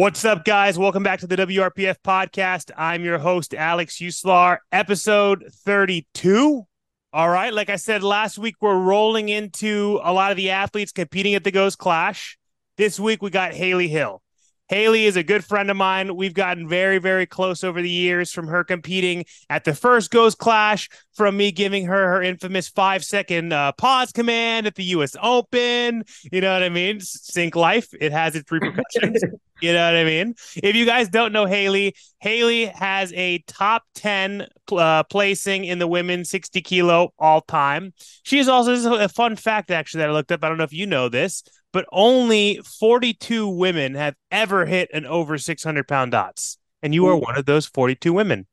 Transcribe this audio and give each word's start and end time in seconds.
What's 0.00 0.24
up, 0.24 0.46
guys? 0.46 0.78
Welcome 0.78 1.02
back 1.02 1.20
to 1.20 1.26
the 1.26 1.36
WRPF 1.36 1.96
podcast. 2.02 2.70
I'm 2.74 3.04
your 3.04 3.18
host, 3.18 3.52
Alex 3.52 3.98
Uslar, 3.98 4.56
episode 4.72 5.44
32. 5.52 6.66
All 7.12 7.28
right. 7.28 7.52
Like 7.52 7.68
I 7.68 7.76
said 7.76 8.02
last 8.02 8.38
week, 8.38 8.54
we're 8.62 8.78
rolling 8.78 9.28
into 9.28 10.00
a 10.02 10.10
lot 10.10 10.30
of 10.30 10.38
the 10.38 10.48
athletes 10.52 10.90
competing 10.90 11.34
at 11.34 11.44
the 11.44 11.50
Ghost 11.50 11.76
Clash. 11.76 12.38
This 12.78 12.98
week, 12.98 13.20
we 13.20 13.28
got 13.28 13.52
Haley 13.52 13.88
Hill. 13.88 14.22
Haley 14.70 15.06
is 15.06 15.16
a 15.16 15.24
good 15.24 15.44
friend 15.44 15.68
of 15.68 15.76
mine. 15.76 16.14
We've 16.14 16.32
gotten 16.32 16.68
very, 16.68 16.98
very 16.98 17.26
close 17.26 17.64
over 17.64 17.82
the 17.82 17.90
years 17.90 18.30
from 18.30 18.46
her 18.46 18.62
competing 18.62 19.24
at 19.48 19.64
the 19.64 19.74
first 19.74 20.12
Ghost 20.12 20.38
Clash, 20.38 20.88
from 21.12 21.36
me 21.36 21.50
giving 21.50 21.86
her 21.86 22.06
her 22.06 22.22
infamous 22.22 22.68
five 22.68 23.04
second 23.04 23.52
uh, 23.52 23.72
pause 23.72 24.12
command 24.12 24.68
at 24.68 24.76
the 24.76 24.84
US 24.84 25.16
Open. 25.20 26.04
You 26.30 26.40
know 26.40 26.52
what 26.52 26.62
I 26.62 26.68
mean? 26.68 27.00
Sync 27.00 27.56
life, 27.56 27.88
it 28.00 28.12
has 28.12 28.36
its 28.36 28.48
repercussions. 28.52 29.20
you 29.60 29.72
know 29.72 29.84
what 29.84 29.96
I 29.96 30.04
mean? 30.04 30.36
If 30.62 30.76
you 30.76 30.86
guys 30.86 31.08
don't 31.08 31.32
know 31.32 31.46
Haley, 31.46 31.96
Haley 32.20 32.66
has 32.66 33.12
a 33.14 33.38
top 33.48 33.82
10 33.96 34.46
uh, 34.70 35.02
placing 35.02 35.64
in 35.64 35.80
the 35.80 35.88
women's 35.88 36.30
60 36.30 36.60
kilo 36.60 37.12
all 37.18 37.40
time. 37.40 37.92
She 38.22 38.38
is 38.38 38.48
also 38.48 38.94
a 38.94 39.08
fun 39.08 39.34
fact, 39.34 39.72
actually, 39.72 40.02
that 40.02 40.10
I 40.10 40.12
looked 40.12 40.30
up. 40.30 40.44
I 40.44 40.48
don't 40.48 40.58
know 40.58 40.64
if 40.64 40.72
you 40.72 40.86
know 40.86 41.08
this 41.08 41.42
but 41.72 41.86
only 41.92 42.60
42 42.78 43.48
women 43.48 43.94
have 43.94 44.14
ever 44.30 44.66
hit 44.66 44.90
an 44.92 45.06
over 45.06 45.38
600 45.38 45.86
pound 45.86 46.12
dots. 46.12 46.58
And 46.82 46.94
you 46.94 47.06
are 47.06 47.16
one 47.16 47.36
of 47.36 47.44
those 47.44 47.66
42 47.66 48.12
women. 48.12 48.46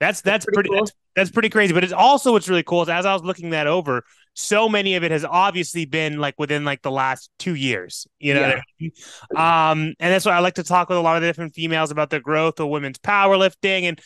That's 0.00 0.20
that's, 0.20 0.44
that's 0.44 0.44
pretty, 0.44 0.54
pretty 0.54 0.68
cool. 0.68 0.78
that's, 0.78 0.92
that's, 1.16 1.30
pretty 1.30 1.48
crazy. 1.48 1.72
But 1.72 1.82
it's 1.82 1.92
also 1.92 2.32
what's 2.32 2.48
really 2.48 2.62
cool 2.62 2.82
is 2.82 2.88
as 2.88 3.04
I 3.04 3.12
was 3.12 3.22
looking 3.22 3.50
that 3.50 3.66
over, 3.66 4.04
so 4.34 4.68
many 4.68 4.94
of 4.94 5.02
it 5.02 5.10
has 5.10 5.24
obviously 5.24 5.84
been 5.86 6.18
like 6.18 6.34
within 6.38 6.64
like 6.64 6.82
the 6.82 6.90
last 6.90 7.30
two 7.38 7.54
years. 7.54 8.06
You 8.20 8.34
know, 8.34 8.40
yeah. 8.40 8.54
I 8.54 8.62
mean? 8.78 8.92
um, 9.36 9.94
and 9.98 10.12
that's 10.12 10.24
why 10.24 10.32
I 10.32 10.38
like 10.38 10.54
to 10.54 10.62
talk 10.62 10.88
with 10.88 10.98
a 10.98 11.00
lot 11.00 11.16
of 11.16 11.22
the 11.22 11.28
different 11.28 11.54
females 11.54 11.90
about 11.90 12.10
the 12.10 12.20
growth 12.20 12.60
of 12.60 12.68
women's 12.68 12.98
powerlifting, 12.98 13.82
and 13.82 14.00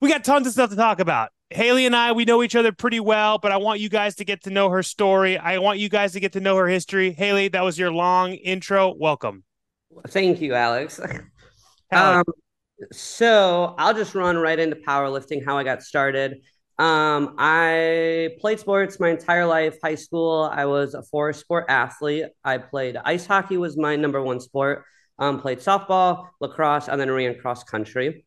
we 0.00 0.08
got 0.08 0.22
tons 0.22 0.46
of 0.46 0.52
stuff 0.52 0.70
to 0.70 0.76
talk 0.76 1.00
about. 1.00 1.30
Haley 1.54 1.86
and 1.86 1.94
I, 1.94 2.10
we 2.10 2.24
know 2.24 2.42
each 2.42 2.56
other 2.56 2.72
pretty 2.72 2.98
well, 2.98 3.38
but 3.38 3.52
I 3.52 3.58
want 3.58 3.78
you 3.78 3.88
guys 3.88 4.16
to 4.16 4.24
get 4.24 4.42
to 4.42 4.50
know 4.50 4.70
her 4.70 4.82
story. 4.82 5.38
I 5.38 5.58
want 5.58 5.78
you 5.78 5.88
guys 5.88 6.12
to 6.14 6.20
get 6.20 6.32
to 6.32 6.40
know 6.40 6.56
her 6.56 6.66
history. 6.66 7.12
Haley, 7.12 7.46
that 7.46 7.62
was 7.62 7.78
your 7.78 7.92
long 7.92 8.32
intro. 8.32 8.92
Welcome. 8.98 9.44
Thank 10.08 10.40
you, 10.40 10.54
Alex. 10.54 10.98
um, 11.92 12.24
so 12.90 13.76
I'll 13.78 13.94
just 13.94 14.16
run 14.16 14.36
right 14.36 14.58
into 14.58 14.74
powerlifting, 14.74 15.44
how 15.44 15.56
I 15.56 15.62
got 15.62 15.84
started. 15.84 16.40
Um, 16.80 17.36
I 17.38 18.30
played 18.40 18.58
sports 18.58 18.98
my 18.98 19.10
entire 19.10 19.46
life. 19.46 19.76
High 19.80 19.94
school, 19.94 20.50
I 20.52 20.64
was 20.64 20.94
a 20.94 21.04
four 21.04 21.32
sport 21.32 21.66
athlete. 21.68 22.24
I 22.42 22.58
played 22.58 22.96
ice 23.04 23.26
hockey 23.26 23.58
was 23.58 23.76
my 23.76 23.94
number 23.94 24.20
one 24.20 24.40
sport. 24.40 24.82
Um, 25.20 25.40
played 25.40 25.60
softball, 25.60 26.30
lacrosse, 26.40 26.88
and 26.88 27.00
then 27.00 27.12
ran 27.12 27.38
cross 27.38 27.62
country. 27.62 28.26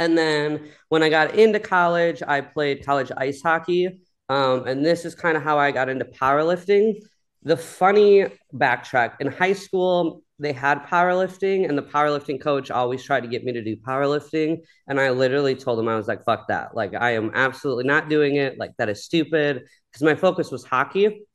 And 0.00 0.16
then 0.18 0.70
when 0.88 1.02
I 1.04 1.10
got 1.10 1.36
into 1.36 1.60
college, 1.60 2.22
I 2.26 2.40
played 2.40 2.84
college 2.84 3.12
ice 3.16 3.42
hockey. 3.42 4.00
Um, 4.30 4.66
and 4.66 4.84
this 4.84 5.04
is 5.04 5.14
kind 5.14 5.36
of 5.36 5.42
how 5.42 5.58
I 5.58 5.70
got 5.70 5.88
into 5.90 6.06
powerlifting. 6.06 6.94
The 7.42 7.56
funny 7.56 8.26
backtrack 8.54 9.16
in 9.20 9.26
high 9.26 9.52
school, 9.52 10.22
they 10.38 10.52
had 10.52 10.86
powerlifting, 10.86 11.68
and 11.68 11.76
the 11.76 11.82
powerlifting 11.82 12.40
coach 12.40 12.70
always 12.70 13.02
tried 13.02 13.20
to 13.20 13.28
get 13.28 13.44
me 13.44 13.52
to 13.52 13.62
do 13.62 13.76
powerlifting. 13.76 14.62
And 14.88 14.98
I 14.98 15.10
literally 15.10 15.54
told 15.54 15.78
him, 15.78 15.88
I 15.88 15.96
was 15.96 16.08
like, 16.08 16.24
fuck 16.24 16.48
that. 16.48 16.74
Like, 16.74 16.94
I 16.94 17.10
am 17.12 17.30
absolutely 17.34 17.84
not 17.84 18.08
doing 18.08 18.36
it. 18.36 18.58
Like, 18.58 18.72
that 18.78 18.88
is 18.88 19.04
stupid. 19.04 19.64
Because 19.92 20.02
my 20.02 20.14
focus 20.14 20.50
was 20.50 20.64
hockey. 20.64 21.26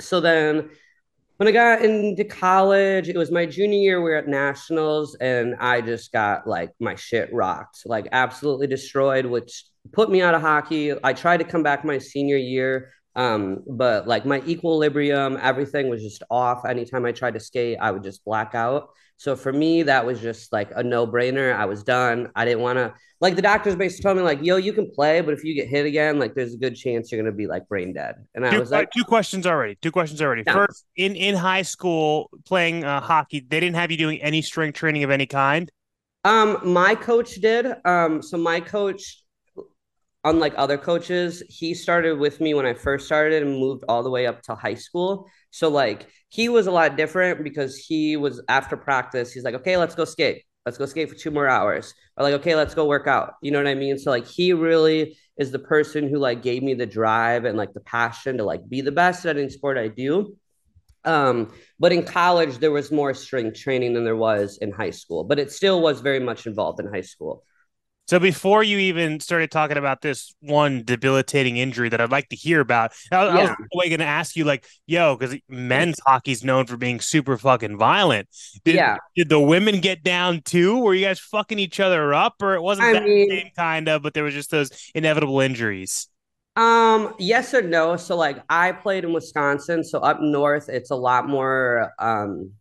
So 0.00 0.20
then 0.20 0.70
when 1.38 1.46
I 1.46 1.52
got 1.52 1.84
into 1.84 2.24
college, 2.24 3.08
it 3.08 3.16
was 3.16 3.30
my 3.30 3.46
junior 3.46 3.78
year. 3.78 4.02
We 4.02 4.10
were 4.10 4.16
at 4.16 4.26
nationals, 4.26 5.14
and 5.20 5.54
I 5.60 5.80
just 5.80 6.12
got 6.12 6.48
like 6.48 6.72
my 6.80 6.96
shit 6.96 7.32
rocked, 7.32 7.82
like 7.86 8.08
absolutely 8.10 8.66
destroyed, 8.66 9.24
which 9.24 9.64
put 9.92 10.10
me 10.10 10.20
out 10.20 10.34
of 10.34 10.40
hockey. 10.40 10.92
I 11.02 11.12
tried 11.12 11.36
to 11.36 11.44
come 11.44 11.62
back 11.62 11.84
my 11.84 11.98
senior 11.98 12.36
year, 12.36 12.92
um, 13.18 13.64
but 13.66 14.06
like 14.06 14.24
my 14.24 14.40
equilibrium, 14.46 15.38
everything 15.42 15.90
was 15.90 16.02
just 16.02 16.22
off. 16.30 16.64
Anytime 16.64 17.04
I 17.04 17.12
tried 17.12 17.34
to 17.34 17.40
skate, 17.40 17.76
I 17.80 17.90
would 17.90 18.04
just 18.04 18.24
black 18.24 18.54
out. 18.54 18.90
So 19.18 19.34
for 19.34 19.52
me, 19.52 19.82
that 19.82 20.06
was 20.06 20.20
just 20.20 20.52
like 20.52 20.70
a 20.76 20.82
no 20.82 21.04
brainer. 21.04 21.52
I 21.52 21.66
was 21.66 21.82
done. 21.82 22.30
I 22.36 22.44
didn't 22.44 22.62
want 22.62 22.78
to, 22.78 22.94
like, 23.20 23.34
the 23.34 23.42
doctors 23.42 23.74
basically 23.74 24.04
told 24.04 24.16
me, 24.16 24.22
like, 24.22 24.44
yo, 24.44 24.58
you 24.58 24.72
can 24.72 24.88
play, 24.92 25.20
but 25.20 25.34
if 25.34 25.42
you 25.42 25.54
get 25.54 25.66
hit 25.66 25.84
again, 25.86 26.20
like, 26.20 26.36
there's 26.36 26.54
a 26.54 26.56
good 26.56 26.76
chance 26.76 27.10
you're 27.10 27.20
going 27.20 27.32
to 27.32 27.36
be 27.36 27.48
like 27.48 27.66
brain 27.66 27.92
dead. 27.92 28.14
And 28.36 28.46
I 28.46 28.50
two, 28.50 28.60
was 28.60 28.70
like, 28.70 28.90
two 28.96 29.02
questions 29.02 29.44
already. 29.44 29.76
Two 29.82 29.90
questions 29.90 30.22
already. 30.22 30.44
No. 30.46 30.52
First, 30.52 30.84
in, 30.94 31.16
in 31.16 31.34
high 31.34 31.62
school 31.62 32.30
playing 32.46 32.84
uh, 32.84 33.00
hockey, 33.00 33.40
they 33.40 33.58
didn't 33.58 33.74
have 33.74 33.90
you 33.90 33.96
doing 33.96 34.22
any 34.22 34.40
strength 34.40 34.76
training 34.76 35.02
of 35.02 35.10
any 35.10 35.26
kind. 35.26 35.68
Um, 36.22 36.60
my 36.62 36.94
coach 36.94 37.34
did. 37.40 37.66
Um, 37.84 38.22
so 38.22 38.38
my 38.38 38.60
coach, 38.60 39.24
unlike 40.24 40.54
other 40.56 40.78
coaches, 40.78 41.42
he 41.48 41.74
started 41.74 42.18
with 42.18 42.40
me 42.40 42.54
when 42.54 42.66
I 42.66 42.74
first 42.74 43.06
started 43.06 43.42
and 43.42 43.58
moved 43.58 43.84
all 43.88 44.02
the 44.02 44.10
way 44.10 44.26
up 44.26 44.42
to 44.42 44.54
high 44.54 44.74
school. 44.74 45.28
So 45.50 45.68
like 45.68 46.08
he 46.28 46.48
was 46.48 46.66
a 46.66 46.70
lot 46.70 46.96
different 46.96 47.44
because 47.44 47.76
he 47.76 48.16
was 48.16 48.42
after 48.48 48.76
practice, 48.76 49.32
he's 49.32 49.44
like, 49.44 49.54
okay, 49.54 49.76
let's 49.76 49.94
go 49.94 50.04
skate. 50.04 50.42
Let's 50.66 50.76
go 50.76 50.86
skate 50.86 51.08
for 51.08 51.14
two 51.14 51.30
more 51.30 51.48
hours. 51.48 51.94
Or 52.16 52.24
like, 52.24 52.34
okay, 52.34 52.54
let's 52.54 52.74
go 52.74 52.84
work 52.84 53.06
out. 53.06 53.34
You 53.40 53.50
know 53.50 53.58
what 53.58 53.68
I 53.68 53.74
mean? 53.74 53.98
So 53.98 54.10
like 54.10 54.26
he 54.26 54.52
really 54.52 55.16
is 55.38 55.50
the 55.50 55.58
person 55.58 56.08
who 56.08 56.18
like 56.18 56.42
gave 56.42 56.62
me 56.62 56.74
the 56.74 56.84
drive 56.84 57.44
and 57.44 57.56
like 57.56 57.72
the 57.72 57.80
passion 57.80 58.36
to 58.38 58.44
like 58.44 58.68
be 58.68 58.82
the 58.82 58.92
best 58.92 59.24
at 59.24 59.38
any 59.38 59.48
sport 59.48 59.78
I 59.78 59.88
do. 59.88 60.36
Um, 61.04 61.54
but 61.78 61.92
in 61.92 62.02
college, 62.02 62.58
there 62.58 62.72
was 62.72 62.92
more 62.92 63.14
strength 63.14 63.58
training 63.58 63.94
than 63.94 64.04
there 64.04 64.16
was 64.16 64.58
in 64.58 64.72
high 64.72 64.90
school, 64.90 65.24
but 65.24 65.38
it 65.38 65.50
still 65.50 65.80
was 65.80 66.00
very 66.00 66.20
much 66.20 66.46
involved 66.46 66.80
in 66.80 66.92
high 66.92 67.02
school. 67.02 67.44
So 68.08 68.18
before 68.18 68.62
you 68.62 68.78
even 68.78 69.20
started 69.20 69.50
talking 69.50 69.76
about 69.76 70.00
this 70.00 70.34
one 70.40 70.82
debilitating 70.82 71.58
injury 71.58 71.90
that 71.90 72.00
I'd 72.00 72.10
like 72.10 72.30
to 72.30 72.36
hear 72.36 72.60
about, 72.60 72.92
I, 73.12 73.26
yeah. 73.26 73.30
I 73.30 73.56
was 73.74 73.88
going 73.88 73.98
to 73.98 74.06
ask 74.06 74.34
you, 74.34 74.44
like, 74.44 74.66
yo, 74.86 75.14
because 75.14 75.36
men's 75.46 76.00
hockey's 76.06 76.42
known 76.42 76.64
for 76.64 76.78
being 76.78 77.00
super 77.00 77.36
fucking 77.36 77.76
violent. 77.76 78.28
Did, 78.64 78.76
yeah. 78.76 78.96
Did 79.14 79.28
the 79.28 79.38
women 79.38 79.80
get 79.80 80.02
down 80.02 80.40
too? 80.40 80.78
Were 80.78 80.94
you 80.94 81.04
guys 81.04 81.20
fucking 81.20 81.58
each 81.58 81.80
other 81.80 82.14
up, 82.14 82.36
or 82.40 82.54
it 82.54 82.62
wasn't 82.62 82.88
I 82.88 82.92
that 82.94 83.04
mean, 83.04 83.28
same 83.28 83.50
kind 83.54 83.88
of, 83.88 84.02
but 84.02 84.14
there 84.14 84.24
was 84.24 84.32
just 84.32 84.50
those 84.50 84.90
inevitable 84.94 85.40
injuries? 85.40 86.08
Um, 86.56 87.14
yes 87.18 87.52
or 87.52 87.62
no. 87.62 87.96
So 87.96 88.16
like 88.16 88.42
I 88.48 88.72
played 88.72 89.04
in 89.04 89.12
Wisconsin, 89.12 89.84
so 89.84 90.00
up 90.00 90.20
north 90.20 90.68
it's 90.68 90.90
a 90.90 90.96
lot 90.96 91.28
more 91.28 91.92
um 91.98 92.52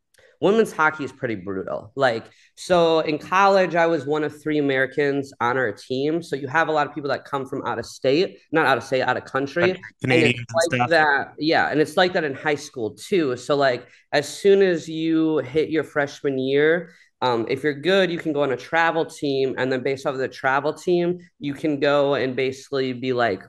women's 0.42 0.72
hockey 0.72 1.04
is 1.04 1.12
pretty 1.12 1.36
brutal. 1.36 1.92
Like, 1.96 2.26
so 2.56 3.00
in 3.00 3.18
college, 3.18 3.76
I 3.76 3.86
was 3.88 4.06
one 4.06 4.24
of 4.24 4.42
three 4.42 4.60
Americans 4.60 5.34
on 5.40 5.58
our 5.58 5.72
team. 5.72 6.22
So 6.22 6.36
you 6.36 6.48
have 6.48 6.68
a 6.68 6.72
lot 6.72 6.88
of 6.88 6.94
people 6.94 7.10
that 7.10 7.26
come 7.26 7.46
from 7.46 7.66
out 7.66 7.80
of 7.80 7.86
state, 7.86 8.40
not 8.52 8.66
out 8.66 8.78
of 8.78 8.84
state, 8.84 9.02
out 9.02 9.18
of 9.18 9.26
country. 9.26 9.80
Canadian 10.02 10.46
like 10.54 10.76
stuff. 10.76 10.90
That, 10.90 11.34
yeah. 11.40 11.70
And 11.70 11.80
it's 11.80 11.98
like 11.98 12.14
that 12.14 12.24
in 12.24 12.34
high 12.34 12.56
school 12.56 12.92
too. 12.92 13.36
So, 13.36 13.56
like, 13.56 13.88
as 14.12 14.28
soon 14.28 14.62
as 14.62 14.88
you 14.88 15.40
hit 15.40 15.70
your 15.70 15.84
freshman 15.84 16.38
year, 16.38 16.92
um, 17.22 17.46
if 17.50 17.64
you're 17.64 17.74
good, 17.74 18.12
you 18.12 18.20
can 18.20 18.34
go 18.34 18.44
on 18.44 18.52
a 18.52 18.58
travel 18.58 19.06
team. 19.06 19.56
And 19.58 19.72
then 19.72 19.82
based 19.82 20.06
off 20.06 20.14
of 20.14 20.20
the 20.20 20.28
travel 20.28 20.74
team, 20.74 21.20
you 21.40 21.54
can 21.54 21.80
go 21.80 22.16
and 22.16 22.36
basically 22.36 22.94
be 22.94 23.14
like, 23.14 23.44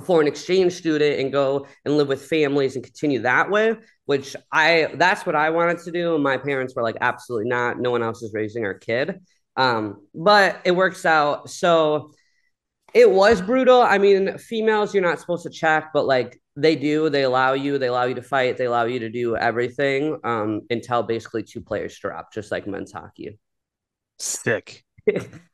a 0.00 0.04
foreign 0.04 0.26
exchange 0.26 0.72
student 0.72 1.20
and 1.20 1.32
go 1.32 1.66
and 1.84 1.96
live 1.96 2.08
with 2.08 2.24
families 2.26 2.74
and 2.74 2.84
continue 2.84 3.20
that 3.20 3.50
way 3.50 3.76
which 4.10 4.34
i 4.50 4.88
that's 4.94 5.24
what 5.24 5.36
i 5.36 5.50
wanted 5.50 5.78
to 5.78 5.92
do. 5.92 6.16
And 6.16 6.24
my 6.24 6.36
parents 6.36 6.74
were 6.74 6.82
like 6.82 6.96
absolutely 7.00 7.48
not. 7.48 7.78
No 7.78 7.92
one 7.92 8.02
else 8.02 8.22
is 8.22 8.34
raising 8.34 8.64
our 8.64 8.74
kid. 8.74 9.20
Um, 9.56 10.06
but 10.14 10.60
it 10.64 10.72
works 10.72 11.04
out. 11.06 11.48
So 11.48 12.10
it 12.92 13.08
was 13.08 13.40
brutal. 13.40 13.80
I 13.80 13.98
mean 13.98 14.36
females 14.38 14.92
you're 14.92 15.02
not 15.02 15.20
supposed 15.20 15.44
to 15.44 15.50
check 15.50 15.90
but 15.94 16.06
like 16.06 16.40
they 16.56 16.74
do. 16.74 17.08
They 17.08 17.22
allow 17.22 17.52
you. 17.52 17.78
They 17.78 17.86
allow 17.86 18.04
you 18.04 18.16
to 18.16 18.22
fight. 18.22 18.56
They 18.56 18.64
allow 18.64 18.84
you 18.84 18.98
to 18.98 19.08
do 19.08 19.36
everything 19.36 20.18
um, 20.24 20.62
until 20.70 21.04
basically 21.04 21.44
two 21.44 21.60
players 21.60 21.96
drop 21.96 22.32
just 22.32 22.50
like 22.50 22.66
men's 22.66 22.92
hockey 22.92 23.38
sick 24.18 24.84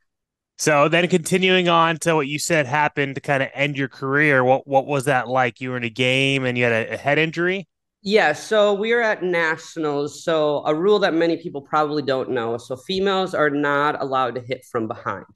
So 0.59 0.89
then 0.89 1.07
continuing 1.09 1.69
on 1.69 1.99
to 1.99 2.15
what 2.15 2.29
you 2.29 2.39
said 2.39 2.67
happened 2.67 3.17
to 3.17 3.21
kind 3.21 3.43
of 3.43 3.51
end 3.53 3.77
your 3.77 3.89
career, 3.89 4.43
what 4.43 4.67
what 4.67 4.87
was 4.87 5.05
that 5.05 5.29
like? 5.29 5.61
You 5.61 5.71
were 5.71 5.77
in 5.77 5.85
a 5.85 5.91
game 5.91 6.45
and 6.45 6.57
you 6.57 6.65
had 6.65 6.73
a, 6.73 6.95
a 6.95 6.97
head 6.97 7.19
injury? 7.19 7.69
Yeah, 8.03 8.33
so 8.33 8.73
we 8.73 8.93
are 8.93 9.03
at 9.03 9.23
nationals. 9.23 10.23
So 10.25 10.63
a 10.65 10.75
rule 10.75 11.01
that 11.01 11.13
many 11.13 11.37
people 11.37 11.61
probably 11.61 12.03
don't 12.03 12.31
know. 12.31 12.57
So 12.57 12.77
females 12.77 13.35
are 13.35 13.51
not 13.51 14.01
allowed 14.01 14.37
to 14.37 14.41
hit 14.41 14.65
from 14.71 14.87
behind. 14.89 15.27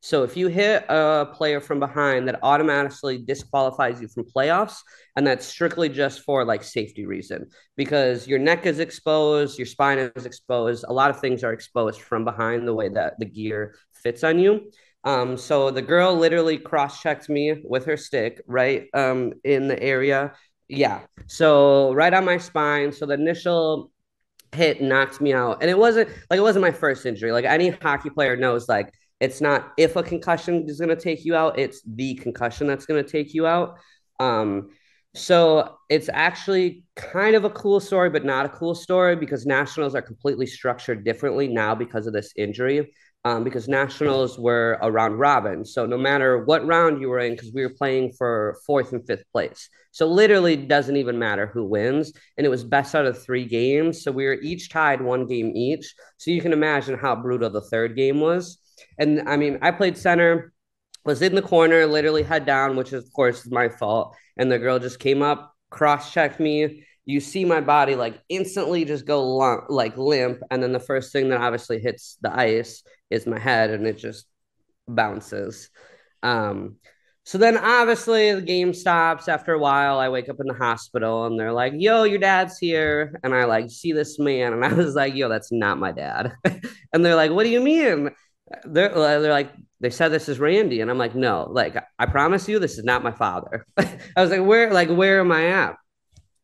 So 0.00 0.22
if 0.22 0.36
you 0.36 0.48
hit 0.48 0.84
a 0.88 1.26
player 1.32 1.60
from 1.60 1.80
behind, 1.80 2.28
that 2.28 2.38
automatically 2.42 3.18
disqualifies 3.18 4.00
you 4.00 4.08
from 4.08 4.24
playoffs, 4.24 4.76
and 5.16 5.26
that's 5.26 5.46
strictly 5.46 5.88
just 5.88 6.20
for 6.20 6.44
like 6.44 6.62
safety 6.62 7.06
reason 7.06 7.48
because 7.76 8.28
your 8.28 8.38
neck 8.38 8.66
is 8.66 8.78
exposed, 8.78 9.58
your 9.58 9.66
spine 9.66 9.98
is 9.98 10.26
exposed, 10.26 10.84
a 10.86 10.92
lot 10.92 11.10
of 11.10 11.18
things 11.18 11.42
are 11.42 11.52
exposed 11.52 12.00
from 12.00 12.24
behind 12.24 12.68
the 12.68 12.74
way 12.74 12.88
that 12.88 13.18
the 13.18 13.24
gear 13.24 13.74
fits 14.02 14.24
on 14.24 14.38
you. 14.38 14.70
Um, 15.04 15.36
so 15.36 15.70
the 15.70 15.82
girl 15.82 16.16
literally 16.16 16.58
cross 16.58 17.00
checked 17.00 17.28
me 17.28 17.62
with 17.64 17.84
her 17.84 17.96
stick 17.96 18.42
right 18.46 18.88
um, 18.92 19.34
in 19.44 19.68
the 19.68 19.80
area. 19.80 20.32
Yeah. 20.68 21.02
So 21.26 21.92
right 21.92 22.12
on 22.12 22.24
my 22.24 22.38
spine. 22.38 22.92
So 22.92 23.06
the 23.06 23.14
initial 23.14 23.92
hit 24.52 24.80
knocked 24.80 25.20
me 25.20 25.32
out. 25.32 25.58
And 25.60 25.70
it 25.70 25.78
wasn't 25.78 26.08
like 26.30 26.38
it 26.38 26.42
wasn't 26.42 26.62
my 26.62 26.72
first 26.72 27.06
injury. 27.06 27.30
Like 27.30 27.44
any 27.44 27.70
hockey 27.70 28.10
player 28.10 28.36
knows, 28.36 28.68
like 28.68 28.92
it's 29.20 29.40
not 29.40 29.72
if 29.76 29.96
a 29.96 30.02
concussion 30.02 30.68
is 30.68 30.80
going 30.80 30.94
to 30.94 31.00
take 31.00 31.24
you 31.24 31.36
out, 31.36 31.58
it's 31.58 31.82
the 31.86 32.14
concussion 32.16 32.66
that's 32.66 32.86
going 32.86 33.02
to 33.02 33.08
take 33.08 33.32
you 33.32 33.46
out. 33.46 33.78
Um, 34.18 34.70
so 35.14 35.78
it's 35.88 36.10
actually 36.12 36.84
kind 36.94 37.36
of 37.36 37.44
a 37.44 37.50
cool 37.50 37.80
story, 37.80 38.10
but 38.10 38.24
not 38.24 38.44
a 38.44 38.50
cool 38.50 38.74
story 38.74 39.16
because 39.16 39.46
nationals 39.46 39.94
are 39.94 40.02
completely 40.02 40.46
structured 40.46 41.04
differently 41.04 41.48
now 41.48 41.74
because 41.74 42.06
of 42.06 42.12
this 42.12 42.32
injury. 42.36 42.92
Um, 43.26 43.42
because 43.42 43.66
nationals 43.66 44.38
were 44.38 44.78
a 44.80 44.88
round 44.88 45.18
robin. 45.18 45.64
So 45.64 45.84
no 45.84 45.98
matter 45.98 46.44
what 46.44 46.64
round 46.64 47.00
you 47.00 47.08
were 47.08 47.18
in, 47.18 47.32
because 47.32 47.52
we 47.52 47.62
were 47.62 47.74
playing 47.74 48.12
for 48.12 48.56
fourth 48.64 48.92
and 48.92 49.04
fifth 49.04 49.24
place. 49.32 49.68
So 49.90 50.06
literally 50.06 50.54
doesn't 50.56 50.96
even 50.96 51.18
matter 51.18 51.48
who 51.48 51.64
wins. 51.64 52.12
And 52.36 52.46
it 52.46 52.50
was 52.50 52.62
best 52.62 52.94
out 52.94 53.04
of 53.04 53.20
three 53.20 53.44
games. 53.44 54.04
So 54.04 54.12
we 54.12 54.26
were 54.26 54.38
each 54.40 54.70
tied 54.70 55.02
one 55.02 55.26
game 55.26 55.50
each. 55.56 55.92
So 56.18 56.30
you 56.30 56.40
can 56.40 56.52
imagine 56.52 56.96
how 56.96 57.16
brutal 57.16 57.50
the 57.50 57.62
third 57.62 57.96
game 57.96 58.20
was. 58.20 58.58
And 58.96 59.28
I 59.28 59.36
mean, 59.36 59.58
I 59.60 59.72
played 59.72 59.98
center, 59.98 60.52
was 61.04 61.20
in 61.20 61.34
the 61.34 61.42
corner, 61.42 61.84
literally 61.84 62.22
head 62.22 62.46
down, 62.46 62.76
which 62.76 62.92
of 62.92 63.12
course 63.12 63.44
is 63.44 63.50
my 63.50 63.68
fault. 63.68 64.14
And 64.36 64.52
the 64.52 64.60
girl 64.60 64.78
just 64.78 65.00
came 65.00 65.20
up, 65.20 65.52
cross 65.70 66.12
checked 66.12 66.38
me. 66.38 66.85
You 67.06 67.20
see 67.20 67.44
my 67.44 67.60
body 67.60 67.94
like 67.94 68.20
instantly 68.28 68.84
just 68.84 69.06
go 69.06 69.24
lump, 69.24 69.64
like 69.68 69.96
limp. 69.96 70.42
And 70.50 70.62
then 70.62 70.72
the 70.72 70.80
first 70.80 71.12
thing 71.12 71.30
that 71.30 71.40
obviously 71.40 71.78
hits 71.78 72.18
the 72.20 72.36
ice 72.36 72.82
is 73.10 73.26
my 73.26 73.38
head 73.38 73.70
and 73.70 73.86
it 73.86 73.96
just 73.96 74.26
bounces. 74.88 75.70
Um, 76.22 76.76
so 77.26 77.38
then 77.38 77.56
obviously 77.56 78.32
the 78.32 78.40
game 78.40 78.72
stops 78.72 79.26
after 79.26 79.52
a 79.52 79.58
while. 79.58 79.98
I 79.98 80.08
wake 80.08 80.28
up 80.28 80.38
in 80.38 80.46
the 80.46 80.54
hospital 80.54 81.26
and 81.26 81.38
they're 81.38 81.52
like, 81.52 81.72
yo, 81.76 82.04
your 82.04 82.20
dad's 82.20 82.56
here. 82.56 83.18
And 83.24 83.34
I 83.34 83.46
like 83.46 83.68
see 83.68 83.92
this 83.92 84.18
man. 84.18 84.52
And 84.52 84.64
I 84.64 84.72
was 84.72 84.94
like, 84.94 85.14
yo, 85.14 85.28
that's 85.28 85.50
not 85.50 85.78
my 85.78 85.90
dad. 85.90 86.34
and 86.92 87.04
they're 87.04 87.16
like, 87.16 87.32
what 87.32 87.42
do 87.42 87.50
you 87.50 87.60
mean? 87.60 88.10
They're, 88.64 88.94
they're 88.94 89.32
like, 89.32 89.52
they 89.80 89.90
said 89.90 90.10
this 90.10 90.28
is 90.28 90.38
Randy. 90.38 90.80
And 90.80 90.90
I'm 90.90 90.98
like, 90.98 91.16
no, 91.16 91.48
like, 91.50 91.76
I 91.98 92.06
promise 92.06 92.48
you, 92.48 92.60
this 92.60 92.78
is 92.78 92.84
not 92.84 93.02
my 93.02 93.10
father. 93.10 93.66
I 93.76 93.98
was 94.16 94.30
like, 94.30 94.44
where, 94.44 94.72
like, 94.72 94.88
where 94.88 95.18
am 95.18 95.32
I 95.32 95.48
at? 95.48 95.76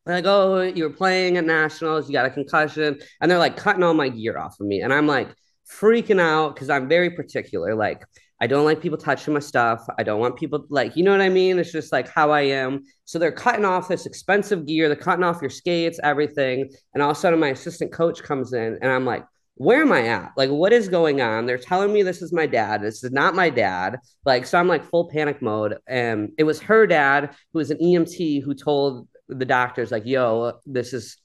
They're 0.05 0.15
like, 0.15 0.25
oh, 0.25 0.61
you 0.61 0.83
were 0.83 0.89
playing 0.89 1.37
at 1.37 1.45
nationals, 1.45 2.07
you 2.07 2.13
got 2.13 2.25
a 2.25 2.29
concussion. 2.29 2.99
And 3.21 3.31
they're 3.31 3.37
like 3.37 3.57
cutting 3.57 3.83
all 3.83 3.93
my 3.93 4.09
gear 4.09 4.37
off 4.37 4.59
of 4.59 4.67
me. 4.67 4.81
And 4.81 4.93
I'm 4.93 5.07
like 5.07 5.29
freaking 5.71 6.19
out 6.19 6.55
because 6.55 6.69
I'm 6.69 6.89
very 6.89 7.09
particular. 7.11 7.75
Like, 7.75 8.03
I 8.41 8.47
don't 8.47 8.65
like 8.65 8.81
people 8.81 8.97
touching 8.97 9.33
my 9.33 9.39
stuff. 9.39 9.85
I 9.97 10.03
don't 10.03 10.19
want 10.19 10.35
people 10.35 10.65
like, 10.69 10.97
you 10.97 11.03
know 11.03 11.11
what 11.11 11.21
I 11.21 11.29
mean? 11.29 11.57
It's 11.59 11.71
just 11.71 11.93
like 11.93 12.09
how 12.09 12.31
I 12.31 12.41
am. 12.41 12.83
So 13.05 13.17
they're 13.17 13.31
cutting 13.31 13.63
off 13.63 13.87
this 13.87 14.05
expensive 14.05 14.65
gear. 14.65 14.89
They're 14.89 14.97
cutting 14.97 15.23
off 15.23 15.39
your 15.39 15.49
skates, 15.49 15.97
everything. 16.03 16.69
And 16.93 17.01
all 17.01 17.11
of 17.11 17.17
a 17.17 17.19
sudden, 17.19 17.39
my 17.39 17.49
assistant 17.49 17.93
coach 17.93 18.21
comes 18.21 18.51
in, 18.51 18.77
and 18.81 18.91
I'm 18.91 19.05
like, 19.05 19.23
where 19.55 19.81
am 19.81 19.93
I 19.93 20.07
at? 20.07 20.31
Like, 20.35 20.49
what 20.49 20.73
is 20.73 20.89
going 20.89 21.21
on? 21.21 21.45
They're 21.45 21.57
telling 21.57 21.93
me 21.93 22.03
this 22.03 22.21
is 22.21 22.33
my 22.33 22.45
dad. 22.45 22.81
This 22.81 23.03
is 23.03 23.11
not 23.11 23.35
my 23.35 23.49
dad. 23.49 23.99
Like, 24.25 24.45
so 24.45 24.59
I'm 24.59 24.67
like 24.67 24.83
full 24.83 25.09
panic 25.09 25.41
mode. 25.41 25.77
And 25.87 26.31
it 26.37 26.43
was 26.43 26.59
her 26.61 26.85
dad, 26.85 27.35
who 27.53 27.59
was 27.59 27.71
an 27.71 27.77
EMT, 27.77 28.43
who 28.43 28.55
told 28.55 29.07
the 29.33 29.45
doctors, 29.45 29.91
like, 29.91 30.05
yo, 30.05 30.59
this 30.65 30.93
is, 30.93 31.17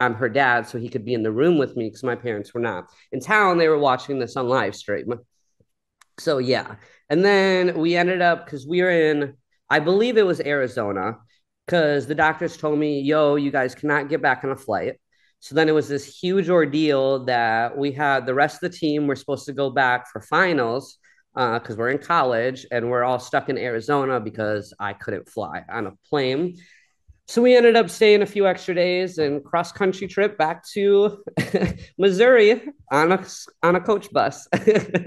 I'm 0.00 0.14
her 0.14 0.28
dad. 0.28 0.66
So 0.66 0.78
he 0.78 0.88
could 0.88 1.04
be 1.04 1.14
in 1.14 1.22
the 1.22 1.32
room 1.32 1.58
with 1.58 1.76
me 1.76 1.86
because 1.88 2.02
my 2.02 2.16
parents 2.16 2.52
were 2.54 2.60
not 2.60 2.86
in 3.12 3.20
town. 3.20 3.58
They 3.58 3.68
were 3.68 3.78
watching 3.78 4.18
this 4.18 4.36
on 4.36 4.48
live 4.48 4.74
stream. 4.74 5.14
So, 6.18 6.38
yeah. 6.38 6.76
And 7.08 7.24
then 7.24 7.78
we 7.78 7.96
ended 7.96 8.22
up, 8.22 8.44
because 8.44 8.66
we 8.66 8.82
were 8.82 8.90
in, 8.90 9.34
I 9.70 9.80
believe 9.80 10.16
it 10.16 10.26
was 10.26 10.40
Arizona, 10.40 11.18
because 11.66 12.06
the 12.06 12.14
doctors 12.14 12.56
told 12.56 12.78
me, 12.78 13.00
yo, 13.00 13.36
you 13.36 13.50
guys 13.50 13.74
cannot 13.74 14.08
get 14.08 14.22
back 14.22 14.44
on 14.44 14.50
a 14.50 14.56
flight 14.56 14.96
so 15.40 15.54
then 15.54 15.68
it 15.68 15.72
was 15.72 15.88
this 15.88 16.06
huge 16.06 16.48
ordeal 16.48 17.24
that 17.26 17.76
we 17.76 17.92
had 17.92 18.26
the 18.26 18.34
rest 18.34 18.62
of 18.62 18.72
the 18.72 18.76
team 18.76 19.06
were 19.06 19.16
supposed 19.16 19.46
to 19.46 19.52
go 19.52 19.70
back 19.70 20.10
for 20.10 20.20
finals 20.20 20.98
because 21.34 21.74
uh, 21.74 21.76
we're 21.76 21.90
in 21.90 21.98
college 21.98 22.66
and 22.72 22.90
we're 22.90 23.04
all 23.04 23.18
stuck 23.18 23.48
in 23.48 23.58
Arizona 23.58 24.18
because 24.18 24.72
I 24.80 24.94
couldn't 24.94 25.28
fly 25.28 25.64
on 25.70 25.86
a 25.86 25.92
plane. 26.08 26.56
So 27.28 27.42
we 27.42 27.56
ended 27.56 27.76
up 27.76 27.90
staying 27.90 28.22
a 28.22 28.26
few 28.26 28.46
extra 28.46 28.74
days 28.74 29.18
and 29.18 29.44
cross 29.44 29.72
country 29.72 30.06
trip 30.06 30.38
back 30.38 30.64
to 30.68 31.24
Missouri 31.98 32.62
on 32.90 33.12
a 33.12 33.24
on 33.62 33.76
a 33.76 33.80
coach 33.80 34.10
bus. 34.12 34.46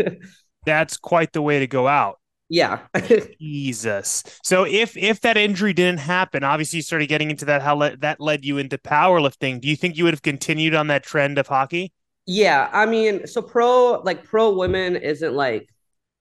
That's 0.66 0.98
quite 0.98 1.32
the 1.32 1.42
way 1.42 1.60
to 1.60 1.68
go 1.68 1.88
out. 1.88 2.20
Yeah. 2.50 2.80
Jesus. 3.40 4.24
So 4.44 4.66
if 4.66 4.98
if 4.98 5.22
that 5.22 5.38
injury 5.38 5.72
didn't 5.74 6.00
happen, 6.00 6.44
obviously 6.44 6.78
you 6.78 6.84
started 6.84 7.08
getting 7.08 7.30
into 7.30 7.46
that 7.46 7.62
how 7.62 7.76
le- 7.76 7.98
that 7.98 8.20
led 8.20 8.44
you 8.44 8.58
into 8.58 8.78
powerlifting. 8.78 9.62
Do 9.62 9.70
you 9.70 9.76
think 9.76 9.96
you 9.96 10.04
would 10.04 10.14
have 10.14 10.24
continued 10.24 10.76
on 10.76 10.88
that 10.88 11.04
trend 11.04 11.38
of 11.38 11.48
hockey? 11.48 11.94
Yeah, 12.26 12.70
I 12.74 12.86
mean, 12.86 13.28
so 13.28 13.42
pro 13.42 14.02
like 14.04 14.24
pro 14.24 14.54
women 14.54 14.96
isn't 14.96 15.34
like 15.34 15.70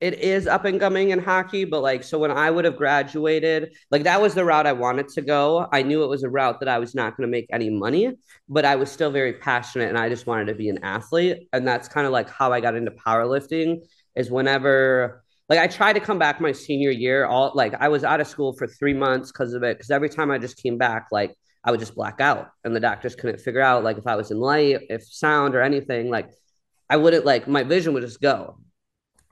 it 0.00 0.15
is 0.21 0.47
up 0.47 0.65
and 0.65 0.79
coming 0.79 1.11
in 1.11 1.19
hockey, 1.19 1.65
but 1.65 1.83
like 1.83 2.05
so 2.05 2.19
when 2.19 2.31
I 2.31 2.50
would 2.50 2.65
have 2.65 2.77
graduated, 2.77 3.75
like 3.91 4.05
that 4.05 4.21
was 4.21 4.35
the 4.35 4.45
route 4.45 4.67
I 4.67 4.73
wanted 4.73 5.09
to 5.09 5.23
go. 5.23 5.67
I 5.73 5.83
knew 5.83 6.05
it 6.05 6.09
was 6.09 6.23
a 6.23 6.31
route 6.31 6.61
that 6.61 6.69
I 6.69 6.79
was 6.79 6.95
not 6.95 7.17
going 7.17 7.27
to 7.27 7.31
make 7.31 7.47
any 7.50 7.69
money, 7.69 8.12
but 8.49 8.65
I 8.65 8.77
was 8.77 8.93
still 8.93 9.11
very 9.11 9.35
passionate 9.35 9.89
and 9.89 9.99
I 9.99 10.09
just 10.09 10.27
wanted 10.27 10.47
to 10.47 10.55
be 10.55 10.69
an 10.69 10.85
athlete. 10.85 11.49
And 11.53 11.67
that's 11.67 11.89
kind 11.89 12.06
of 12.06 12.12
like 12.12 12.31
how 12.31 12.53
I 12.53 12.61
got 12.61 12.77
into 12.77 12.93
powerlifting 12.93 13.81
is 14.15 14.31
whenever 14.31 15.25
like 15.49 15.59
I 15.59 15.67
tried 15.67 15.95
to 15.95 16.01
come 16.01 16.19
back 16.19 16.41
my 16.41 16.53
senior 16.53 16.91
year, 16.91 17.25
all 17.25 17.53
like 17.55 17.75
I 17.81 17.89
was 17.89 18.05
out 18.05 18.21
of 18.21 18.29
school 18.29 18.53
for 18.53 18.67
three 18.67 18.94
months 18.94 19.33
because 19.33 19.55
of 19.55 19.62
it. 19.62 19.79
Because 19.79 19.91
every 19.91 20.11
time 20.11 20.31
I 20.31 20.39
just 20.39 20.62
came 20.62 20.79
back, 20.79 21.09
like 21.11 21.35
I 21.65 21.71
would 21.71 21.81
just 21.81 21.94
black 21.94 22.21
out, 22.21 22.51
and 22.65 22.75
the 22.77 22.81
doctors 22.81 23.15
couldn't 23.17 23.41
figure 23.41 23.61
out 23.61 23.83
like 23.83 23.99
if 23.99 24.06
I 24.06 24.17
was 24.17 24.31
in 24.31 24.39
light, 24.39 24.81
if 24.91 25.05
sound 25.05 25.55
or 25.55 25.62
anything. 25.62 26.11
Like 26.11 26.31
I 26.91 26.99
wouldn't 26.99 27.25
like 27.25 27.49
my 27.49 27.62
vision 27.65 27.94
would 27.94 28.03
just 28.03 28.21
go. 28.21 28.59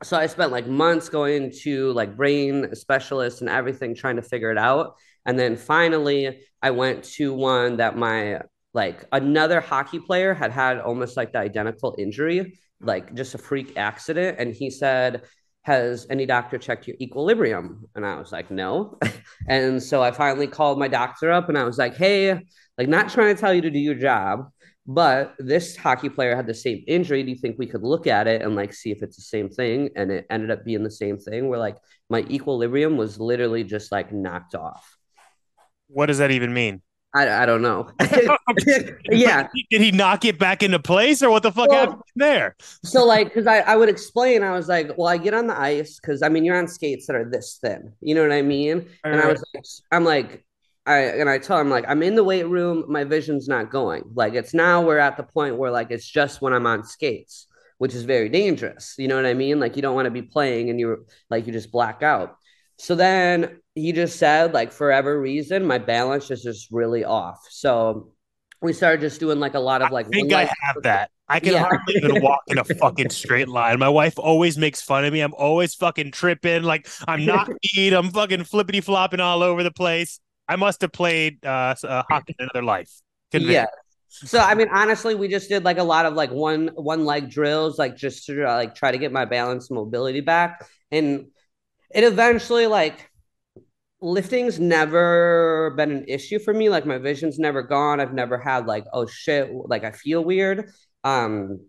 So 0.02 0.16
I 0.16 0.26
spent 0.26 0.52
like 0.52 0.66
months 0.66 1.08
going 1.08 1.52
to 1.62 1.92
like 1.92 2.16
brain 2.16 2.74
specialists 2.74 3.40
and 3.40 3.48
everything 3.48 3.94
trying 3.94 4.16
to 4.16 4.22
figure 4.22 4.50
it 4.50 4.58
out. 4.58 4.96
And 5.24 5.38
then 5.38 5.56
finally, 5.56 6.40
I 6.62 6.70
went 6.70 7.04
to 7.14 7.32
one 7.32 7.78
that 7.78 7.96
my 7.96 8.40
like 8.74 9.06
another 9.10 9.60
hockey 9.60 9.98
player 9.98 10.34
had 10.34 10.52
had 10.52 10.78
almost 10.78 11.16
like 11.16 11.32
the 11.32 11.38
identical 11.38 11.94
injury, 11.98 12.58
like 12.80 13.14
just 13.14 13.34
a 13.34 13.38
freak 13.38 13.76
accident. 13.78 14.36
And 14.38 14.54
he 14.54 14.70
said, 14.70 15.22
has 15.62 16.06
any 16.10 16.26
doctor 16.26 16.58
checked 16.58 16.86
your 16.86 16.96
equilibrium? 17.00 17.86
And 17.94 18.06
I 18.06 18.18
was 18.18 18.30
like, 18.30 18.50
no. 18.50 18.98
and 19.48 19.82
so 19.82 20.02
I 20.02 20.12
finally 20.12 20.46
called 20.46 20.78
my 20.78 20.88
doctor 20.88 21.32
up 21.32 21.48
and 21.48 21.58
I 21.58 21.64
was 21.64 21.78
like, 21.78 21.96
hey, 21.96 22.38
like 22.78 22.88
not 22.88 23.08
trying 23.08 23.34
to 23.34 23.40
tell 23.40 23.52
you 23.52 23.62
to 23.62 23.70
do 23.70 23.78
your 23.78 23.94
job, 23.94 24.50
but 24.86 25.34
this 25.38 25.76
hockey 25.76 26.08
player 26.08 26.36
had 26.36 26.46
the 26.46 26.54
same 26.54 26.84
injury. 26.86 27.22
Do 27.22 27.30
you 27.30 27.36
think 27.36 27.58
we 27.58 27.66
could 27.66 27.82
look 27.82 28.06
at 28.06 28.26
it 28.26 28.42
and 28.42 28.54
like 28.54 28.72
see 28.72 28.92
if 28.92 29.02
it's 29.02 29.16
the 29.16 29.22
same 29.22 29.48
thing? 29.48 29.90
And 29.96 30.12
it 30.12 30.26
ended 30.30 30.50
up 30.50 30.64
being 30.64 30.84
the 30.84 30.90
same 30.90 31.18
thing 31.18 31.48
where 31.48 31.58
like 31.58 31.76
my 32.08 32.20
equilibrium 32.30 32.96
was 32.96 33.18
literally 33.18 33.64
just 33.64 33.90
like 33.90 34.12
knocked 34.12 34.54
off. 34.54 34.96
What 35.88 36.06
does 36.06 36.18
that 36.18 36.30
even 36.30 36.54
mean? 36.54 36.82
I, 37.14 37.42
I 37.42 37.46
don't 37.46 37.62
know. 37.62 37.90
yeah. 39.10 39.48
Did 39.70 39.80
he 39.80 39.90
knock 39.90 40.24
it 40.24 40.38
back 40.38 40.62
into 40.62 40.78
place 40.78 41.22
or 41.22 41.30
what 41.30 41.42
the 41.42 41.50
fuck 41.50 41.70
well, 41.70 41.80
happened 41.80 42.02
there? 42.14 42.56
so, 42.84 43.04
like, 43.04 43.28
because 43.28 43.46
I, 43.46 43.60
I 43.60 43.76
would 43.76 43.88
explain, 43.88 44.42
I 44.42 44.52
was 44.52 44.68
like, 44.68 44.96
well, 44.98 45.08
I 45.08 45.16
get 45.16 45.32
on 45.32 45.46
the 45.46 45.58
ice 45.58 45.98
because 45.98 46.22
I 46.22 46.28
mean, 46.28 46.44
you're 46.44 46.58
on 46.58 46.68
skates 46.68 47.06
that 47.06 47.16
are 47.16 47.28
this 47.28 47.58
thin. 47.60 47.92
You 48.00 48.14
know 48.14 48.22
what 48.22 48.32
I 48.32 48.42
mean? 48.42 48.86
All 49.04 49.12
and 49.12 49.16
right. 49.16 49.24
I 49.24 49.32
was 49.32 49.42
like, 49.54 49.64
I'm 49.90 50.04
like, 50.04 50.44
I, 50.86 50.98
and 50.98 51.28
I 51.28 51.38
tell 51.38 51.58
him, 51.58 51.68
like, 51.68 51.84
I'm 51.88 52.02
in 52.02 52.14
the 52.14 52.24
weight 52.24 52.46
room, 52.46 52.84
my 52.88 53.04
vision's 53.04 53.48
not 53.48 53.70
going. 53.70 54.04
Like, 54.14 54.34
it's 54.34 54.54
now 54.54 54.82
we're 54.82 54.98
at 54.98 55.16
the 55.16 55.24
point 55.24 55.56
where, 55.56 55.70
like, 55.70 55.90
it's 55.90 56.08
just 56.08 56.40
when 56.40 56.52
I'm 56.52 56.66
on 56.66 56.84
skates, 56.84 57.46
which 57.78 57.94
is 57.94 58.04
very 58.04 58.28
dangerous. 58.28 58.94
You 58.96 59.08
know 59.08 59.16
what 59.16 59.26
I 59.26 59.34
mean? 59.34 59.58
Like, 59.58 59.76
you 59.76 59.82
don't 59.82 59.94
want 59.94 60.06
to 60.06 60.10
be 60.10 60.22
playing 60.22 60.70
and 60.70 60.78
you're 60.78 61.00
like, 61.28 61.46
you 61.46 61.52
just 61.52 61.72
black 61.72 62.02
out. 62.02 62.36
So 62.78 62.94
then 62.94 63.60
he 63.74 63.92
just 63.92 64.18
said, 64.18 64.54
like, 64.54 64.70
for 64.70 64.92
every 64.92 65.18
reason, 65.18 65.66
my 65.66 65.78
balance 65.78 66.30
is 66.30 66.42
just 66.42 66.68
really 66.70 67.04
off. 67.04 67.40
So 67.50 68.12
we 68.62 68.72
started 68.72 69.00
just 69.00 69.20
doing 69.20 69.40
like 69.40 69.54
a 69.54 69.60
lot 69.60 69.82
of 69.82 69.90
like. 69.90 70.06
I 70.06 70.10
think 70.10 70.32
I 70.32 70.50
have 70.62 70.82
that. 70.82 71.10
I 71.28 71.40
can 71.40 71.54
yeah. 71.54 71.60
hardly 71.62 71.94
even 71.96 72.22
walk 72.22 72.42
in 72.46 72.58
a 72.58 72.64
fucking 72.64 73.10
straight 73.10 73.48
line. 73.48 73.78
My 73.78 73.88
wife 73.88 74.18
always 74.18 74.56
makes 74.56 74.80
fun 74.80 75.04
of 75.04 75.12
me. 75.12 75.20
I'm 75.20 75.34
always 75.34 75.74
fucking 75.74 76.12
tripping. 76.12 76.62
Like 76.62 76.88
I'm 77.06 77.24
not 77.24 77.50
eat. 77.76 77.92
I'm 77.92 78.10
fucking 78.10 78.44
flippity 78.44 78.80
flopping 78.80 79.20
all 79.20 79.42
over 79.42 79.62
the 79.62 79.70
place. 79.70 80.20
I 80.48 80.56
must 80.56 80.80
have 80.80 80.92
played 80.92 81.44
uh, 81.44 81.74
uh 81.82 82.02
hockey 82.08 82.34
in 82.38 82.44
another 82.44 82.64
life. 82.64 82.90
Convinced. 83.30 83.52
Yeah. 83.52 83.66
So 84.08 84.38
I 84.38 84.54
mean, 84.54 84.68
honestly, 84.72 85.14
we 85.14 85.28
just 85.28 85.48
did 85.48 85.64
like 85.64 85.78
a 85.78 85.82
lot 85.82 86.06
of 86.06 86.14
like 86.14 86.30
one 86.30 86.68
one 86.74 87.04
leg 87.04 87.30
drills, 87.30 87.78
like 87.78 87.96
just 87.96 88.26
to 88.26 88.44
like 88.44 88.74
try 88.74 88.92
to 88.92 88.98
get 88.98 89.12
my 89.12 89.24
balance 89.24 89.70
mobility 89.70 90.20
back. 90.20 90.66
And 90.90 91.26
it 91.94 92.04
eventually 92.04 92.66
like 92.66 93.10
lifting's 94.00 94.60
never 94.60 95.74
been 95.76 95.90
an 95.90 96.04
issue 96.08 96.38
for 96.38 96.54
me. 96.54 96.68
Like 96.68 96.86
my 96.86 96.98
vision's 96.98 97.38
never 97.38 97.62
gone. 97.62 98.00
I've 98.00 98.14
never 98.14 98.38
had 98.38 98.66
like, 98.66 98.86
oh 98.92 99.06
shit, 99.06 99.50
like 99.52 99.84
I 99.84 99.92
feel 99.92 100.24
weird. 100.24 100.70
Um, 101.04 101.60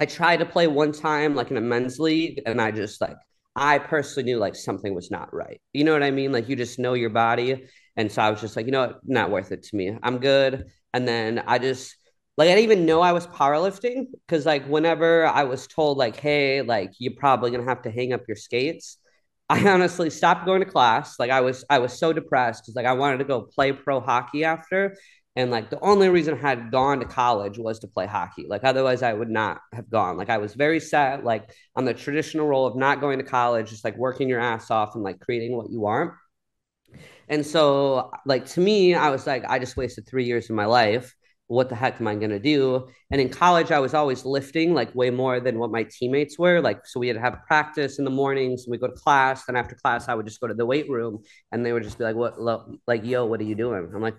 I 0.00 0.06
tried 0.06 0.38
to 0.38 0.46
play 0.46 0.66
one 0.66 0.92
time 0.92 1.34
like 1.34 1.50
in 1.50 1.56
a 1.56 1.60
men's 1.60 1.98
league, 1.98 2.42
and 2.46 2.60
I 2.60 2.70
just 2.70 3.00
like 3.00 3.16
I 3.56 3.78
personally 3.78 4.30
knew 4.30 4.38
like 4.38 4.54
something 4.54 4.94
was 4.94 5.10
not 5.10 5.34
right. 5.34 5.60
You 5.72 5.84
know 5.84 5.92
what 5.92 6.02
I 6.02 6.10
mean? 6.12 6.32
Like 6.32 6.48
you 6.48 6.56
just 6.56 6.78
know 6.78 6.94
your 6.94 7.10
body. 7.10 7.66
And 7.98 8.10
so 8.10 8.22
I 8.22 8.30
was 8.30 8.40
just 8.40 8.56
like, 8.56 8.66
you 8.66 8.72
know 8.72 8.86
what, 8.86 9.00
not 9.04 9.30
worth 9.30 9.52
it 9.52 9.64
to 9.64 9.76
me. 9.76 9.98
I'm 10.02 10.18
good. 10.18 10.66
And 10.94 11.06
then 11.06 11.42
I 11.46 11.58
just 11.58 11.96
like 12.38 12.46
I 12.48 12.54
didn't 12.54 12.64
even 12.64 12.86
know 12.86 13.00
I 13.00 13.12
was 13.12 13.26
powerlifting 13.26 14.06
because 14.26 14.46
like 14.46 14.64
whenever 14.68 15.26
I 15.26 15.42
was 15.44 15.66
told 15.66 15.98
like, 15.98 16.16
hey, 16.16 16.62
like 16.62 16.92
you're 17.00 17.14
probably 17.16 17.50
gonna 17.50 17.64
have 17.64 17.82
to 17.82 17.90
hang 17.90 18.12
up 18.12 18.22
your 18.28 18.36
skates, 18.36 18.98
I 19.50 19.68
honestly 19.68 20.10
stopped 20.10 20.46
going 20.46 20.60
to 20.60 20.66
class. 20.70 21.18
Like 21.18 21.30
I 21.30 21.40
was 21.40 21.64
I 21.68 21.80
was 21.80 21.98
so 21.98 22.12
depressed 22.12 22.62
because 22.62 22.76
like 22.76 22.86
I 22.86 22.92
wanted 22.92 23.18
to 23.18 23.24
go 23.24 23.42
play 23.42 23.72
pro 23.72 24.00
hockey 24.00 24.44
after. 24.44 24.96
And 25.36 25.50
like 25.50 25.70
the 25.70 25.80
only 25.80 26.08
reason 26.08 26.34
I 26.34 26.38
had 26.38 26.72
gone 26.72 27.00
to 27.00 27.06
college 27.06 27.58
was 27.58 27.80
to 27.80 27.88
play 27.88 28.06
hockey. 28.06 28.46
Like 28.48 28.64
otherwise 28.64 29.02
I 29.02 29.12
would 29.12 29.30
not 29.30 29.60
have 29.72 29.88
gone. 29.90 30.16
Like 30.16 30.30
I 30.30 30.38
was 30.38 30.54
very 30.54 30.80
set, 30.80 31.24
like 31.24 31.50
on 31.76 31.84
the 31.84 31.94
traditional 31.94 32.46
role 32.46 32.66
of 32.66 32.76
not 32.76 33.00
going 33.00 33.18
to 33.18 33.24
college, 33.24 33.70
just 33.70 33.84
like 33.84 33.96
working 33.96 34.28
your 34.28 34.40
ass 34.40 34.70
off 34.70 34.94
and 34.94 35.04
like 35.04 35.20
creating 35.20 35.56
what 35.56 35.70
you 35.70 35.80
want. 35.80 36.12
And 37.28 37.44
so 37.44 38.10
like 38.26 38.46
to 38.46 38.60
me, 38.60 38.94
I 38.94 39.10
was 39.10 39.26
like, 39.26 39.44
I 39.48 39.58
just 39.58 39.76
wasted 39.76 40.06
three 40.06 40.24
years 40.24 40.50
of 40.50 40.56
my 40.56 40.66
life 40.66 41.14
what 41.48 41.70
the 41.70 41.74
heck 41.74 41.98
am 41.98 42.06
I 42.06 42.14
going 42.14 42.30
to 42.30 42.38
do? 42.38 42.88
And 43.10 43.20
in 43.20 43.30
college, 43.30 43.72
I 43.72 43.80
was 43.80 43.94
always 43.94 44.24
lifting 44.24 44.74
like 44.74 44.94
way 44.94 45.10
more 45.10 45.40
than 45.40 45.58
what 45.58 45.70
my 45.70 45.84
teammates 45.84 46.38
were. 46.38 46.60
Like, 46.60 46.86
so 46.86 47.00
we 47.00 47.08
had 47.08 47.14
to 47.14 47.20
have 47.20 47.38
practice 47.46 47.98
in 47.98 48.04
the 48.04 48.10
mornings, 48.10 48.66
we 48.68 48.76
go 48.76 48.86
to 48.86 48.92
class. 48.92 49.46
Then 49.46 49.56
after 49.56 49.74
class, 49.74 50.08
I 50.08 50.14
would 50.14 50.26
just 50.26 50.40
go 50.40 50.46
to 50.46 50.54
the 50.54 50.66
weight 50.66 50.88
room 50.90 51.22
and 51.50 51.64
they 51.64 51.72
would 51.72 51.82
just 51.82 51.98
be 51.98 52.04
like, 52.04 52.16
what, 52.16 52.38
like, 52.86 53.04
yo, 53.04 53.24
what 53.24 53.40
are 53.40 53.44
you 53.44 53.54
doing? 53.54 53.90
I'm 53.94 54.02
like, 54.02 54.16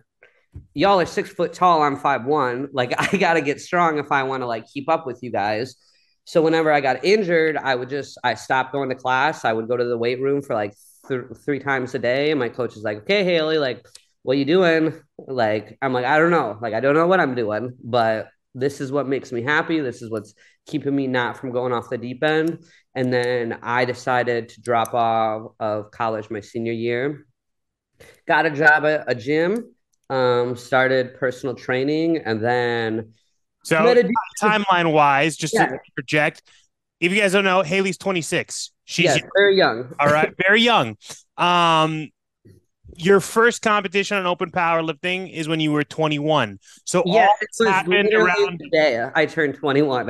y'all 0.74 1.00
are 1.00 1.06
six 1.06 1.30
foot 1.30 1.54
tall. 1.54 1.84
I'm 1.84 1.98
five 1.98 2.26
one. 2.26 2.70
Like, 2.74 2.94
I 3.14 3.16
got 3.18 3.36
to 3.36 3.42
get 3.42 3.62
strong 3.62 4.00
if 4.00 4.12
I 4.12 4.24
want 4.24 4.42
to 4.42 4.48
like 4.48 4.66
keep 4.68 4.90
up 4.90 5.06
with 5.06 5.20
you 5.22 5.32
guys. 5.32 5.76
So 6.26 6.42
whenever 6.42 6.72
I 6.72 6.82
got 6.82 7.06
injured, 7.06 7.58
I 7.58 7.76
would 7.76 7.90
just, 7.90 8.18
I 8.24 8.34
stopped 8.34 8.72
going 8.72 8.90
to 8.90 8.96
class. 8.96 9.46
I 9.46 9.54
would 9.54 9.68
go 9.68 9.78
to 9.78 9.86
the 9.86 9.98
weight 9.98 10.20
room 10.20 10.42
for 10.42 10.56
like 10.56 10.74
th- 11.08 11.24
three 11.44 11.60
times 11.60 11.96
a 11.96 12.00
day. 12.00 12.32
And 12.32 12.40
my 12.40 12.50
coach 12.50 12.76
is 12.76 12.84
like, 12.84 13.00
okay, 13.00 13.24
Haley, 13.24 13.58
like, 13.58 13.86
what 14.24 14.38
you 14.38 14.46
doing? 14.46 14.94
Like, 15.18 15.78
I'm 15.82 15.94
like, 15.94 16.06
I 16.06 16.18
don't 16.20 16.32
know. 16.32 16.58
Like, 16.62 16.74
I 16.74 16.80
don't 16.80 16.96
know 16.96 17.08
what 17.08 17.20
I'm 17.20 17.36
doing, 17.36 17.76
but 17.84 18.30
this 18.56 18.82
is 18.82 18.92
what 18.92 19.08
makes 19.08 19.32
me 19.32 19.42
happy. 19.42 19.80
This 19.80 20.02
is 20.02 20.12
what's 20.12 20.34
keeping 20.66 20.96
me 20.96 21.08
not 21.08 21.38
from 21.38 21.52
going 21.52 21.74
off 21.74 21.90
the 21.90 21.98
deep 21.98 22.24
end. 22.24 22.64
And 22.96 23.14
then 23.14 23.60
I 23.62 23.86
decided 23.86 24.50
to 24.50 24.62
drop 24.62 24.94
off 24.94 25.54
of 25.60 25.92
college 25.92 26.30
my 26.30 26.42
senior 26.42 26.74
year. 26.74 27.26
Got 28.28 28.46
a 28.46 28.50
job 28.50 28.86
at 28.86 29.06
a 29.08 29.16
gym, 29.16 29.74
um, 30.10 30.56
started 30.56 31.16
personal 31.16 31.56
training, 31.56 32.18
and 32.18 32.44
then 32.44 33.14
so 33.64 33.76
timeline 34.42 34.92
wise, 34.92 35.36
just 35.36 35.54
yeah. 35.54 35.68
to 35.68 35.80
project. 35.96 36.44
If 37.00 37.12
you 37.12 37.22
guys 37.22 37.32
don't 37.32 37.44
know, 37.44 37.62
Haley's 37.62 37.98
26. 37.98 38.72
She's 38.86 39.06
yes, 39.06 39.22
very 39.38 39.56
young. 39.56 39.94
all 40.00 40.08
right, 40.08 40.34
very 40.48 40.62
young. 40.62 40.98
Um, 41.38 42.10
your 42.98 43.20
first 43.20 43.62
competition 43.62 44.18
on 44.18 44.26
open 44.26 44.52
powerlifting 44.52 45.32
is 45.32 45.48
when 45.48 45.60
you 45.60 45.72
were 45.72 45.84
21. 45.84 46.60
So 46.86 47.04
yeah, 47.06 47.28
all 47.28 47.36
this 47.40 47.68
happened 47.68 48.14
around 48.14 48.60
the 48.60 48.70
day 48.72 49.08
I 49.16 49.26
turned 49.26 49.56
21. 49.56 50.10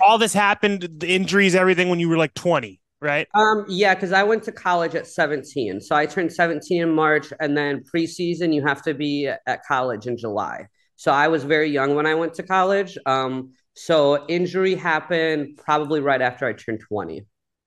all 0.06 0.18
this 0.18 0.32
happened, 0.32 0.88
the 0.98 1.08
injuries, 1.08 1.54
everything 1.54 1.88
when 1.88 1.98
you 1.98 2.08
were 2.08 2.18
like 2.18 2.34
20, 2.34 2.80
right? 3.00 3.26
Um, 3.34 3.64
yeah, 3.68 3.94
because 3.94 4.12
I 4.12 4.22
went 4.22 4.42
to 4.44 4.52
college 4.52 4.94
at 4.94 5.06
17. 5.06 5.80
So 5.80 5.96
I 5.96 6.04
turned 6.04 6.32
17 6.32 6.82
in 6.82 6.90
March, 6.94 7.32
and 7.40 7.56
then 7.56 7.82
preseason 7.94 8.52
you 8.52 8.66
have 8.66 8.82
to 8.82 8.92
be 8.92 9.26
at 9.28 9.60
college 9.66 10.06
in 10.06 10.18
July. 10.18 10.66
So 10.96 11.12
I 11.12 11.28
was 11.28 11.44
very 11.44 11.70
young 11.70 11.94
when 11.94 12.06
I 12.06 12.14
went 12.14 12.34
to 12.34 12.42
college. 12.42 12.98
Um, 13.06 13.52
so 13.80 14.26
injury 14.28 14.74
happened 14.74 15.58
probably 15.64 16.00
right 16.00 16.20
after 16.20 16.46
I 16.46 16.52
turned 16.52 16.80
20. 16.80 17.24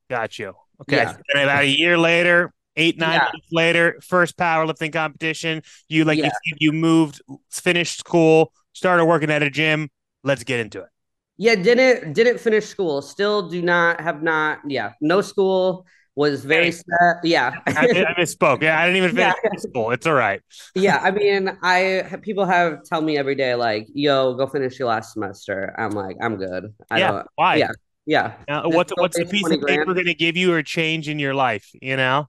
Got 0.10 0.38
you. 0.38 0.54
Okay. 0.82 0.98
Yeah. 0.98 1.16
And 1.34 1.44
about 1.44 1.64
a 1.64 1.68
year 1.68 1.98
later, 1.98 2.54
eight 2.76 2.98
nine 2.98 3.14
yeah. 3.14 3.24
months 3.26 3.48
later 3.52 4.00
first 4.02 4.38
powerlifting 4.38 4.92
competition 4.92 5.62
you 5.90 6.06
like 6.06 6.18
yeah. 6.18 6.26
you, 6.26 6.32
said, 6.32 6.58
you 6.60 6.72
moved 6.72 7.22
finished 7.52 8.00
school 8.00 8.52
started 8.74 9.06
working 9.06 9.30
at 9.30 9.44
a 9.44 9.50
gym 9.50 9.90
let's 10.24 10.44
get 10.44 10.60
into 10.60 10.80
it 10.80 10.90
yeah 11.38 11.56
didn't 11.56 12.14
didn't 12.14 12.40
finish 12.40 12.66
school 12.66 13.02
still 13.02 13.48
do 13.48 13.62
not 13.62 14.02
have 14.02 14.24
not 14.24 14.60
yeah 14.68 14.94
no 15.02 15.22
school 15.22 15.86
was 16.16 16.46
very 16.46 16.72
sad. 16.72 17.16
Yeah, 17.24 17.54
I, 17.66 17.72
I, 17.72 18.22
misspoke. 18.22 18.62
Yeah, 18.62 18.80
I 18.80 18.86
didn't 18.86 18.98
even 18.98 19.16
finish 19.16 19.36
yeah. 19.44 19.60
school. 19.60 19.92
It's 19.92 20.06
all 20.06 20.14
right. 20.14 20.42
yeah, 20.76 21.00
I 21.02 21.12
mean, 21.12 21.58
I 21.62 22.20
people 22.22 22.46
have 22.46 22.84
tell 22.84 23.02
me 23.02 23.18
every 23.18 23.36
day 23.36 23.56
like, 23.56 23.88
"Yo, 23.94 24.34
go 24.36 24.48
finish 24.48 24.78
your 24.80 24.90
last 24.90 25.14
semester." 25.14 25.74
I'm 25.78 25.92
like, 25.92 26.18
I'm 26.22 26.38
good. 26.38 26.74
I 26.92 27.00
yeah, 27.00 27.12
don't, 27.12 27.28
why? 27.36 27.56
Yeah, 27.56 27.72
yeah. 28.06 28.34
What's 28.66 28.92
what's 28.96 29.18
the 29.18 29.26
piece 29.26 29.50
of 29.50 29.62
paper 29.62 29.94
going 29.94 30.06
to 30.06 30.14
give 30.14 30.38
you 30.38 30.54
or 30.54 30.62
change 30.62 31.10
in 31.10 31.20
your 31.20 31.34
life? 31.34 31.70
You 31.82 31.98
know? 31.98 32.28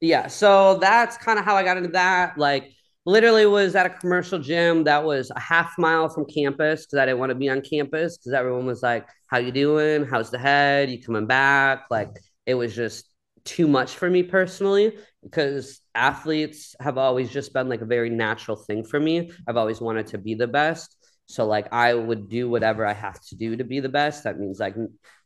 Yeah. 0.00 0.26
So 0.26 0.78
that's 0.78 1.16
kind 1.16 1.38
of 1.38 1.44
how 1.44 1.56
I 1.56 1.62
got 1.62 1.76
into 1.76 1.90
that. 1.90 2.36
Like, 2.36 2.72
literally 3.06 3.46
was 3.46 3.74
at 3.74 3.86
a 3.86 3.90
commercial 3.90 4.38
gym 4.38 4.84
that 4.84 5.02
was 5.02 5.30
a 5.34 5.40
half 5.40 5.72
mile 5.78 6.08
from 6.08 6.26
campus 6.26 6.84
because 6.84 6.98
I 6.98 7.06
didn't 7.06 7.18
want 7.18 7.30
to 7.30 7.34
be 7.34 7.48
on 7.48 7.60
campus 7.62 8.16
because 8.16 8.32
everyone 8.32 8.66
was 8.66 8.82
like, 8.82 9.06
"How 9.26 9.38
you 9.38 9.52
doing? 9.52 10.04
How's 10.04 10.30
the 10.30 10.38
head? 10.38 10.90
You 10.90 11.02
coming 11.02 11.26
back?" 11.26 11.86
Like, 11.90 12.10
it 12.46 12.54
was 12.54 12.74
just 12.74 13.13
too 13.44 13.68
much 13.68 13.96
for 13.96 14.08
me 14.08 14.22
personally 14.22 14.96
because 15.22 15.80
athletes 15.94 16.74
have 16.80 16.98
always 16.98 17.30
just 17.30 17.52
been 17.52 17.68
like 17.68 17.80
a 17.80 17.86
very 17.86 18.10
natural 18.10 18.56
thing 18.56 18.84
for 18.84 18.98
me. 18.98 19.30
I've 19.46 19.56
always 19.56 19.80
wanted 19.80 20.08
to 20.08 20.18
be 20.18 20.34
the 20.34 20.46
best. 20.46 20.96
So 21.26 21.46
like 21.46 21.72
I 21.72 21.94
would 21.94 22.28
do 22.28 22.48
whatever 22.48 22.86
I 22.86 22.92
have 22.92 23.20
to 23.28 23.36
do 23.36 23.56
to 23.56 23.64
be 23.64 23.80
the 23.80 23.88
best. 23.88 24.24
That 24.24 24.38
means 24.38 24.58
like 24.60 24.74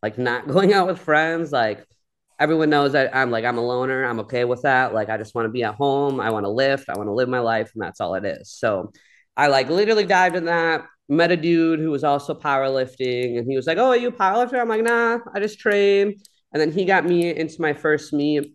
like 0.03 0.19
not 0.19 0.49
going 0.55 0.73
out 0.73 0.87
with 0.87 0.99
friends, 0.99 1.53
like 1.53 1.85
everyone 2.39 2.71
knows 2.71 2.93
that 2.93 3.15
I'm 3.15 3.31
like 3.31 3.45
I'm 3.45 3.59
a 3.59 3.67
loner. 3.67 4.05
I'm 4.05 4.21
okay 4.21 4.45
with 4.45 4.63
that. 4.63 4.95
Like 4.95 5.09
I 5.09 5.17
just 5.17 5.35
want 5.35 5.47
to 5.47 5.53
be 5.53 5.65
at 5.65 5.75
home. 5.75 6.21
I 6.21 6.31
want 6.31 6.45
to 6.45 6.51
lift. 6.51 6.89
I 6.89 6.97
want 6.97 7.09
to 7.09 7.15
live 7.15 7.29
my 7.29 7.41
life, 7.41 7.71
and 7.75 7.83
that's 7.83 8.01
all 8.01 8.15
it 8.15 8.25
is. 8.25 8.51
So 8.51 8.93
I 9.37 9.49
like 9.49 9.69
literally 9.69 10.05
dived 10.07 10.37
in 10.37 10.45
that. 10.47 10.85
Met 11.09 11.31
a 11.31 11.37
dude 11.37 11.81
who 11.81 11.91
was 11.91 12.05
also 12.05 12.35
powerlifting, 12.35 13.39
and 13.39 13.49
he 13.51 13.57
was 13.57 13.67
like, 13.67 13.79
"Oh, 13.79 13.89
are 13.89 13.97
you 13.97 14.09
a 14.09 14.13
powerlifter?" 14.13 14.61
I'm 14.61 14.69
like, 14.69 14.83
"Nah, 14.83 15.21
I 15.35 15.41
just 15.41 15.59
train." 15.59 16.17
And 16.53 16.61
then 16.61 16.73
he 16.73 16.85
got 16.85 17.05
me 17.05 17.35
into 17.35 17.61
my 17.61 17.73
first 17.73 18.13
meet, 18.13 18.55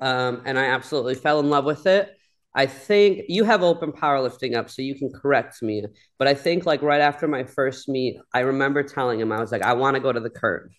um, 0.00 0.42
and 0.46 0.58
I 0.58 0.66
absolutely 0.66 1.14
fell 1.14 1.40
in 1.40 1.50
love 1.50 1.64
with 1.64 1.86
it. 1.86 2.10
I 2.54 2.66
think 2.66 3.22
you 3.28 3.44
have 3.44 3.62
open 3.62 3.92
powerlifting 3.92 4.56
up, 4.56 4.70
so 4.70 4.82
you 4.82 4.94
can 4.94 5.10
correct 5.12 5.62
me. 5.62 5.84
But 6.18 6.28
I 6.28 6.34
think 6.34 6.66
like 6.66 6.82
right 6.82 7.00
after 7.00 7.28
my 7.28 7.44
first 7.44 7.88
meet, 7.88 8.16
I 8.34 8.40
remember 8.40 8.82
telling 8.82 9.20
him 9.20 9.30
I 9.30 9.40
was 9.40 9.52
like, 9.52 9.62
I 9.62 9.74
want 9.74 9.94
to 9.94 10.00
go 10.00 10.12
to 10.12 10.20
the 10.20 10.30
Kern 10.30 10.70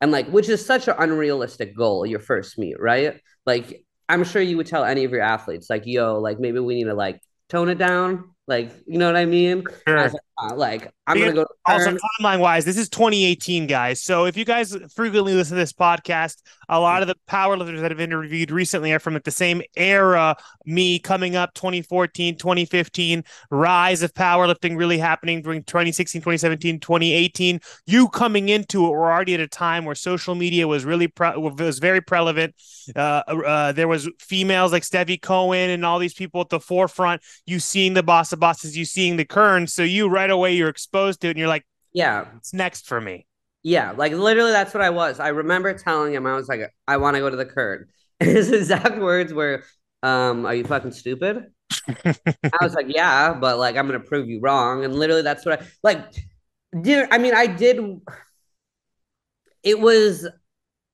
and 0.00 0.12
like 0.12 0.28
which 0.28 0.48
is 0.48 0.64
such 0.64 0.88
an 0.88 0.94
unrealistic 0.98 1.76
goal 1.76 2.06
your 2.06 2.20
first 2.20 2.58
meet 2.58 2.78
right 2.80 3.20
like 3.46 3.84
i'm 4.08 4.24
sure 4.24 4.42
you 4.42 4.56
would 4.56 4.66
tell 4.66 4.84
any 4.84 5.04
of 5.04 5.10
your 5.10 5.20
athletes 5.20 5.68
like 5.70 5.82
yo 5.86 6.18
like 6.18 6.38
maybe 6.38 6.58
we 6.58 6.74
need 6.74 6.84
to 6.84 6.94
like 6.94 7.20
tone 7.48 7.68
it 7.68 7.78
down 7.78 8.30
like, 8.48 8.72
you 8.86 8.98
know 8.98 9.06
what 9.06 9.16
I 9.16 9.26
mean? 9.26 9.62
Sure. 9.86 9.98
I 9.98 10.02
like, 10.04 10.14
uh, 10.42 10.54
like, 10.56 10.92
I'm 11.06 11.18
gonna 11.18 11.32
go. 11.32 11.46
Also, 11.66 11.96
timeline 12.20 12.40
wise, 12.40 12.64
this 12.64 12.78
is 12.78 12.88
2018, 12.88 13.66
guys. 13.66 14.02
So 14.02 14.24
if 14.24 14.36
you 14.36 14.44
guys 14.44 14.74
frequently 14.96 15.34
listen 15.34 15.56
to 15.56 15.60
this 15.60 15.74
podcast, 15.74 16.42
a 16.68 16.78
lot 16.78 17.02
of 17.02 17.08
the 17.08 17.16
powerlifters 17.28 17.80
that 17.80 17.90
have 17.90 18.00
interviewed 18.00 18.50
recently 18.50 18.92
are 18.92 18.98
from 18.98 19.14
like 19.14 19.24
the 19.24 19.30
same 19.30 19.62
era. 19.76 20.36
Me 20.64 20.98
coming 20.98 21.36
up 21.36 21.54
2014, 21.54 22.36
2015, 22.36 23.24
rise 23.50 24.02
of 24.02 24.12
powerlifting 24.14 24.76
really 24.76 24.98
happening 24.98 25.42
during 25.42 25.62
2016, 25.62 26.20
2017, 26.20 26.80
2018. 26.80 27.60
You 27.86 28.08
coming 28.08 28.48
into 28.48 28.86
it 28.86 28.90
were 28.90 29.10
already 29.10 29.34
at 29.34 29.40
a 29.40 29.48
time 29.48 29.84
where 29.84 29.94
social 29.94 30.34
media 30.34 30.68
was 30.68 30.84
really 30.84 31.08
pre- 31.08 31.36
was 31.36 31.78
very 31.78 32.00
prevalent. 32.00 32.54
Uh, 32.94 33.22
uh, 33.28 33.72
there 33.72 33.88
was 33.88 34.08
females 34.18 34.72
like 34.72 34.82
Stefi 34.82 35.20
Cohen 35.20 35.70
and 35.70 35.84
all 35.84 35.98
these 35.98 36.14
people 36.14 36.40
at 36.40 36.48
the 36.48 36.60
forefront. 36.60 37.22
You 37.46 37.60
seeing 37.60 37.94
the 37.94 38.02
boss 38.02 38.32
of 38.32 38.40
bosses, 38.40 38.76
you 38.76 38.84
seeing 38.84 39.16
the 39.16 39.24
Kern, 39.24 39.66
so 39.66 39.82
you 39.82 40.08
right 40.08 40.30
away 40.30 40.54
you're 40.54 40.68
exposed 40.68 41.20
to 41.20 41.28
it, 41.28 41.30
and 41.30 41.38
you're 41.38 41.48
like, 41.48 41.64
yeah, 41.92 42.26
it's 42.36 42.52
next 42.52 42.86
for 42.86 43.00
me. 43.00 43.27
Yeah, 43.68 43.92
like 43.92 44.12
literally, 44.12 44.50
that's 44.52 44.72
what 44.72 44.82
I 44.82 44.88
was. 44.88 45.20
I 45.20 45.28
remember 45.28 45.74
telling 45.74 46.14
him, 46.14 46.24
I 46.26 46.34
was 46.34 46.48
like, 46.48 46.72
I 46.86 46.96
want 46.96 47.16
to 47.16 47.20
go 47.20 47.28
to 47.28 47.36
the 47.36 47.44
Kern. 47.44 47.86
His 48.18 48.50
exact 48.60 48.98
words 48.98 49.30
were, 49.30 49.62
um, 50.02 50.46
"Are 50.46 50.54
you 50.54 50.64
fucking 50.64 50.92
stupid?" 50.92 51.52
I 51.88 52.62
was 52.62 52.74
like, 52.74 52.86
"Yeah, 52.88 53.34
but 53.34 53.58
like, 53.58 53.76
I'm 53.76 53.86
gonna 53.86 54.00
prove 54.00 54.26
you 54.26 54.40
wrong." 54.40 54.86
And 54.86 54.94
literally, 54.94 55.20
that's 55.20 55.44
what 55.44 55.60
I 55.60 55.66
like. 55.82 56.00
Did 56.80 57.08
I 57.10 57.18
mean 57.18 57.34
I 57.34 57.46
did? 57.46 57.78
It 59.62 59.78
was 59.80 60.26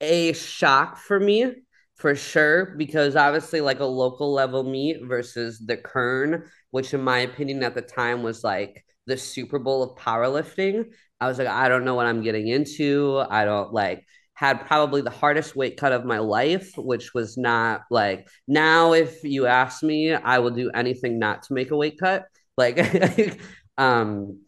a 0.01 0.33
shock 0.35 0.99
for 0.99 1.21
me 1.21 1.53
for 1.97 2.15
sure 2.17 2.75
because 2.77 3.17
obviously 3.17 3.61
like 3.61 3.81
a 3.81 3.85
local 3.87 4.33
level 4.33 4.65
meet 4.65 4.99
versus 5.05 5.61
the 5.61 5.77
kern 5.77 6.45
which 6.73 6.95
in 6.95 7.03
my 7.03 7.21
opinion 7.21 7.63
at 7.63 7.75
the 7.75 7.83
time 7.83 8.23
was 8.23 8.45
like 8.45 8.85
the 9.07 9.17
super 9.17 9.59
bowl 9.59 9.83
of 9.83 9.99
powerlifting 9.99 10.87
i 11.25 11.29
was 11.29 11.39
like 11.39 11.49
i 11.49 11.69
don't 11.69 11.85
know 11.85 11.95
what 11.95 12.07
i'm 12.07 12.23
getting 12.23 12.49
into 12.49 13.23
i 13.31 13.45
don't 13.45 13.73
like 13.73 14.05
had 14.35 14.67
probably 14.67 15.01
the 15.01 15.11
hardest 15.11 15.55
weight 15.55 15.77
cut 15.77 15.93
of 15.93 16.05
my 16.05 16.19
life 16.19 16.73
which 16.77 17.15
was 17.15 17.37
not 17.39 17.83
like 17.91 18.29
now 18.49 18.93
if 18.93 19.23
you 19.25 19.47
ask 19.47 19.83
me 19.83 20.13
i 20.13 20.39
will 20.39 20.51
do 20.51 20.71
anything 20.75 21.19
not 21.19 21.43
to 21.43 21.55
make 21.55 21.71
a 21.71 21.77
weight 21.77 21.99
cut 21.99 22.25
like 22.57 23.39
um 23.79 24.39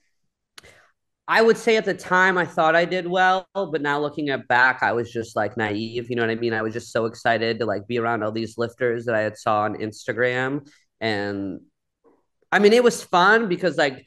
I 1.29 1.43
would 1.43 1.57
say 1.57 1.77
at 1.77 1.85
the 1.85 1.95
time 1.95 2.39
I 2.39 2.47
thought 2.47 2.77
I 2.77 2.85
did 2.85 3.09
well, 3.09 3.49
but 3.53 3.83
now 3.83 3.99
looking 3.99 4.29
at 4.29 4.47
back, 4.47 4.83
I 4.83 4.93
was 4.93 5.11
just 5.11 5.35
like 5.35 5.57
naive. 5.57 6.09
You 6.09 6.15
know 6.15 6.23
what 6.23 6.31
I 6.31 6.37
mean? 6.37 6.53
I 6.53 6.63
was 6.63 6.73
just 6.73 6.93
so 6.93 7.07
excited 7.07 7.59
to 7.59 7.67
like 7.67 7.89
be 7.89 7.99
around 7.99 8.23
all 8.23 8.31
these 8.31 8.57
lifters 8.57 9.07
that 9.07 9.17
I 9.17 9.23
had 9.23 9.37
saw 9.37 9.63
on 9.63 9.75
Instagram. 9.75 10.69
And 11.01 11.61
I 12.53 12.61
mean, 12.61 12.73
it 12.73 12.85
was 12.85 13.03
fun 13.03 13.49
because 13.49 13.77
like 13.77 14.07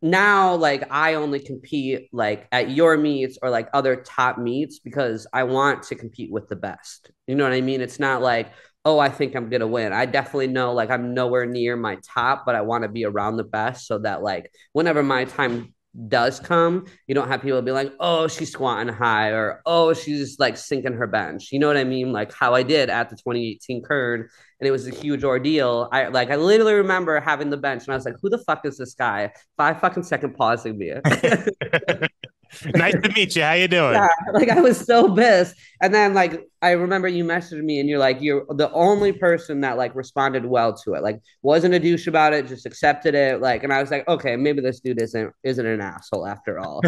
now 0.00 0.54
like 0.54 0.90
I 0.90 1.14
only 1.14 1.40
compete 1.40 2.08
like 2.12 2.46
at 2.52 2.70
your 2.70 2.96
meets 2.96 3.38
or 3.42 3.50
like 3.50 3.68
other 3.72 3.96
top 3.96 4.38
meets 4.38 4.78
because 4.78 5.26
I 5.32 5.44
want 5.44 5.82
to 5.84 5.94
compete 5.94 6.30
with 6.30 6.48
the 6.48 6.56
best. 6.56 7.10
You 7.26 7.34
know 7.34 7.44
what 7.44 7.52
I 7.52 7.60
mean? 7.60 7.80
It's 7.80 7.98
not 7.98 8.22
like, 8.22 8.52
oh, 8.84 8.98
I 8.98 9.08
think 9.08 9.34
I'm 9.34 9.50
gonna 9.50 9.66
win. 9.66 9.92
I 9.92 10.06
definitely 10.06 10.46
know 10.48 10.72
like 10.72 10.90
I'm 10.90 11.14
nowhere 11.14 11.46
near 11.46 11.76
my 11.76 11.98
top, 12.14 12.44
but 12.46 12.54
I 12.54 12.60
want 12.62 12.82
to 12.82 12.88
be 12.88 13.04
around 13.04 13.36
the 13.36 13.44
best 13.44 13.86
so 13.86 13.98
that 13.98 14.22
like 14.22 14.52
whenever 14.72 15.02
my 15.02 15.24
time 15.24 15.74
does 16.08 16.38
come, 16.38 16.86
you 17.06 17.14
don't 17.14 17.28
have 17.28 17.42
people 17.42 17.60
be 17.62 17.72
like, 17.72 17.92
oh, 17.98 18.28
she's 18.28 18.52
squatting 18.52 18.92
high 18.92 19.30
or 19.30 19.62
oh, 19.66 19.94
she's 19.94 20.38
like 20.38 20.56
sinking 20.56 20.92
her 20.92 21.06
bench. 21.06 21.50
You 21.50 21.58
know 21.58 21.66
what 21.66 21.76
I 21.76 21.84
mean? 21.84 22.12
Like 22.12 22.32
how 22.32 22.54
I 22.54 22.62
did 22.62 22.90
at 22.90 23.08
the 23.10 23.16
2018 23.16 23.82
Kern, 23.82 24.28
and 24.60 24.68
it 24.68 24.70
was 24.70 24.86
a 24.86 24.90
huge 24.90 25.24
ordeal. 25.24 25.88
I 25.92 26.08
like 26.08 26.30
I 26.30 26.36
literally 26.36 26.74
remember 26.74 27.18
having 27.20 27.50
the 27.50 27.56
bench 27.56 27.84
and 27.84 27.92
I 27.92 27.96
was 27.96 28.04
like, 28.04 28.16
who 28.20 28.28
the 28.28 28.38
fuck 28.38 28.64
is 28.66 28.76
this 28.76 28.94
guy? 28.94 29.32
Five 29.56 29.80
fucking 29.80 30.04
second 30.04 30.34
pausing 30.34 30.78
me. 30.78 30.92
nice 32.74 32.94
to 32.94 33.12
meet 33.14 33.36
you. 33.36 33.42
How 33.42 33.52
you 33.52 33.68
doing? 33.68 33.94
Yeah, 33.94 34.08
like 34.32 34.48
I 34.48 34.60
was 34.60 34.78
so 34.78 35.14
pissed. 35.14 35.56
And 35.80 35.94
then 35.94 36.14
like 36.14 36.48
I 36.60 36.72
remember 36.72 37.06
you 37.08 37.24
messaged 37.24 37.62
me 37.62 37.78
and 37.80 37.88
you're 37.88 37.98
like, 37.98 38.20
you're 38.20 38.44
the 38.50 38.70
only 38.72 39.12
person 39.12 39.60
that 39.60 39.76
like 39.76 39.94
responded 39.94 40.44
well 40.44 40.74
to 40.78 40.94
it. 40.94 41.02
Like 41.02 41.20
wasn't 41.42 41.74
a 41.74 41.78
douche 41.78 42.06
about 42.06 42.32
it, 42.32 42.46
just 42.46 42.66
accepted 42.66 43.14
it. 43.14 43.40
Like, 43.40 43.62
and 43.62 43.72
I 43.72 43.80
was 43.80 43.90
like, 43.90 44.06
okay, 44.08 44.36
maybe 44.36 44.60
this 44.60 44.80
dude 44.80 45.00
isn't 45.00 45.32
isn't 45.44 45.66
an 45.66 45.80
asshole 45.80 46.26
after 46.26 46.58
all. 46.58 46.82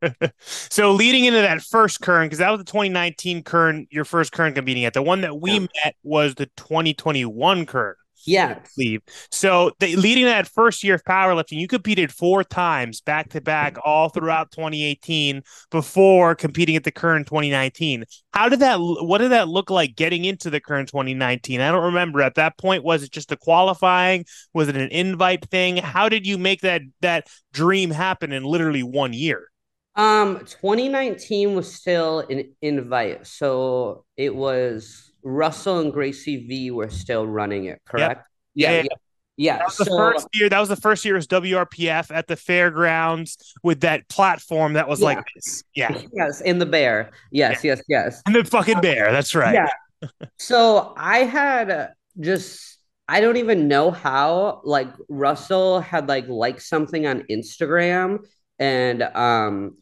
so 0.40 0.92
leading 0.92 1.24
into 1.24 1.40
that 1.40 1.62
first 1.62 2.00
Kern, 2.00 2.26
because 2.26 2.38
that 2.38 2.50
was 2.50 2.58
the 2.58 2.64
2019 2.64 3.42
Kern, 3.42 3.86
your 3.90 4.04
first 4.04 4.32
Kern 4.32 4.54
competing 4.54 4.84
at. 4.84 4.94
The 4.94 5.02
one 5.02 5.22
that 5.22 5.40
we 5.40 5.52
yeah. 5.52 5.66
met 5.84 5.96
was 6.02 6.34
the 6.34 6.46
2021 6.56 7.66
Kern. 7.66 7.94
Yeah. 8.26 8.60
Leave. 8.78 9.02
So 9.30 9.72
the, 9.80 9.96
leading 9.96 10.24
that 10.24 10.48
first 10.48 10.82
year 10.82 10.94
of 10.94 11.04
powerlifting, 11.04 11.58
you 11.58 11.68
competed 11.68 12.12
four 12.12 12.42
times 12.44 13.00
back 13.00 13.30
to 13.30 13.40
back 13.40 13.76
all 13.84 14.08
throughout 14.08 14.50
2018 14.52 15.42
before 15.70 16.34
competing 16.34 16.76
at 16.76 16.84
the 16.84 16.90
Kern 16.90 17.24
2019. 17.24 18.04
How 18.32 18.48
did 18.48 18.60
that 18.60 18.76
what 18.78 19.18
did 19.18 19.32
that 19.32 19.48
look 19.48 19.70
like 19.70 19.96
getting 19.96 20.24
into 20.24 20.50
the 20.50 20.60
Kern 20.60 20.86
2019? 20.86 21.60
I 21.60 21.70
don't 21.70 21.84
remember 21.84 22.22
at 22.22 22.36
that 22.36 22.56
point. 22.58 22.84
Was 22.84 23.02
it 23.02 23.12
just 23.12 23.32
a 23.32 23.36
qualifying? 23.36 24.24
Was 24.52 24.68
it 24.68 24.76
an 24.76 24.88
invite 24.90 25.44
thing? 25.50 25.76
How 25.76 26.08
did 26.08 26.26
you 26.26 26.38
make 26.38 26.62
that 26.62 26.82
that 27.00 27.28
dream 27.52 27.90
happen 27.90 28.32
in 28.32 28.44
literally 28.44 28.82
one 28.82 29.12
year? 29.12 29.48
Um 29.96 30.38
2019 30.44 31.54
was 31.54 31.72
still 31.72 32.20
an 32.20 32.52
invite. 32.62 33.26
So 33.26 34.04
it 34.16 34.34
was 34.34 35.12
Russell 35.24 35.80
and 35.80 35.92
Gracie 35.92 36.46
V 36.46 36.70
were 36.70 36.90
still 36.90 37.26
running 37.26 37.64
it, 37.64 37.80
correct? 37.86 38.28
Yep. 38.54 38.70
Yeah, 38.72 38.82
yeah. 38.82 38.96
Yeah, 39.36 39.58
that 39.58 39.66
was 39.66 39.76
so, 39.76 39.84
the 39.84 39.90
first 39.90 40.28
year. 40.32 40.48
That 40.48 40.60
was 40.60 40.68
the 40.68 40.76
first 40.76 41.04
year 41.04 41.16
as 41.16 41.26
WRPF 41.26 42.14
at 42.14 42.28
the 42.28 42.36
fairgrounds 42.36 43.36
with 43.64 43.80
that 43.80 44.08
platform 44.08 44.74
that 44.74 44.86
was 44.86 45.00
yeah. 45.00 45.06
like 45.06 45.26
this. 45.34 45.64
Yeah. 45.74 46.00
Yes, 46.12 46.40
in 46.40 46.60
the 46.60 46.66
bear. 46.66 47.10
Yes, 47.32 47.64
yeah. 47.64 47.72
yes, 47.72 47.82
yes. 47.88 48.22
And 48.26 48.34
the 48.36 48.44
fucking 48.44 48.80
bear. 48.80 49.10
That's 49.10 49.34
right. 49.34 49.54
Yeah. 49.54 50.08
so 50.38 50.94
I 50.96 51.18
had 51.18 51.94
just 52.20 52.78
I 53.08 53.20
don't 53.20 53.36
even 53.36 53.66
know 53.66 53.90
how 53.90 54.60
like 54.64 54.88
Russell 55.08 55.80
had 55.80 56.08
like 56.08 56.28
liked 56.28 56.62
something 56.62 57.06
on 57.06 57.24
Instagram 57.28 58.24
and 58.60 59.02
um 59.02 59.78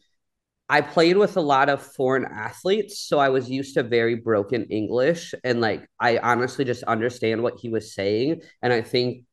I 0.68 0.80
played 0.80 1.16
with 1.16 1.36
a 1.36 1.40
lot 1.40 1.68
of 1.68 1.82
foreign 1.82 2.24
athletes, 2.24 2.98
so 2.98 3.18
I 3.18 3.28
was 3.28 3.50
used 3.50 3.74
to 3.74 3.82
very 3.82 4.14
broken 4.14 4.64
English 4.64 5.34
and 5.44 5.60
like 5.60 5.86
I 6.00 6.18
honestly 6.18 6.64
just 6.64 6.82
understand 6.84 7.42
what 7.42 7.58
he 7.60 7.68
was 7.68 7.94
saying 7.94 8.42
and 8.62 8.72
I 8.72 8.80
think 8.80 9.24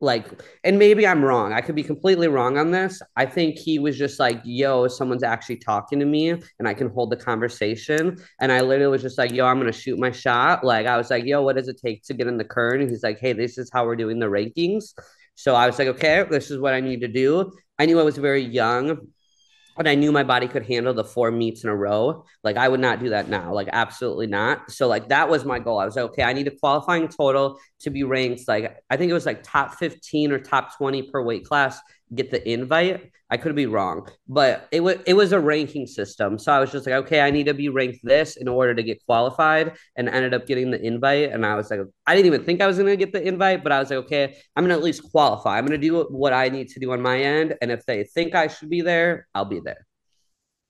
like 0.00 0.42
and 0.62 0.78
maybe 0.78 1.06
I'm 1.06 1.24
wrong. 1.24 1.52
I 1.52 1.60
could 1.62 1.74
be 1.74 1.82
completely 1.82 2.28
wrong 2.28 2.58
on 2.58 2.70
this. 2.70 3.00
I 3.16 3.26
think 3.26 3.58
he 3.58 3.78
was 3.78 3.96
just 3.98 4.20
like, 4.20 4.40
"Yo, 4.44 4.86
someone's 4.86 5.22
actually 5.22 5.56
talking 5.56 5.98
to 5.98 6.06
me 6.06 6.30
and 6.30 6.68
I 6.68 6.74
can 6.74 6.90
hold 6.90 7.10
the 7.10 7.16
conversation." 7.16 8.16
And 8.40 8.52
I 8.52 8.60
literally 8.60 8.90
was 8.92 9.02
just 9.02 9.18
like, 9.18 9.32
"Yo, 9.32 9.46
I'm 9.46 9.58
going 9.58 9.72
to 9.72 9.78
shoot 9.78 9.98
my 9.98 10.10
shot." 10.12 10.62
Like 10.64 10.86
I 10.86 10.96
was 10.96 11.10
like, 11.10 11.24
"Yo, 11.24 11.42
what 11.42 11.56
does 11.56 11.68
it 11.68 11.80
take 11.84 12.04
to 12.04 12.14
get 12.14 12.26
in 12.28 12.36
the 12.36 12.44
Kern?" 12.44 12.80
And 12.80 12.90
he's 12.90 13.02
like, 13.02 13.18
"Hey, 13.18 13.32
this 13.32 13.58
is 13.58 13.70
how 13.72 13.86
we're 13.86 13.96
doing 13.96 14.18
the 14.18 14.26
rankings." 14.26 14.94
So 15.34 15.54
I 15.54 15.66
was 15.66 15.78
like, 15.78 15.88
"Okay, 15.88 16.24
this 16.30 16.50
is 16.50 16.60
what 16.60 16.74
I 16.74 16.80
need 16.80 17.00
to 17.00 17.08
do." 17.08 17.52
I 17.78 17.86
knew 17.86 17.98
I 17.98 18.04
was 18.04 18.18
very 18.18 18.42
young 18.42 19.08
and 19.76 19.88
I 19.88 19.94
knew 19.94 20.12
my 20.12 20.22
body 20.22 20.46
could 20.48 20.64
handle 20.66 20.94
the 20.94 21.04
four 21.04 21.30
meets 21.30 21.64
in 21.64 21.70
a 21.70 21.76
row. 21.76 22.24
Like 22.42 22.56
I 22.56 22.68
would 22.68 22.80
not 22.80 23.00
do 23.00 23.10
that 23.10 23.28
now. 23.28 23.52
Like 23.52 23.68
absolutely 23.72 24.26
not. 24.26 24.70
So 24.70 24.86
like 24.86 25.08
that 25.08 25.28
was 25.28 25.44
my 25.44 25.58
goal. 25.58 25.78
I 25.78 25.84
was 25.84 25.96
like, 25.96 26.06
okay, 26.06 26.22
I 26.22 26.32
need 26.32 26.46
a 26.46 26.56
qualifying 26.56 27.08
total 27.08 27.58
to 27.80 27.90
be 27.90 28.04
ranked 28.04 28.46
like 28.48 28.76
I 28.90 28.96
think 28.96 29.10
it 29.10 29.14
was 29.14 29.26
like 29.26 29.42
top 29.42 29.74
15 29.74 30.32
or 30.32 30.38
top 30.38 30.76
20 30.76 31.10
per 31.10 31.22
weight 31.22 31.44
class 31.44 31.78
get 32.14 32.30
the 32.30 32.46
invite. 32.48 33.10
I 33.30 33.36
could 33.36 33.54
be 33.56 33.66
wrong, 33.66 34.08
but 34.28 34.68
it 34.70 34.80
was 34.80 34.96
it 35.06 35.14
was 35.14 35.32
a 35.32 35.40
ranking 35.40 35.86
system. 35.86 36.38
So 36.38 36.52
I 36.52 36.60
was 36.60 36.70
just 36.70 36.86
like, 36.86 36.94
okay, 37.06 37.20
I 37.20 37.30
need 37.30 37.46
to 37.46 37.54
be 37.54 37.68
ranked 37.68 38.00
this 38.04 38.36
in 38.36 38.48
order 38.48 38.74
to 38.74 38.82
get 38.82 39.04
qualified, 39.06 39.72
and 39.96 40.08
ended 40.08 40.34
up 40.34 40.46
getting 40.46 40.70
the 40.70 40.80
invite. 40.80 41.32
And 41.32 41.44
I 41.44 41.54
was 41.56 41.70
like, 41.70 41.80
I 42.06 42.14
didn't 42.14 42.26
even 42.26 42.44
think 42.44 42.60
I 42.60 42.66
was 42.66 42.78
gonna 42.78 42.96
get 42.96 43.12
the 43.12 43.26
invite, 43.26 43.62
but 43.62 43.72
I 43.72 43.80
was 43.80 43.90
like, 43.90 44.04
okay, 44.04 44.36
I'm 44.54 44.64
gonna 44.64 44.74
at 44.74 44.82
least 44.82 45.10
qualify. 45.10 45.58
I'm 45.58 45.64
gonna 45.66 45.78
do 45.78 46.04
what 46.10 46.32
I 46.32 46.48
need 46.48 46.68
to 46.68 46.80
do 46.80 46.92
on 46.92 47.00
my 47.02 47.18
end, 47.18 47.56
and 47.62 47.70
if 47.70 47.84
they 47.86 48.04
think 48.04 48.34
I 48.34 48.48
should 48.48 48.70
be 48.70 48.82
there, 48.82 49.26
I'll 49.34 49.44
be 49.46 49.60
there. 49.64 49.86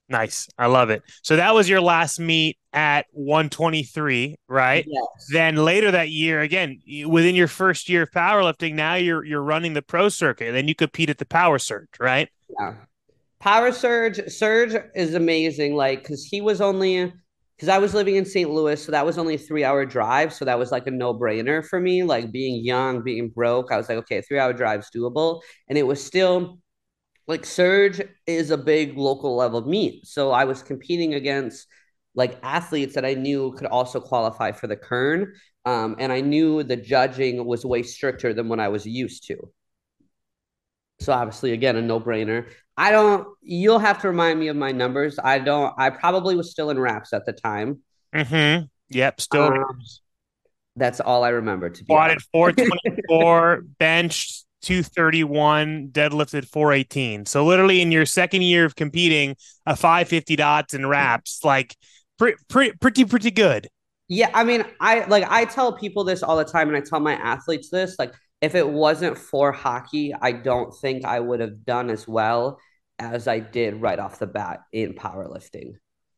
Nice. 0.09 0.49
I 0.59 0.67
love 0.67 0.91
it. 0.91 1.03
So 1.23 1.37
that 1.37 1.55
was 1.55 1.69
your 1.69 1.81
last 1.81 2.21
meet 2.21 2.59
at 2.73 3.07
123, 3.13 4.37
right? 4.49 4.85
Yes. 4.87 5.05
Then 5.33 5.57
later 5.57 5.91
that 5.93 6.11
year, 6.11 6.41
again, 6.41 6.81
within 7.07 7.35
your 7.35 7.49
first 7.49 7.89
year 7.89 8.03
of 8.03 8.11
powerlifting, 8.11 8.75
now 8.75 8.95
you're 8.95 9.25
you're 9.25 9.43
running 9.43 9.73
the 9.73 9.83
pro 9.83 10.11
circuit. 10.11 10.53
Then 10.53 10.69
you 10.69 10.75
compete 10.75 11.09
at 11.09 11.19
the 11.19 11.25
power 11.25 11.59
surge, 11.59 11.89
right? 11.99 12.29
Yeah. 12.61 12.75
Power 13.41 13.73
surge, 13.73 14.21
surge 14.29 14.75
is 14.95 15.15
amazing. 15.15 15.75
Like, 15.75 16.03
because 16.03 16.25
he 16.25 16.41
was 16.41 16.61
only 16.61 17.13
because 17.57 17.69
I 17.69 17.79
was 17.79 17.95
living 17.95 18.17
in 18.17 18.25
St. 18.25 18.51
Louis, 18.51 18.83
so 18.83 18.91
that 18.93 19.07
was 19.07 19.17
only 19.17 19.37
a 19.37 19.39
three 19.39 19.65
hour 19.65 19.87
drive. 19.87 20.35
So 20.35 20.45
that 20.45 20.59
was 20.59 20.73
like 20.73 20.87
a 20.87 20.91
no 20.91 21.15
brainer 21.15 21.65
for 21.65 21.81
me. 21.81 22.03
Like 22.03 22.33
being 22.33 22.65
young, 22.65 23.03
being 23.03 23.31
broke, 23.31 23.71
I 23.71 23.77
was 23.77 23.89
like, 23.89 23.99
okay, 23.99 24.21
three 24.23 24.39
hour 24.39 24.53
drive's 24.53 24.91
doable. 24.95 25.41
And 25.69 25.79
it 25.79 25.85
was 25.85 26.05
still 26.05 26.59
like 27.27 27.47
Surge 27.47 28.01
is 28.27 28.51
a 28.51 28.59
big 28.59 28.97
local 28.97 29.37
level 29.37 29.63
meet. 29.67 30.07
So 30.07 30.31
I 30.31 30.45
was 30.45 30.63
competing 30.63 31.15
against 31.15 31.67
like 32.15 32.39
athletes 32.43 32.95
that 32.95 33.05
I 33.05 33.15
knew 33.15 33.53
could 33.53 33.67
also 33.67 34.01
qualify 34.01 34.53
for 34.53 34.67
the 34.67 34.77
Kern. 34.77 35.35
Um, 35.65 35.97
and 35.99 36.13
I 36.13 36.21
knew 36.21 36.63
the 36.63 36.77
judging 36.77 37.45
was 37.45 37.65
way 37.65 37.83
stricter 37.83 38.35
than 38.35 38.49
what 38.49 38.61
I 38.61 38.69
was 38.69 38.87
used 38.87 39.27
to. 39.29 39.37
So 41.01 41.13
obviously, 41.13 41.53
again, 41.53 41.77
a 41.77 41.83
no 41.83 41.99
brainer. 41.99 42.47
I 42.77 42.91
don't, 42.91 43.27
you'll 43.41 43.79
have 43.79 44.01
to 44.03 44.09
remind 44.09 44.39
me 44.39 44.49
of 44.49 44.57
my 44.57 44.73
numbers. 44.73 45.19
I 45.23 45.39
don't, 45.39 45.75
I 45.79 45.91
probably 45.91 46.37
was 46.37 46.51
still 46.51 46.71
in 46.71 46.79
wraps 46.79 47.13
at 47.13 47.25
the 47.25 47.33
time. 47.33 47.81
Mm-hmm. 48.15 48.67
Yep. 48.91 49.21
Still. 49.21 49.43
Um, 49.43 49.79
that's 50.77 51.01
all 51.01 51.25
I 51.25 51.31
remember 51.31 51.71
to 51.71 51.85
be. 51.85 51.87
Squatted 51.87 52.21
424, 52.33 53.65
benched 53.79 54.45
231, 54.65 55.89
deadlifted 55.93 56.47
418. 56.49 57.27
So 57.27 57.45
literally 57.45 57.81
in 57.81 57.93
your 57.93 58.07
second 58.07 58.43
year 58.43 58.65
of 58.65 58.75
competing, 58.75 59.37
a 59.67 59.77
550 59.77 60.37
dots 60.37 60.75
and 60.75 60.89
wraps, 60.89 61.41
like 61.45 61.77
pretty 62.19 62.39
pretty 62.49 62.77
pretty 62.79 63.05
pretty 63.05 63.31
good. 63.31 63.69
Yeah, 64.09 64.31
I 64.35 64.45
mean, 64.45 64.65
I 64.81 65.05
like 65.07 65.25
I 65.31 65.45
tell 65.45 65.73
people 65.73 66.05
this 66.05 66.23
all 66.23 66.37
the 66.37 66.45
time 66.45 66.69
and 66.69 66.77
I 66.77 66.81
tell 66.81 67.01
my 67.01 67.15
athletes 67.15 67.71
this, 67.71 67.97
like 67.99 68.13
if 68.41 68.55
it 68.55 68.69
wasn't 68.69 69.17
for 69.17 69.53
hockey, 69.53 70.13
I 70.21 70.33
don't 70.33 70.75
think 70.81 71.05
I 71.05 71.21
would 71.21 71.41
have 71.41 71.65
done 71.65 71.91
as 71.91 72.07
well 72.07 72.59
as 72.99 73.27
I 73.27 73.39
did 73.41 73.81
right 73.81 73.99
off 73.99 74.19
the 74.19 74.27
bat 74.27 74.61
in 74.73 74.95
powerlifting. 74.95 75.75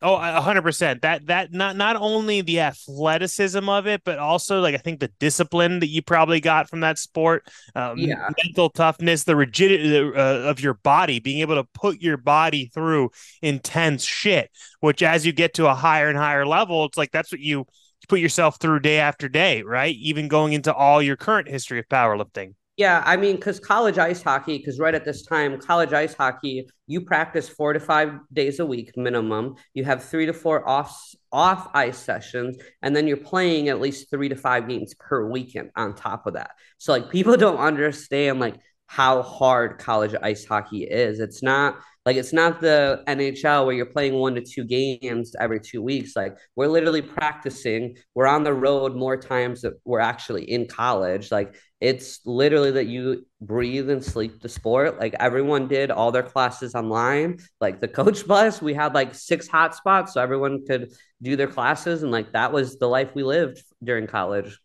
Oh, 0.09 0.19
hundred 0.19 0.63
percent. 0.63 1.03
That 1.03 1.27
that 1.27 1.53
not 1.53 1.75
not 1.75 1.97
only 1.97 2.41
the 2.41 2.61
athleticism 2.61 3.69
of 3.69 3.89
it, 3.89 4.03
but 4.05 4.21
also 4.21 4.61
like 4.61 4.77
I 4.77 4.79
think 4.79 5.01
the 5.01 5.11
discipline 5.19 5.81
that 5.81 5.89
you 5.89 6.01
probably 6.01 6.39
got 6.39 6.71
from 6.71 6.79
that 6.81 6.97
sport, 6.97 7.49
um, 7.75 7.99
yeah. 7.99 8.29
mental 8.45 8.71
toughness, 8.71 9.25
the 9.25 9.35
rigidity 9.35 9.99
uh, 9.99 10.49
of 10.49 10.61
your 10.61 10.75
body, 10.75 11.19
being 11.19 11.41
able 11.41 11.57
to 11.57 11.65
put 11.75 12.01
your 12.01 12.19
body 12.19 12.71
through 12.73 13.11
intense 13.43 14.05
shit. 14.05 14.49
Which, 14.79 15.03
as 15.03 15.27
you 15.27 15.33
get 15.33 15.55
to 15.55 15.67
a 15.67 15.75
higher 15.75 16.09
and 16.09 16.17
higher 16.17 16.47
level, 16.47 16.85
it's 16.85 16.97
like 16.97 17.11
that's 17.11 17.33
what 17.33 17.41
you 17.41 17.67
put 18.09 18.21
yourself 18.21 18.61
through 18.61 18.79
day 18.79 19.01
after 19.01 19.29
day, 19.29 19.63
right? 19.63 19.97
Even 19.97 20.29
going 20.29 20.53
into 20.53 20.73
all 20.73 21.03
your 21.03 21.17
current 21.17 21.49
history 21.49 21.81
of 21.81 21.89
powerlifting. 21.89 22.55
Yeah, 22.77 23.03
I 23.07 23.17
mean, 23.17 23.37
because 23.37 23.59
college 23.59 23.97
ice 23.97 24.23
hockey, 24.23 24.59
because 24.59 24.79
right 24.79 24.95
at 24.95 25.07
this 25.07 25.23
time, 25.25 25.59
college 25.59 25.95
ice 25.95 26.13
hockey, 26.13 26.69
you 26.87 27.01
practice 27.01 27.49
four 27.49 27.73
to 27.73 27.81
five 27.81 28.19
days 28.31 28.61
a 28.61 28.67
week 28.67 28.95
minimum. 28.99 29.55
You 29.73 29.85
have 29.85 30.05
three 30.05 30.27
to 30.27 30.35
four 30.35 30.69
off 30.69 30.95
off 31.33 31.71
ice 31.73 31.97
sessions, 31.97 32.59
and 32.83 32.95
then 32.95 33.07
you're 33.07 33.17
playing 33.17 33.71
at 33.71 33.81
least 33.81 34.11
three 34.11 34.29
to 34.29 34.37
five 34.37 34.69
games 34.69 34.93
per 34.95 35.27
weekend 35.27 35.71
on 35.75 35.95
top 35.95 36.27
of 36.27 36.35
that. 36.35 36.51
So 36.77 36.93
like 36.93 37.09
people 37.11 37.37
don't 37.39 37.57
understand 37.59 38.41
like 38.41 38.57
how 38.87 39.23
hard 39.23 39.79
college 39.79 40.15
ice 40.23 40.45
hockey 40.45 40.85
is. 40.85 41.19
It's 41.19 41.43
not 41.43 41.79
Like 42.07 42.17
it's 42.17 42.33
not 42.33 42.61
the 42.61 43.03
NHL 43.09 43.67
where 43.67 43.75
you're 43.75 43.85
playing 43.85 44.15
one 44.15 44.37
to 44.37 44.41
two 44.41 44.63
games 44.63 45.35
every 45.41 45.59
two 45.59 45.83
weeks. 45.83 46.15
Like 46.15 46.39
we're 46.55 46.69
literally 46.69 47.03
practicing. 47.03 47.97
We're 48.15 48.29
on 48.29 48.45
the 48.45 48.55
road 48.55 48.95
more 48.95 49.17
times 49.17 49.63
that 49.63 49.73
we're 49.85 49.99
actually 49.99 50.49
in 50.49 50.69
college. 50.69 51.33
Like 51.33 51.57
it's 51.81 52.21
literally 52.25 52.71
that 52.71 52.87
you 52.87 53.27
breathe 53.41 53.91
and 53.91 54.05
sleep 54.05 54.41
the 54.41 54.49
sport. 54.49 55.01
Like 55.01 55.17
everyone 55.19 55.67
did 55.67 55.91
all 55.91 56.13
their 56.13 56.23
classes 56.23 56.77
online. 56.77 57.39
Like 57.61 57.81
the 57.81 57.89
coach 57.89 58.25
bus, 58.29 58.63
we 58.63 58.73
had 58.73 58.95
like 58.95 59.13
six 59.13 59.49
hotspots 59.49 60.11
so 60.11 60.23
everyone 60.23 60.65
could 60.65 60.93
do 61.21 61.35
their 61.35 61.49
classes. 61.49 62.05
And 62.05 62.13
like 62.13 62.33
that 62.33 62.53
was 62.53 62.79
the 62.79 62.87
life 62.87 63.17
we 63.17 63.25
lived 63.25 63.61
during 63.83 64.07
college. 64.07 64.57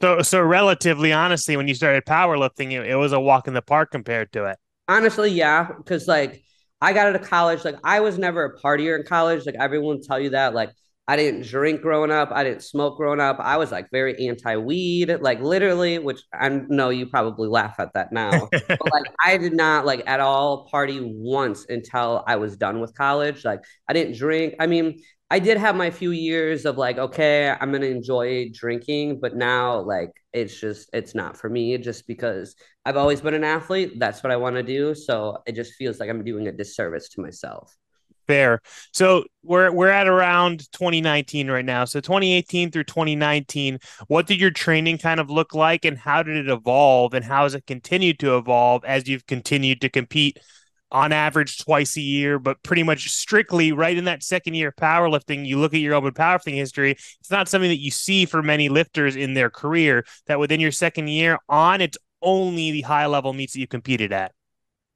So, 0.00 0.22
so 0.22 0.40
relatively, 0.40 1.12
honestly, 1.12 1.56
when 1.56 1.66
you 1.66 1.74
started 1.74 2.04
powerlifting, 2.04 2.70
it, 2.70 2.86
it 2.86 2.96
was 2.96 3.12
a 3.12 3.20
walk 3.20 3.48
in 3.48 3.54
the 3.54 3.62
park 3.62 3.90
compared 3.90 4.32
to 4.34 4.44
it. 4.44 4.58
Honestly, 4.86 5.30
yeah, 5.30 5.68
because 5.76 6.06
like 6.06 6.44
I 6.84 6.92
got 6.92 7.06
out 7.06 7.16
of 7.16 7.22
college, 7.22 7.64
like 7.64 7.76
I 7.82 8.00
was 8.00 8.18
never 8.18 8.44
a 8.44 8.60
partier 8.60 8.98
in 9.00 9.06
college. 9.06 9.46
Like 9.46 9.54
everyone 9.54 10.02
tell 10.02 10.20
you 10.20 10.30
that, 10.30 10.52
like 10.52 10.70
I 11.08 11.16
didn't 11.16 11.46
drink 11.46 11.80
growing 11.80 12.10
up. 12.10 12.28
I 12.30 12.44
didn't 12.44 12.62
smoke 12.62 12.98
growing 12.98 13.20
up. 13.20 13.38
I 13.40 13.56
was 13.56 13.72
like 13.72 13.90
very 13.90 14.28
anti 14.28 14.56
weed, 14.58 15.16
like 15.22 15.40
literally, 15.40 15.98
which 15.98 16.20
I 16.38 16.50
know 16.50 16.90
you 16.90 17.06
probably 17.06 17.48
laugh 17.48 17.76
at 17.78 17.94
that 17.94 18.12
now. 18.12 18.48
but 18.52 18.92
like 18.92 19.06
I 19.24 19.38
did 19.38 19.54
not 19.54 19.86
like 19.86 20.02
at 20.06 20.20
all 20.20 20.68
party 20.70 21.00
once 21.02 21.64
until 21.70 22.22
I 22.26 22.36
was 22.36 22.58
done 22.58 22.80
with 22.80 22.94
college. 22.94 23.46
Like 23.46 23.60
I 23.88 23.94
didn't 23.94 24.18
drink. 24.18 24.54
I 24.60 24.66
mean, 24.66 25.00
I 25.30 25.38
did 25.38 25.56
have 25.56 25.74
my 25.74 25.90
few 25.90 26.10
years 26.10 26.64
of 26.64 26.76
like, 26.78 26.98
okay, 26.98 27.50
I'm 27.50 27.72
gonna 27.72 27.86
enjoy 27.86 28.50
drinking, 28.52 29.20
but 29.20 29.36
now 29.36 29.80
like 29.80 30.10
it's 30.32 30.58
just 30.60 30.90
it's 30.92 31.14
not 31.14 31.36
for 31.36 31.48
me 31.48 31.76
just 31.78 32.06
because 32.06 32.54
I've 32.84 32.96
always 32.96 33.20
been 33.20 33.34
an 33.34 33.44
athlete. 33.44 33.98
That's 33.98 34.22
what 34.22 34.30
I 34.30 34.36
want 34.36 34.56
to 34.56 34.62
do. 34.62 34.94
So 34.94 35.38
it 35.46 35.52
just 35.52 35.74
feels 35.74 35.98
like 35.98 36.10
I'm 36.10 36.24
doing 36.24 36.48
a 36.48 36.52
disservice 36.52 37.08
to 37.10 37.22
myself. 37.22 37.74
Fair. 38.26 38.60
So 38.92 39.24
we're 39.42 39.70
we're 39.70 39.90
at 39.90 40.08
around 40.08 40.70
2019 40.72 41.50
right 41.50 41.64
now. 41.64 41.84
So 41.84 42.00
2018 42.00 42.70
through 42.70 42.84
2019, 42.84 43.78
what 44.08 44.26
did 44.26 44.40
your 44.40 44.50
training 44.50 44.98
kind 44.98 45.20
of 45.20 45.28
look 45.30 45.54
like 45.54 45.84
and 45.84 45.98
how 45.98 46.22
did 46.22 46.36
it 46.36 46.48
evolve 46.48 47.12
and 47.12 47.24
how 47.24 47.42
has 47.42 47.54
it 47.54 47.66
continued 47.66 48.18
to 48.20 48.36
evolve 48.36 48.84
as 48.84 49.08
you've 49.08 49.26
continued 49.26 49.82
to 49.82 49.90
compete 49.90 50.38
on 50.94 51.12
average 51.12 51.58
twice 51.58 51.96
a 51.98 52.00
year, 52.00 52.38
but 52.38 52.62
pretty 52.62 52.82
much 52.82 53.10
strictly 53.10 53.72
right 53.72 53.96
in 53.98 54.04
that 54.04 54.22
second 54.22 54.54
year 54.54 54.68
of 54.68 54.76
powerlifting, 54.76 55.46
you 55.46 55.58
look 55.58 55.74
at 55.74 55.80
your 55.80 55.94
open 55.94 56.12
powerlifting 56.12 56.54
history, 56.54 56.92
it's 56.92 57.30
not 57.30 57.48
something 57.48 57.68
that 57.68 57.80
you 57.80 57.90
see 57.90 58.24
for 58.24 58.42
many 58.42 58.68
lifters 58.70 59.16
in 59.16 59.34
their 59.34 59.50
career 59.50 60.06
that 60.26 60.38
within 60.38 60.60
your 60.60 60.72
second 60.72 61.08
year 61.08 61.38
on, 61.48 61.82
it's 61.82 61.98
only 62.22 62.70
the 62.70 62.82
high 62.82 63.06
level 63.06 63.34
meets 63.34 63.52
that 63.52 63.60
you 63.60 63.66
competed 63.66 64.12
at. 64.12 64.32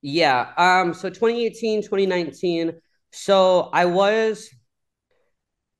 Yeah. 0.00 0.52
Um, 0.56 0.94
so 0.94 1.10
2018, 1.10 1.82
2019 1.82 2.72
so 3.12 3.70
I 3.72 3.86
was 3.86 4.50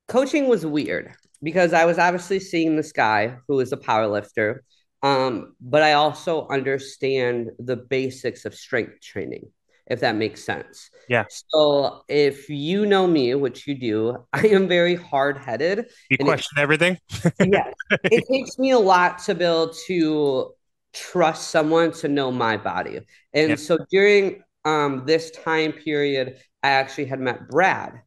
coaching 0.07 0.47
was 0.47 0.65
weird 0.65 1.13
because 1.41 1.73
I 1.73 1.85
was 1.85 1.99
obviously 1.99 2.39
seeing 2.39 2.75
this 2.75 2.91
guy 2.91 3.37
who 3.47 3.59
is 3.59 3.71
a 3.71 3.77
powerlifter. 3.77 4.59
um, 5.01 5.55
but 5.61 5.83
I 5.83 5.93
also 5.93 6.47
understand 6.49 7.51
the 7.59 7.77
basics 7.77 8.45
of 8.45 8.53
strength 8.53 9.01
training, 9.01 9.49
if 9.89 9.99
that 10.01 10.15
makes 10.15 10.43
sense. 10.43 10.89
Yeah. 11.09 11.25
So 11.29 12.03
if 12.07 12.49
you 12.49 12.85
know 12.85 13.07
me, 13.07 13.33
which 13.35 13.67
you 13.67 13.75
do, 13.75 14.25
I 14.33 14.47
am 14.47 14.67
very 14.67 14.95
hard 14.95 15.37
headed. 15.37 15.89
You 16.09 16.17
question 16.19 16.57
it, 16.57 16.61
everything. 16.61 16.97
yeah. 17.39 17.71
It 18.03 18.25
takes 18.31 18.57
me 18.57 18.71
a 18.71 18.79
lot 18.79 19.19
to 19.19 19.35
be 19.35 19.45
able 19.45 19.73
to 19.87 20.53
trust 20.93 21.49
someone 21.49 21.91
to 21.91 22.07
know 22.07 22.31
my 22.31 22.57
body. 22.57 22.99
And 23.33 23.49
yeah. 23.49 23.55
so 23.55 23.79
during 23.91 24.43
um, 24.65 25.03
this 25.05 25.31
time 25.31 25.73
period, 25.73 26.37
I 26.63 26.69
actually 26.69 27.05
had 27.05 27.19
met 27.19 27.49
Brad. 27.49 28.01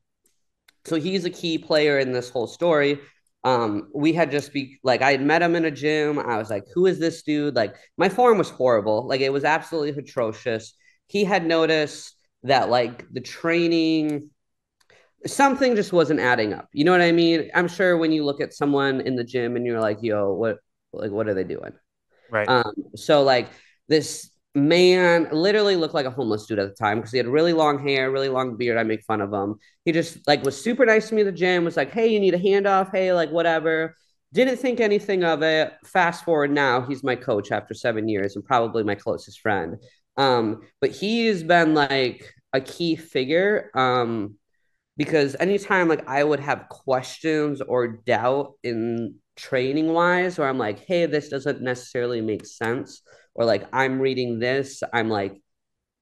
So 0.85 0.97
he's 0.97 1.25
a 1.25 1.31
key 1.31 1.59
player 1.59 1.99
in 1.99 2.13
this 2.13 2.29
whole 2.29 2.47
story. 2.47 2.99
Um, 3.45 3.89
we 3.93 4.13
had 4.13 4.31
just 4.31 4.53
be 4.53 4.79
like, 4.85 5.03
I 5.03 5.13
had 5.13 5.23
met 5.23 5.43
him 5.43 5.57
in 5.57 5.65
a 5.65 5.71
gym. 5.71 6.19
I 6.19 6.39
was 6.39 6.51
like, 6.51 6.65
who 6.75 6.87
is 6.87 6.99
this 6.99 7.23
dude? 7.23 7.57
Like, 7.57 7.75
my 7.97 8.09
form 8.09 8.39
was 8.39 8.51
horrible. 8.51 9.07
Like, 9.07 9.21
it 9.21 9.33
was 9.33 9.45
absolutely 9.45 9.91
atrocious. 10.01 10.75
He 11.13 11.25
had 11.25 11.45
noticed 11.45 12.17
that, 12.43 12.71
like, 12.71 13.05
the 13.13 13.21
training, 13.21 14.31
something 15.27 15.77
just 15.77 15.93
wasn't 15.93 16.21
adding 16.21 16.55
up. 16.55 16.71
You 16.73 16.85
know 16.87 16.93
what 16.93 17.03
I 17.03 17.13
mean? 17.13 17.51
I'm 17.55 17.69
sure 17.69 17.99
when 17.99 18.13
you 18.13 18.25
look 18.25 18.41
at 18.41 18.55
someone 18.55 19.03
in 19.03 19.15
the 19.15 19.25
gym 19.25 19.57
and 19.57 19.67
you're 19.67 19.79
like, 19.79 19.99
yo, 20.01 20.33
what, 20.33 20.61
like, 20.95 21.11
what 21.11 21.29
are 21.29 21.35
they 21.35 21.45
doing? 21.45 21.73
Right. 22.31 22.49
Um, 22.49 22.73
so, 22.97 23.23
like, 23.23 23.51
this 23.89 24.31
man 24.55 25.29
literally 25.33 25.77
looked 25.77 25.95
like 25.95 26.07
a 26.07 26.11
homeless 26.11 26.47
dude 26.47 26.59
at 26.59 26.69
the 26.69 26.75
time 26.75 26.97
because 26.97 27.13
he 27.13 27.19
had 27.19 27.27
really 27.27 27.53
long 27.53 27.87
hair, 27.87 28.11
really 28.11 28.31
long 28.31 28.57
beard. 28.57 28.79
I 28.79 28.83
make 28.83 29.05
fun 29.05 29.21
of 29.21 29.33
him. 29.33 29.57
He 29.85 29.93
just 29.93 30.27
like 30.27 30.43
was 30.45 30.63
super 30.63 30.87
nice 30.87 31.09
to 31.09 31.15
me 31.15 31.23
at 31.23 31.27
the 31.27 31.33
gym, 31.33 31.65
was 31.65 31.77
like, 31.77 31.93
hey, 31.93 32.09
you 32.09 32.21
need 32.21 32.35
a 32.35 32.39
handoff, 32.39 32.91
hey, 32.91 33.13
like 33.13 33.31
whatever. 33.31 33.97
Didn't 34.33 34.57
think 34.57 34.81
anything 34.81 35.25
of 35.25 35.43
it. 35.43 35.73
Fast 35.85 36.25
forward 36.25 36.51
now, 36.51 36.83
he's 36.87 37.03
my 37.03 37.17
coach 37.17 37.53
after 37.53 37.75
seven 37.75 38.09
years 38.09 38.35
and 38.35 38.45
probably 38.45 38.83
my 38.83 38.95
closest 38.95 39.41
friend. 39.41 39.77
Um, 40.17 40.63
but 40.81 40.91
he's 40.91 41.43
been 41.43 41.75
like 41.75 42.33
a 42.53 42.61
key 42.61 42.97
figure. 42.97 43.71
Um, 43.75 44.37
because 44.97 45.37
anytime 45.41 45.89
like 45.89 46.07
I 46.07 46.23
would 46.23 46.41
have 46.41 46.69
questions 46.69 47.61
or 47.63 47.89
doubt 47.89 48.55
in 48.63 49.17
training 49.37 49.93
wise, 49.93 50.39
where 50.39 50.49
I'm 50.49 50.59
like, 50.59 50.85
hey, 50.85 51.07
this 51.07 51.29
doesn't 51.29 51.63
necessarily 51.63 52.21
make 52.21 52.45
sense 52.47 53.03
or 53.35 53.45
like 53.45 53.67
I'm 53.73 54.01
reading 54.01 54.39
this, 54.39 54.83
I'm 54.93 55.09
like, 55.09 55.41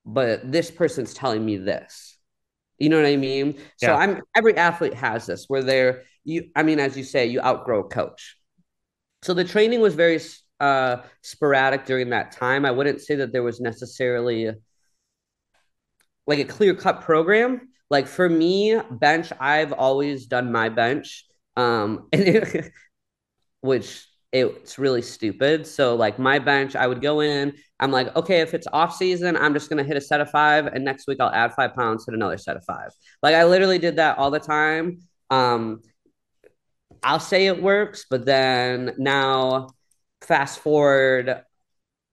but 0.04 0.50
this 0.50 0.70
person's 0.70 1.14
telling 1.14 1.44
me 1.44 1.56
this. 1.56 2.18
You 2.78 2.88
know 2.88 2.96
what 2.96 3.06
I 3.06 3.16
mean? 3.16 3.56
Yeah. 3.80 3.88
So 3.88 3.94
I'm 3.94 4.22
every 4.34 4.56
athlete 4.56 4.94
has 4.94 5.26
this 5.26 5.44
where 5.48 5.62
they're 5.62 6.02
you 6.24 6.50
I 6.56 6.62
mean 6.62 6.80
as 6.80 6.96
you 6.96 7.04
say 7.04 7.26
you 7.26 7.40
outgrow 7.40 7.84
coach. 7.84 8.36
So 9.22 9.34
the 9.34 9.44
training 9.44 9.80
was 9.80 9.94
very 9.94 10.18
uh 10.60 11.02
sporadic 11.22 11.86
during 11.86 12.10
that 12.10 12.32
time. 12.32 12.64
I 12.64 12.70
wouldn't 12.70 13.00
say 13.00 13.16
that 13.16 13.32
there 13.32 13.42
was 13.42 13.60
necessarily 13.60 14.50
like 16.26 16.38
a 16.38 16.44
clear 16.44 16.74
cut 16.74 17.00
program. 17.02 17.68
Like 17.90 18.06
for 18.06 18.28
me, 18.28 18.80
bench, 18.90 19.32
I've 19.40 19.72
always 19.72 20.26
done 20.26 20.52
my 20.52 20.68
bench. 20.68 21.24
Um 21.56 22.08
and 22.12 22.22
it, 22.22 22.72
which 23.60 24.06
it's 24.32 24.78
really 24.78 25.02
stupid. 25.02 25.66
So 25.66 25.96
like 25.96 26.18
my 26.18 26.38
bench, 26.38 26.76
I 26.76 26.86
would 26.86 27.00
go 27.00 27.20
in. 27.20 27.54
I'm 27.80 27.90
like, 27.90 28.14
okay, 28.14 28.40
if 28.40 28.54
it's 28.54 28.66
off 28.72 28.94
season, 28.94 29.36
I'm 29.36 29.54
just 29.54 29.68
gonna 29.68 29.82
hit 29.84 29.96
a 29.96 30.00
set 30.00 30.20
of 30.20 30.30
five, 30.30 30.66
and 30.66 30.84
next 30.84 31.08
week 31.08 31.18
I'll 31.20 31.32
add 31.32 31.52
five 31.54 31.74
pounds, 31.74 32.04
hit 32.06 32.14
another 32.14 32.38
set 32.38 32.56
of 32.56 32.64
five. 32.64 32.90
Like 33.22 33.34
I 33.34 33.44
literally 33.44 33.78
did 33.78 33.96
that 33.96 34.18
all 34.18 34.30
the 34.30 34.38
time. 34.38 35.00
Um, 35.30 35.82
I'll 37.02 37.20
say 37.20 37.46
it 37.46 37.62
works, 37.62 38.06
but 38.08 38.24
then 38.26 38.94
now, 38.98 39.68
fast 40.22 40.60
forward 40.60 41.42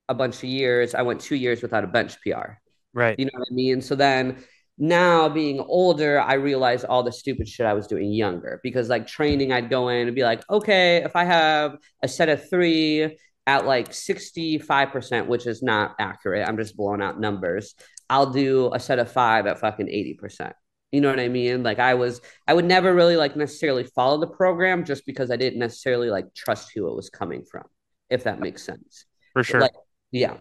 a 0.09 0.13
bunch 0.13 0.37
of 0.37 0.45
years, 0.45 0.95
I 0.95 1.01
went 1.01 1.21
two 1.21 1.35
years 1.35 1.61
without 1.61 1.83
a 1.83 1.87
bench 1.87 2.17
PR. 2.21 2.53
Right. 2.93 3.17
You 3.19 3.25
know 3.25 3.31
what 3.33 3.47
I 3.51 3.53
mean? 3.53 3.81
So 3.81 3.95
then 3.95 4.43
now 4.77 5.27
being 5.27 5.59
older, 5.59 6.21
I 6.21 6.35
realized 6.35 6.85
all 6.85 7.03
the 7.03 7.11
stupid 7.11 7.47
shit 7.47 7.65
I 7.65 7.73
was 7.73 7.87
doing 7.87 8.11
younger 8.11 8.59
because 8.63 8.89
like 8.89 9.07
training, 9.07 9.51
I'd 9.51 9.69
go 9.69 9.89
in 9.89 10.07
and 10.07 10.15
be 10.15 10.23
like, 10.23 10.43
okay, 10.49 10.97
if 10.97 11.15
I 11.15 11.23
have 11.23 11.77
a 12.03 12.07
set 12.07 12.29
of 12.29 12.47
three 12.49 13.17
at 13.47 13.65
like 13.65 13.89
65%, 13.89 15.27
which 15.27 15.47
is 15.47 15.63
not 15.63 15.95
accurate, 15.99 16.47
I'm 16.47 16.57
just 16.57 16.77
blowing 16.77 17.01
out 17.01 17.19
numbers, 17.19 17.75
I'll 18.09 18.31
do 18.31 18.71
a 18.73 18.79
set 18.79 18.99
of 18.99 19.11
five 19.11 19.47
at 19.47 19.59
fucking 19.59 19.87
80%. 19.87 20.53
You 20.91 21.01
know 21.01 21.09
what 21.09 21.19
I 21.19 21.27
mean? 21.27 21.63
Like 21.63 21.79
I 21.79 21.95
was, 21.95 22.21
I 22.47 22.53
would 22.53 22.65
never 22.65 22.93
really 22.93 23.17
like 23.17 23.35
necessarily 23.35 23.83
follow 23.83 24.19
the 24.19 24.27
program 24.27 24.85
just 24.85 25.05
because 25.05 25.31
I 25.31 25.37
didn't 25.37 25.59
necessarily 25.59 26.09
like 26.09 26.33
trust 26.33 26.71
who 26.73 26.87
it 26.87 26.95
was 26.95 27.09
coming 27.09 27.43
from, 27.43 27.65
if 28.09 28.23
that 28.23 28.39
makes 28.39 28.63
sense. 28.63 29.05
For 29.33 29.43
sure. 29.43 29.61
Like, 29.61 29.71
yeah. 30.11 30.37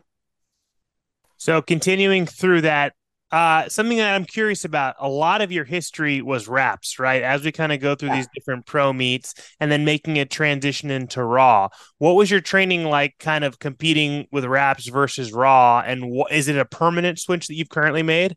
So 1.37 1.61
continuing 1.61 2.27
through 2.27 2.63
that 2.63 2.95
uh, 3.33 3.69
something 3.69 3.99
that 3.99 4.15
I'm 4.15 4.25
curious 4.25 4.65
about. 4.65 4.95
A 5.01 5.09
lot 5.09 5.43
of 5.43 5.51
your 5.51 5.65
history 5.65 6.23
was 6.23 6.47
wraps, 6.47 6.99
right? 6.99 7.23
As 7.23 7.45
we 7.45 7.53
kind 7.53 7.73
of 7.73 7.81
go 7.81 7.95
through 7.95 8.11
yeah. 8.11 8.17
these 8.17 8.29
different 8.35 8.67
pro 8.67 8.93
meets 8.93 9.35
and 9.59 9.71
then 9.71 9.85
making 9.85 10.19
a 10.19 10.25
transition 10.25 10.91
into 10.91 11.23
raw. 11.25 11.69
What 11.99 12.13
was 12.13 12.31
your 12.31 12.41
training 12.41 12.85
like, 12.85 13.17
kind 13.19 13.45
of 13.45 13.59
competing 13.59 14.27
with 14.31 14.45
wraps 14.45 14.87
versus 14.87 15.33
raw? 15.33 15.83
And 15.85 16.25
is 16.31 16.49
it 16.49 16.57
a 16.57 16.65
permanent 16.65 17.19
switch 17.19 17.49
that 17.49 17.55
you've 17.55 17.69
currently 17.69 18.03
made? 18.03 18.37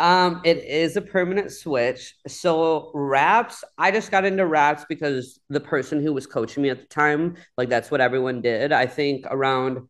Um, 0.00 0.40
it 0.44 0.58
is 0.58 0.96
a 0.96 1.00
permanent 1.00 1.50
switch. 1.50 2.14
So 2.28 2.92
wraps, 2.94 3.64
I 3.76 3.90
just 3.90 4.10
got 4.10 4.24
into 4.24 4.46
wraps 4.46 4.84
because 4.88 5.40
the 5.48 5.60
person 5.60 6.00
who 6.00 6.12
was 6.12 6.26
coaching 6.26 6.62
me 6.62 6.70
at 6.70 6.80
the 6.80 6.86
time, 6.86 7.36
like 7.56 7.68
that's 7.68 7.90
what 7.90 8.00
everyone 8.00 8.40
did. 8.40 8.72
I 8.72 8.86
think 8.86 9.26
around 9.28 9.88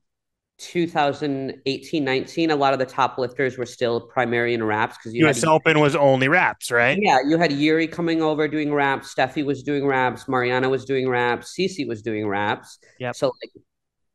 2018 0.58 2.04
19 2.04 2.50
a 2.50 2.56
lot 2.56 2.72
of 2.72 2.80
the 2.80 2.84
top 2.84 3.16
lifters 3.16 3.56
were 3.56 3.64
still 3.64 4.00
primary 4.00 4.54
in 4.54 4.64
wraps 4.64 4.96
because 4.96 5.14
you 5.14 5.24
us 5.28 5.40
had, 5.40 5.48
open 5.48 5.78
was 5.78 5.94
only 5.94 6.26
wraps 6.26 6.72
right? 6.72 6.98
Yeah 7.00 7.18
you 7.24 7.38
had 7.38 7.52
yuri 7.52 7.86
coming 7.86 8.20
over 8.22 8.48
doing 8.48 8.74
wraps 8.74 9.14
Stefi 9.14 9.44
was 9.44 9.62
doing 9.62 9.86
wraps 9.86 10.26
marianna 10.26 10.68
was 10.68 10.84
doing 10.84 11.08
wraps 11.08 11.54
Cece 11.56 11.86
was 11.86 12.02
doing 12.02 12.26
wraps 12.26 12.80
yeah 12.98 13.12
so 13.12 13.28
like 13.28 13.64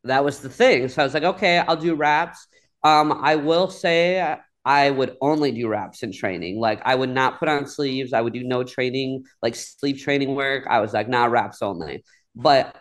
that 0.04 0.26
was 0.26 0.42
the 0.42 0.50
thing. 0.50 0.90
So 0.90 1.02
i 1.02 1.06
was 1.06 1.14
like 1.14 1.24
okay 1.24 1.60
i'll 1.60 1.78
do 1.78 1.96
wraps 1.96 2.46
um 2.84 3.14
i 3.24 3.38
will 3.38 3.70
say 3.70 4.38
I 4.66 4.90
would 4.90 5.18
only 5.22 5.52
do 5.52 5.68
reps 5.68 6.04
in 6.04 6.12
training. 6.12 6.60
Like 6.60 6.82
I 6.86 6.96
would 6.96 7.10
not 7.10 7.40
put 7.40 7.50
on 7.50 7.68
sleeves. 7.68 8.14
I 8.14 8.22
would 8.22 8.34
do 8.34 8.44
no 8.44 8.64
training, 8.64 9.26
like 9.42 9.56
sleep 9.56 10.00
training 10.00 10.36
work. 10.36 10.66
I 10.70 10.80
was 10.80 10.94
like, 10.94 11.10
not 11.10 11.28
nah, 11.28 11.34
reps 11.34 11.62
only. 11.62 12.04
But 12.36 12.76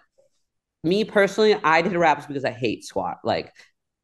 me 0.85 1.05
personally, 1.05 1.55
I 1.63 1.83
did 1.83 1.95
reps 1.95 2.27
because 2.27 2.45
I 2.45 2.51
hate 2.51 2.85
squat. 2.85 3.19
Like 3.25 3.53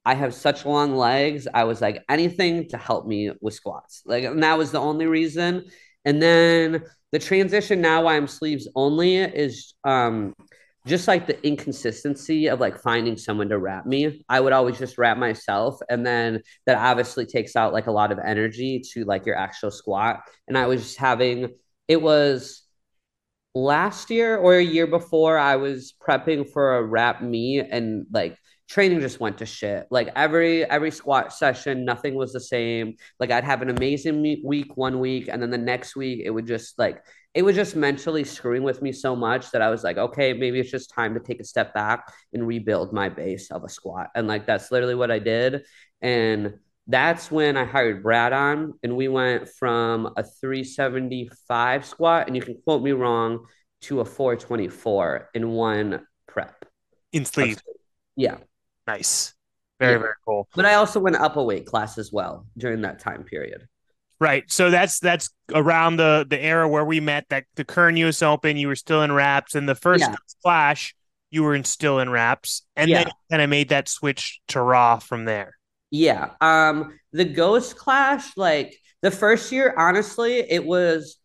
I 0.05 0.15
have 0.15 0.35
such 0.35 0.65
long 0.65 0.97
legs. 0.97 1.47
I 1.53 1.65
was 1.65 1.81
like 1.81 2.05
anything 2.09 2.69
to 2.71 2.79
help 2.79 3.07
me 3.07 3.31
with 3.41 3.55
squats. 3.55 4.03
Like 4.07 4.25
and 4.25 4.43
that 4.43 4.59
was 4.59 4.73
the 4.73 4.81
only 4.81 5.07
reason. 5.07 5.65
And 6.05 6.23
then 6.23 6.83
the 7.13 7.19
transition 7.19 7.81
now 7.81 8.05
why 8.05 8.17
I'm 8.17 8.27
sleeves 8.27 8.69
only 8.75 9.17
is 9.17 9.75
um 9.85 10.35
just 10.87 11.09
like 11.09 11.27
the 11.27 11.47
inconsistency 11.47 12.49
of 12.49 12.61
like 12.61 12.81
finding 12.81 13.17
someone 13.17 13.49
to 13.51 13.59
wrap 13.59 13.87
me. 13.87 14.25
I 14.29 14.41
would 14.41 14.53
always 14.53 14.79
just 14.79 14.99
wrap 14.99 15.19
myself. 15.19 15.79
And 15.89 16.07
then 16.07 16.43
that 16.67 16.79
obviously 16.79 17.27
takes 17.27 17.57
out 17.57 17.73
like 17.73 17.87
a 17.87 17.93
lot 17.93 18.13
of 18.13 18.19
energy 18.19 18.83
to 18.93 19.05
like 19.05 19.27
your 19.27 19.37
actual 19.37 19.71
squat. 19.71 20.21
And 20.47 20.57
I 20.57 20.67
was 20.67 20.97
having, 20.97 21.51
it 21.89 22.01
was 22.01 22.63
last 23.55 24.11
year 24.11 24.37
or 24.37 24.57
a 24.57 24.65
year 24.65 24.87
before, 24.87 25.37
I 25.37 25.57
was 25.57 25.93
prepping 26.01 26.51
for 26.51 26.77
a 26.77 26.83
wrap 26.83 27.23
me 27.23 27.61
and 27.61 28.07
like 28.13 28.37
training 28.69 29.01
just 29.01 29.19
went 29.19 29.39
to 29.39 29.47
shit. 29.47 29.87
Like 29.91 30.11
every 30.15 30.65
every 30.65 30.91
squat 30.91 31.33
session, 31.33 31.85
nothing 31.85 32.15
was 32.15 32.33
the 32.33 32.41
same. 32.41 32.95
Like 33.19 33.31
I'd 33.31 33.45
have 33.45 33.63
an 33.63 33.71
amazing 33.71 34.23
week 34.45 34.77
one 34.77 35.01
week, 35.01 35.29
and 35.29 35.43
then 35.43 35.51
the 35.51 35.59
next 35.59 35.97
week 35.97 36.21
it 36.25 36.31
would 36.31 36.47
just 36.47 36.79
like 36.79 37.03
it 37.35 37.43
was 37.43 37.55
just 37.55 37.77
mentally 37.77 38.25
screwing 38.25 38.63
with 38.63 38.83
me 38.83 38.93
so 38.93 39.15
much 39.15 39.51
that 39.51 39.63
I 39.63 39.71
was 39.71 39.85
like, 39.85 39.99
okay, 39.99 40.33
maybe 40.33 40.59
it's 40.61 40.71
just 40.71 40.91
time 40.91 41.15
to 41.15 41.21
take 41.21 41.41
a 41.41 41.45
step 41.45 41.75
back 41.75 42.13
and 42.33 42.47
rebuild 42.47 42.93
my 42.93 43.09
base 43.09 43.51
of 43.51 43.65
a 43.65 43.69
squat. 43.69 44.09
And 44.15 44.27
like 44.27 44.47
that's 44.47 44.71
literally 44.73 44.95
what 44.95 45.11
I 45.11 45.19
did. 45.19 45.65
And 46.01 46.55
that's 46.87 47.31
when 47.31 47.57
I 47.57 47.65
hired 47.65 48.03
Brad 48.03 48.33
on, 48.33 48.73
and 48.83 48.97
we 48.97 49.09
went 49.09 49.49
from 49.51 50.07
a 50.17 50.23
375 50.23 51.85
squat, 51.85 52.27
and 52.27 52.35
you 52.35 52.41
can 52.41 52.57
quote 52.65 52.83
me 52.83 52.93
wrong, 52.93 53.47
to 53.83 54.01
a 54.01 54.05
424 54.05 55.31
in 55.35 55.51
one 55.51 56.07
prep. 56.27 56.65
In 57.13 57.25
sleep. 57.25 57.59
Yeah. 58.17 58.39
Nice. 58.87 59.35
Very, 59.79 59.93
yeah. 59.93 59.99
very 59.99 60.15
cool. 60.27 60.49
But 60.57 60.65
I 60.65 60.75
also 60.75 60.99
went 60.99 61.17
up 61.17 61.37
a 61.37 61.45
weight 61.45 61.67
class 61.67 61.99
as 61.99 62.11
well 62.13 62.47
during 62.57 62.81
that 62.81 62.99
time 62.99 63.23
period. 63.23 63.69
Right. 64.21 64.51
So 64.51 64.71
that's 64.71 64.99
that's 64.99 65.31
around 65.55 65.97
the 65.97 66.27
the 66.29 66.43
era 66.43 66.69
where 66.69 66.85
we 66.85 66.99
met 66.99 67.27
that 67.29 67.45
the 67.55 67.65
Kern 67.65 67.97
US 67.99 68.23
Open, 68.23 68.57
you 68.57 68.67
were 68.67 68.77
still 68.77 69.03
in 69.03 69.13
wraps, 69.13 69.55
and 69.55 69.69
the 69.69 69.77
first 69.77 70.05
yeah. 70.45 70.75
you 71.31 71.45
were 71.45 71.55
in 71.55 71.65
still 71.65 72.01
in 72.01 72.11
wraps, 72.11 72.63
and 72.75 72.91
yeah. 72.91 73.05
then 73.05 73.13
kind 73.31 73.43
of 73.43 73.51
made 73.51 73.69
that 73.69 73.89
switch 73.89 74.41
to 74.49 74.61
raw 74.61 74.99
from 74.99 75.25
there. 75.25 75.57
Yeah. 75.91 76.31
Um 76.41 76.99
the 77.13 77.25
Ghost 77.25 77.77
Clash, 77.77 78.37
like 78.37 78.77
the 79.03 79.11
first 79.13 79.53
year, 79.53 79.73
honestly, 79.77 80.39
it 80.39 80.65
was 80.65 81.19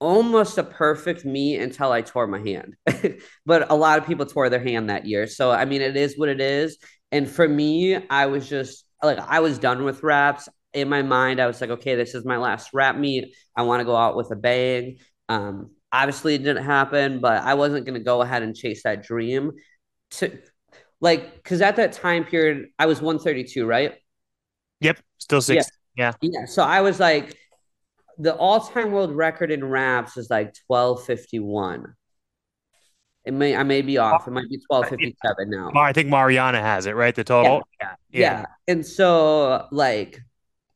almost 0.00 0.58
a 0.58 0.64
perfect 0.64 1.24
me 1.24 1.56
until 1.56 1.92
I 1.92 2.02
tore 2.02 2.26
my 2.26 2.40
hand. 2.40 2.74
but 3.46 3.70
a 3.70 3.76
lot 3.76 3.98
of 3.98 4.06
people 4.06 4.26
tore 4.26 4.50
their 4.50 4.60
hand 4.60 4.90
that 4.90 5.06
year. 5.06 5.28
So 5.28 5.52
I 5.52 5.64
mean 5.64 5.80
it 5.80 5.96
is 5.96 6.18
what 6.18 6.28
it 6.28 6.40
is. 6.40 6.78
And 7.12 7.30
for 7.30 7.48
me, 7.48 7.96
I 8.10 8.26
was 8.26 8.48
just 8.48 8.84
like 9.00 9.18
I 9.18 9.38
was 9.40 9.60
done 9.60 9.84
with 9.84 10.02
wraps 10.02 10.48
in 10.76 10.90
my 10.90 11.00
mind, 11.00 11.40
I 11.40 11.46
was 11.46 11.60
like, 11.60 11.70
okay, 11.70 11.94
this 11.94 12.14
is 12.14 12.24
my 12.24 12.36
last 12.36 12.70
wrap 12.74 12.96
meet. 12.96 13.34
I 13.56 13.62
want 13.62 13.80
to 13.80 13.84
go 13.84 13.96
out 13.96 14.14
with 14.14 14.30
a 14.30 14.36
bang. 14.36 14.98
Um, 15.28 15.70
obviously, 15.90 16.34
it 16.34 16.44
didn't 16.44 16.64
happen, 16.64 17.20
but 17.20 17.42
I 17.42 17.54
wasn't 17.54 17.86
going 17.86 17.98
to 17.98 18.04
go 18.04 18.20
ahead 18.20 18.42
and 18.42 18.54
chase 18.54 18.82
that 18.82 19.02
dream. 19.02 19.52
To 20.12 20.38
like, 21.00 21.34
because 21.34 21.62
at 21.62 21.76
that 21.76 21.94
time 21.94 22.24
period, 22.24 22.68
I 22.78 22.86
was 22.86 23.00
132, 23.00 23.64
right? 23.64 23.94
Yep, 24.80 25.00
still 25.16 25.40
six. 25.40 25.66
Yeah. 25.96 26.12
yeah. 26.20 26.30
Yeah. 26.30 26.44
So 26.44 26.62
I 26.62 26.82
was 26.82 27.00
like, 27.00 27.34
the 28.18 28.34
all-time 28.34 28.92
world 28.92 29.12
record 29.12 29.50
in 29.50 29.64
wraps 29.64 30.18
is 30.18 30.28
like 30.28 30.54
1251. 30.66 31.94
It 33.24 33.34
may 33.34 33.56
I 33.56 33.64
may 33.64 33.82
be 33.82 33.98
off. 33.98 34.28
It 34.28 34.30
might 34.30 34.48
be 34.48 34.60
1257 34.68 35.50
now. 35.50 35.72
I 35.74 35.92
think 35.92 36.08
Marianna 36.08 36.60
has 36.60 36.86
it, 36.86 36.94
right? 36.94 37.14
The 37.14 37.24
total. 37.24 37.62
Yeah. 37.80 37.94
yeah. 38.10 38.20
yeah. 38.20 38.46
And 38.68 38.86
so 38.86 39.66
like 39.72 40.20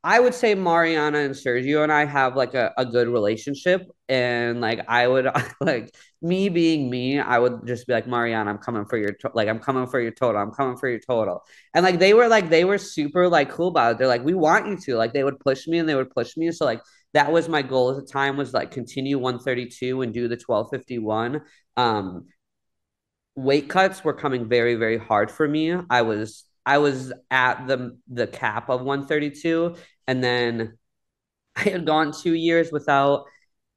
I 0.02 0.18
would 0.18 0.32
say 0.32 0.54
Marianna 0.54 1.18
and 1.18 1.34
Sergio 1.34 1.82
and 1.82 1.92
I 1.92 2.06
have 2.06 2.34
like 2.34 2.54
a, 2.54 2.72
a 2.78 2.86
good 2.86 3.06
relationship. 3.06 3.86
And 4.08 4.60
like, 4.60 4.80
I 4.88 5.06
would 5.06 5.28
like 5.60 5.94
me 6.22 6.48
being 6.48 6.88
me, 6.88 7.20
I 7.20 7.38
would 7.38 7.66
just 7.66 7.86
be 7.86 7.92
like, 7.92 8.06
Marianna, 8.06 8.50
I'm 8.50 8.58
coming 8.58 8.86
for 8.86 8.96
your, 8.96 9.12
to-. 9.12 9.30
like, 9.34 9.48
I'm 9.48 9.58
coming 9.58 9.86
for 9.86 10.00
your 10.00 10.12
total. 10.12 10.40
I'm 10.40 10.52
coming 10.52 10.78
for 10.78 10.88
your 10.88 11.00
total. 11.00 11.42
And 11.74 11.84
like, 11.84 11.98
they 11.98 12.14
were 12.14 12.28
like, 12.28 12.48
they 12.48 12.64
were 12.64 12.78
super 12.78 13.28
like 13.28 13.50
cool 13.50 13.68
about 13.68 13.92
it. 13.92 13.98
They're 13.98 14.08
like, 14.08 14.24
we 14.24 14.34
want 14.34 14.68
you 14.68 14.76
to, 14.78 14.96
like, 14.96 15.12
they 15.12 15.22
would 15.24 15.38
push 15.38 15.66
me 15.66 15.78
and 15.78 15.88
they 15.88 15.94
would 15.94 16.10
push 16.10 16.34
me. 16.36 16.50
So 16.50 16.64
like, 16.64 16.80
that 17.12 17.30
was 17.30 17.48
my 17.48 17.60
goal 17.60 17.90
at 17.90 17.96
the 17.96 18.10
time 18.10 18.36
was 18.36 18.54
like 18.54 18.70
continue 18.70 19.18
132 19.18 20.00
and 20.02 20.14
do 20.14 20.28
the 20.28 20.36
1251. 20.36 21.42
Um, 21.76 22.26
weight 23.34 23.68
cuts 23.68 24.04
were 24.04 24.12
coming 24.12 24.48
very, 24.48 24.76
very 24.76 24.98
hard 24.98 25.30
for 25.30 25.46
me. 25.46 25.74
I 25.90 26.02
was 26.02 26.44
I 26.66 26.78
was 26.78 27.12
at 27.30 27.66
the 27.66 27.98
the 28.08 28.26
cap 28.26 28.68
of 28.68 28.82
132, 28.82 29.76
and 30.06 30.22
then 30.22 30.78
I 31.56 31.62
had 31.62 31.86
gone 31.86 32.12
two 32.12 32.34
years 32.34 32.70
without 32.72 33.24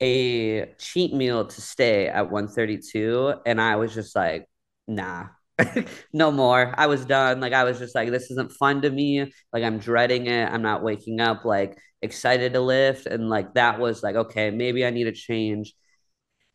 a 0.02 0.68
cheat 0.80 1.14
meal 1.14 1.46
to 1.48 1.62
stay 1.62 2.08
at 2.08 2.32
132, 2.32 3.36
and 3.46 3.62
I 3.62 3.76
was 3.78 3.94
just 3.94 4.16
like, 4.16 4.48
nah. 4.88 5.28
no 6.14 6.32
more. 6.32 6.74
I 6.78 6.88
was 6.88 7.06
done. 7.06 7.40
Like 7.40 7.54
I 7.54 7.64
was 7.64 7.78
just 7.80 7.94
like, 7.96 8.10
this 8.10 8.32
isn't 8.32 8.52
fun 8.54 8.82
to 8.82 8.90
me. 8.90 9.32
Like 9.54 9.64
I'm 9.64 9.78
dreading 9.80 10.26
it. 10.28 10.46
I'm 10.52 10.64
not 10.64 10.84
waking 10.84 11.22
up 11.22 11.46
like 11.46 11.78
excited 12.02 12.54
to 12.54 12.60
lift. 12.62 13.06
And 13.06 13.30
like 13.30 13.54
that 13.54 13.80
was 13.80 14.02
like, 14.04 14.16
okay, 14.16 14.50
maybe 14.52 14.86
I 14.86 14.90
need 14.90 15.04
to 15.06 15.12
change 15.14 15.74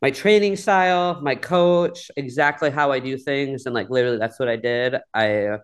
my 0.01 0.11
training 0.11 0.55
style, 0.55 1.19
my 1.21 1.35
coach, 1.35 2.09
exactly 2.15 2.69
how 2.69 2.91
I 2.91 2.99
do 2.99 3.17
things. 3.17 3.65
And 3.65 3.75
like 3.75 3.89
literally 3.89 4.17
that's 4.17 4.39
what 4.39 4.49
I 4.49 4.55
did. 4.55 4.95
I 5.13 5.57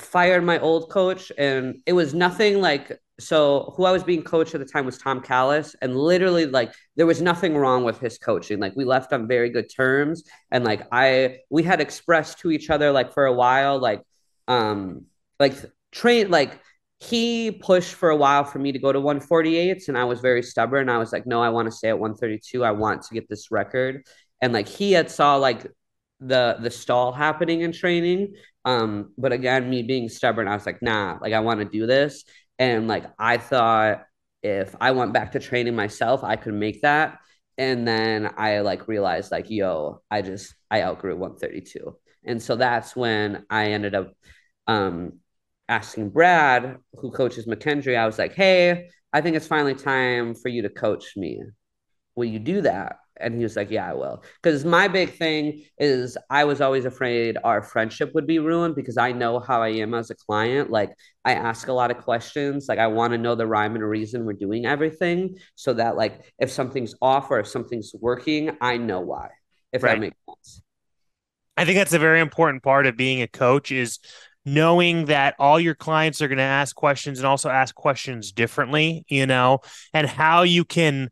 fired 0.00 0.44
my 0.44 0.58
old 0.60 0.90
coach 0.90 1.32
and 1.38 1.80
it 1.86 1.92
was 1.92 2.14
nothing 2.14 2.60
like 2.60 3.00
so 3.20 3.74
who 3.76 3.84
I 3.84 3.90
was 3.90 4.04
being 4.04 4.22
coached 4.22 4.54
at 4.54 4.60
the 4.60 4.66
time 4.66 4.86
was 4.86 4.96
Tom 4.96 5.20
Callis 5.20 5.74
and 5.82 5.96
literally 5.96 6.46
like 6.46 6.72
there 6.96 7.06
was 7.06 7.20
nothing 7.20 7.56
wrong 7.56 7.82
with 7.84 7.98
his 7.98 8.16
coaching. 8.16 8.60
Like 8.60 8.76
we 8.76 8.84
left 8.84 9.12
on 9.12 9.26
very 9.26 9.50
good 9.50 9.68
terms 9.74 10.24
and 10.50 10.64
like 10.64 10.86
I 10.92 11.38
we 11.50 11.62
had 11.64 11.80
expressed 11.80 12.38
to 12.40 12.50
each 12.50 12.70
other 12.70 12.92
like 12.92 13.12
for 13.12 13.26
a 13.26 13.32
while 13.32 13.78
like 13.78 14.02
um 14.46 15.06
like 15.40 15.54
train 15.90 16.30
like 16.30 16.60
he 17.00 17.50
pushed 17.50 17.94
for 17.94 18.10
a 18.10 18.16
while 18.16 18.44
for 18.44 18.58
me 18.58 18.72
to 18.72 18.78
go 18.78 18.92
to 18.92 19.00
148s 19.00 19.88
and 19.88 19.98
I 19.98 20.04
was 20.04 20.20
very 20.20 20.42
stubborn. 20.42 20.88
I 20.88 20.98
was 20.98 21.12
like 21.12 21.26
no 21.26 21.42
I 21.42 21.48
want 21.48 21.66
to 21.66 21.72
stay 21.72 21.88
at 21.88 21.98
132 21.98 22.64
I 22.64 22.70
want 22.70 23.02
to 23.02 23.14
get 23.14 23.28
this 23.28 23.50
record. 23.50 24.04
And 24.40 24.52
like 24.52 24.68
he 24.68 24.92
had 24.92 25.10
saw 25.10 25.36
like 25.36 25.66
the 26.20 26.56
the 26.60 26.70
stall 26.70 27.12
happening 27.12 27.62
in 27.62 27.72
training 27.72 28.34
um, 28.68 29.14
but 29.16 29.32
again, 29.32 29.70
me 29.70 29.82
being 29.82 30.10
stubborn, 30.10 30.46
I 30.46 30.54
was 30.54 30.66
like, 30.66 30.82
nah, 30.82 31.16
like 31.22 31.32
I 31.32 31.40
want 31.40 31.60
to 31.60 31.64
do 31.64 31.86
this. 31.86 32.24
And 32.58 32.86
like 32.86 33.04
I 33.18 33.38
thought 33.38 34.04
if 34.42 34.76
I 34.78 34.90
went 34.90 35.14
back 35.14 35.32
to 35.32 35.40
training 35.40 35.74
myself, 35.74 36.22
I 36.22 36.36
could 36.36 36.52
make 36.52 36.82
that. 36.82 37.18
And 37.56 37.88
then 37.88 38.30
I 38.36 38.60
like 38.60 38.86
realized 38.86 39.32
like, 39.32 39.48
yo, 39.48 40.02
I 40.10 40.20
just 40.20 40.54
I 40.70 40.82
outgrew 40.82 41.16
132. 41.16 41.96
And 42.26 42.42
so 42.42 42.56
that's 42.56 42.94
when 42.94 43.46
I 43.48 43.72
ended 43.72 43.94
up 43.94 44.12
um 44.66 45.14
asking 45.70 46.10
Brad, 46.10 46.76
who 46.92 47.10
coaches 47.10 47.46
McKendree, 47.46 47.96
I 47.96 48.04
was 48.04 48.18
like, 48.18 48.34
hey, 48.34 48.90
I 49.14 49.22
think 49.22 49.34
it's 49.36 49.46
finally 49.46 49.74
time 49.76 50.34
for 50.34 50.50
you 50.50 50.60
to 50.62 50.68
coach 50.68 51.16
me. 51.16 51.40
Will 52.16 52.26
you 52.26 52.38
do 52.38 52.60
that? 52.62 52.96
And 53.20 53.34
he 53.34 53.42
was 53.42 53.56
like, 53.56 53.70
Yeah, 53.70 53.90
I 53.90 53.94
will. 53.94 54.22
Because 54.42 54.64
my 54.64 54.88
big 54.88 55.14
thing 55.14 55.64
is 55.78 56.16
I 56.30 56.44
was 56.44 56.60
always 56.60 56.84
afraid 56.84 57.36
our 57.44 57.62
friendship 57.62 58.14
would 58.14 58.26
be 58.26 58.38
ruined 58.38 58.74
because 58.74 58.96
I 58.96 59.12
know 59.12 59.40
how 59.40 59.62
I 59.62 59.68
am 59.68 59.94
as 59.94 60.10
a 60.10 60.14
client. 60.14 60.70
Like, 60.70 60.90
I 61.24 61.34
ask 61.34 61.68
a 61.68 61.72
lot 61.72 61.90
of 61.90 61.98
questions. 61.98 62.66
Like, 62.68 62.78
I 62.78 62.86
want 62.86 63.12
to 63.12 63.18
know 63.18 63.34
the 63.34 63.46
rhyme 63.46 63.74
and 63.74 63.84
reason 63.84 64.24
we're 64.24 64.32
doing 64.32 64.66
everything 64.66 65.36
so 65.54 65.74
that, 65.74 65.96
like, 65.96 66.32
if 66.38 66.50
something's 66.50 66.94
off 67.02 67.30
or 67.30 67.40
if 67.40 67.48
something's 67.48 67.92
working, 68.00 68.56
I 68.60 68.76
know 68.76 69.00
why, 69.00 69.28
if 69.72 69.82
right. 69.82 69.94
that 69.94 70.00
makes 70.00 70.16
sense. 70.28 70.62
I 71.56 71.64
think 71.64 71.76
that's 71.76 71.92
a 71.92 71.98
very 71.98 72.20
important 72.20 72.62
part 72.62 72.86
of 72.86 72.96
being 72.96 73.20
a 73.20 73.26
coach 73.26 73.72
is 73.72 73.98
knowing 74.44 75.06
that 75.06 75.34
all 75.38 75.60
your 75.60 75.74
clients 75.74 76.22
are 76.22 76.28
going 76.28 76.38
to 76.38 76.44
ask 76.44 76.74
questions 76.74 77.18
and 77.18 77.26
also 77.26 77.50
ask 77.50 77.74
questions 77.74 78.32
differently, 78.32 79.04
you 79.08 79.26
know, 79.26 79.60
and 79.92 80.06
how 80.06 80.42
you 80.42 80.64
can 80.64 81.10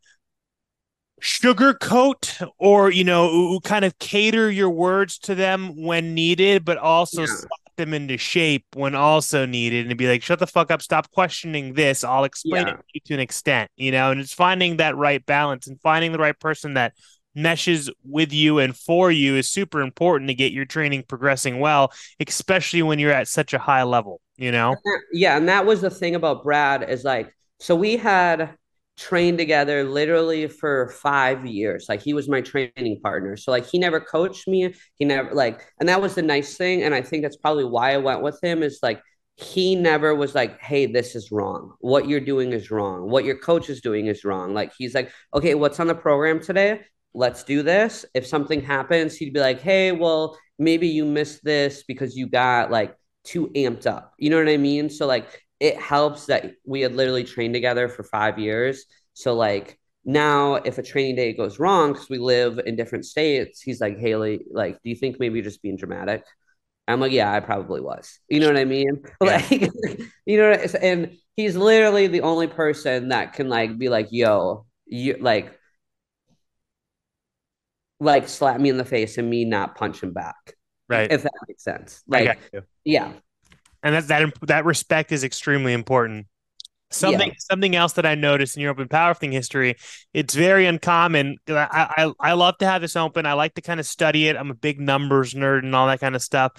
sugarcoat 1.21 2.47
or 2.59 2.91
you 2.91 3.03
know 3.03 3.59
kind 3.63 3.83
of 3.83 3.97
cater 3.97 4.51
your 4.51 4.69
words 4.69 5.17
to 5.17 5.33
them 5.33 5.75
when 5.75 6.13
needed 6.13 6.63
but 6.63 6.77
also 6.77 7.21
yeah. 7.21 7.27
slap 7.27 7.75
them 7.75 7.93
into 7.93 8.17
shape 8.17 8.65
when 8.75 8.93
also 8.93 9.45
needed 9.45 9.87
and 9.87 9.97
be 9.97 10.07
like 10.07 10.21
shut 10.21 10.37
the 10.37 10.45
fuck 10.45 10.69
up 10.69 10.81
stop 10.81 11.09
questioning 11.11 11.73
this 11.73 12.03
i'll 12.03 12.23
explain 12.23 12.67
yeah. 12.67 12.73
it 12.93 13.03
to, 13.03 13.07
to 13.07 13.13
an 13.15 13.19
extent 13.19 13.69
you 13.77 13.91
know 13.91 14.11
and 14.11 14.21
it's 14.21 14.33
finding 14.33 14.77
that 14.77 14.95
right 14.95 15.25
balance 15.25 15.65
and 15.67 15.81
finding 15.81 16.11
the 16.11 16.19
right 16.19 16.39
person 16.39 16.75
that 16.75 16.93
meshes 17.37 17.89
with 18.03 18.33
you 18.33 18.59
and 18.59 18.75
for 18.75 19.11
you 19.11 19.35
is 19.35 19.47
super 19.47 19.81
important 19.81 20.27
to 20.27 20.33
get 20.33 20.51
your 20.51 20.65
training 20.65 21.03
progressing 21.03 21.59
well, 21.59 21.93
especially 22.25 22.81
when 22.81 22.99
you're 22.99 23.11
at 23.11 23.27
such 23.27 23.53
a 23.53 23.59
high 23.59 23.83
level, 23.83 24.19
you 24.37 24.51
know? 24.51 24.75
Yeah. 25.13 25.37
And 25.37 25.47
that 25.47 25.65
was 25.65 25.81
the 25.81 25.91
thing 25.91 26.15
about 26.15 26.43
Brad 26.43 26.89
is 26.89 27.03
like, 27.03 27.33
so 27.59 27.75
we 27.75 27.95
had 27.95 28.55
trained 28.97 29.37
together 29.37 29.83
literally 29.83 30.47
for 30.47 30.89
five 30.89 31.45
years. 31.45 31.85
Like 31.87 32.01
he 32.01 32.13
was 32.13 32.27
my 32.27 32.41
training 32.41 32.99
partner. 33.01 33.37
So 33.37 33.51
like 33.51 33.67
he 33.67 33.77
never 33.77 33.99
coached 33.99 34.47
me. 34.47 34.73
He 34.95 35.05
never 35.05 35.33
like, 35.33 35.61
and 35.79 35.87
that 35.87 36.01
was 36.01 36.15
the 36.15 36.23
nice 36.23 36.57
thing. 36.57 36.83
And 36.83 36.93
I 36.95 37.01
think 37.01 37.23
that's 37.23 37.37
probably 37.37 37.65
why 37.65 37.93
I 37.93 37.97
went 37.97 38.23
with 38.23 38.39
him 38.43 38.63
is 38.63 38.79
like 38.81 39.01
he 39.35 39.75
never 39.75 40.15
was 40.15 40.33
like, 40.33 40.59
hey, 40.59 40.87
this 40.87 41.15
is 41.15 41.31
wrong. 41.31 41.73
What 41.79 42.09
you're 42.09 42.19
doing 42.19 42.53
is 42.53 42.71
wrong. 42.71 43.09
What 43.09 43.23
your 43.23 43.37
coach 43.37 43.69
is 43.69 43.81
doing 43.81 44.07
is 44.07 44.25
wrong. 44.25 44.55
Like 44.55 44.71
he's 44.75 44.95
like, 44.95 45.11
okay, 45.33 45.53
what's 45.53 45.79
on 45.79 45.87
the 45.87 45.95
program 45.95 46.41
today? 46.41 46.81
Let's 47.13 47.43
do 47.43 47.61
this. 47.61 48.03
If 48.15 48.25
something 48.25 48.61
happens, 48.61 49.15
he'd 49.15 49.33
be 49.33 49.39
like, 49.39 49.61
hey, 49.61 49.91
well, 49.91 50.37
maybe 50.57 50.87
you 50.87 51.05
missed 51.05 51.43
this 51.43 51.83
because 51.87 52.17
you 52.17 52.27
got 52.27 52.71
like 52.71 52.95
too 53.23 53.51
amped 53.55 53.85
up. 53.85 54.13
You 54.17 54.31
know 54.31 54.39
what 54.39 54.49
I 54.49 54.57
mean? 54.57 54.89
So 54.89 55.05
like 55.05 55.43
it 55.59 55.79
helps 55.79 56.27
that 56.27 56.53
we 56.65 56.81
had 56.81 56.95
literally 56.95 57.23
trained 57.23 57.53
together 57.53 57.89
for 57.89 58.03
five 58.03 58.37
years. 58.37 58.85
So 59.13 59.33
like 59.33 59.79
now 60.05 60.55
if 60.55 60.77
a 60.77 60.83
training 60.83 61.15
day 61.15 61.33
goes 61.33 61.59
wrong 61.59 61.93
because 61.93 62.09
we 62.09 62.19
live 62.19 62.59
in 62.65 62.75
different 62.75 63.05
states, 63.05 63.61
he's 63.61 63.81
like, 63.81 63.97
Haley, 63.97 64.41
like, 64.51 64.75
do 64.83 64.89
you 64.89 64.95
think 64.95 65.19
maybe 65.19 65.35
you're 65.35 65.43
just 65.43 65.61
being 65.61 65.77
dramatic? 65.77 66.23
I'm 66.87 67.01
like, 67.01 67.11
yeah, 67.11 67.33
I 67.33 67.41
probably 67.41 67.81
was. 67.81 68.19
You 68.29 68.39
know 68.39 68.47
what 68.47 68.57
I 68.57 68.65
mean? 68.65 69.03
Yeah. 69.21 69.43
Like, 69.49 69.71
you 70.25 70.37
know, 70.37 70.51
and 70.51 71.17
he's 71.35 71.57
literally 71.57 72.07
the 72.07 72.21
only 72.21 72.47
person 72.47 73.09
that 73.09 73.33
can 73.33 73.49
like 73.49 73.77
be 73.77 73.89
like, 73.89 74.07
yo, 74.11 74.65
you 74.85 75.17
like, 75.19 75.51
like 77.99 78.29
slap 78.29 78.61
me 78.61 78.69
in 78.69 78.77
the 78.77 78.85
face 78.85 79.17
and 79.17 79.29
me 79.29 79.43
not 79.43 79.75
punch 79.75 80.01
him 80.01 80.13
back. 80.13 80.53
Right. 80.87 81.11
If 81.11 81.23
that 81.23 81.33
makes 81.47 81.63
sense. 81.63 82.03
Like, 82.07 82.39
yeah 82.85 83.13
and 83.83 83.95
that 83.95 84.07
that 84.07 84.33
that 84.43 84.65
respect 84.65 85.11
is 85.11 85.23
extremely 85.23 85.73
important. 85.73 86.27
Something 86.89 87.29
yeah. 87.29 87.35
something 87.39 87.75
else 87.75 87.93
that 87.93 88.05
I 88.05 88.15
noticed 88.15 88.55
in 88.55 88.61
your 88.61 88.71
open 88.71 88.87
powerlifting 88.87 89.33
history, 89.33 89.75
it's 90.13 90.33
very 90.33 90.65
uncommon. 90.65 91.37
I, 91.49 91.87
I 91.97 92.13
I 92.19 92.33
love 92.33 92.57
to 92.59 92.65
have 92.65 92.81
this 92.81 92.95
open. 92.95 93.25
I 93.25 93.33
like 93.33 93.55
to 93.55 93.61
kind 93.61 93.79
of 93.79 93.85
study 93.85 94.27
it. 94.27 94.37
I'm 94.37 94.51
a 94.51 94.55
big 94.55 94.79
numbers 94.79 95.33
nerd 95.33 95.63
and 95.63 95.75
all 95.75 95.87
that 95.87 95.99
kind 95.99 96.15
of 96.15 96.21
stuff. 96.21 96.53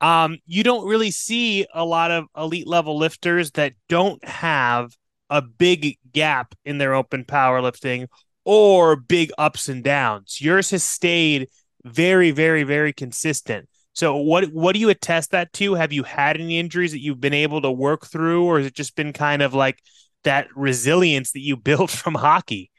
Um, 0.00 0.38
you 0.46 0.62
don't 0.62 0.86
really 0.86 1.10
see 1.10 1.66
a 1.72 1.84
lot 1.84 2.10
of 2.10 2.24
elite 2.36 2.66
level 2.66 2.98
lifters 2.98 3.52
that 3.52 3.74
don't 3.88 4.22
have 4.24 4.96
a 5.30 5.40
big 5.42 5.98
gap 6.12 6.54
in 6.64 6.78
their 6.78 6.94
open 6.94 7.24
powerlifting 7.24 8.08
or 8.44 8.96
big 8.96 9.30
ups 9.38 9.68
and 9.68 9.82
downs. 9.82 10.40
Yours 10.40 10.70
has 10.70 10.82
stayed 10.82 11.48
very, 11.84 12.30
very, 12.30 12.62
very 12.62 12.92
consistent. 12.92 13.68
So 13.94 14.16
what 14.16 14.46
what 14.52 14.74
do 14.74 14.80
you 14.80 14.88
attest 14.90 15.30
that 15.30 15.52
to? 15.54 15.74
Have 15.74 15.92
you 15.92 16.02
had 16.02 16.36
any 16.40 16.58
injuries 16.58 16.92
that 16.92 17.00
you've 17.00 17.20
been 17.20 17.34
able 17.34 17.62
to 17.62 17.70
work 17.70 18.06
through, 18.06 18.44
or 18.44 18.58
has 18.58 18.66
it 18.66 18.74
just 18.74 18.96
been 18.96 19.12
kind 19.12 19.42
of 19.42 19.54
like 19.54 19.78
that 20.24 20.48
resilience 20.56 21.32
that 21.32 21.40
you 21.40 21.56
built 21.70 21.90
from 21.90 22.14
hockey? 22.14 22.70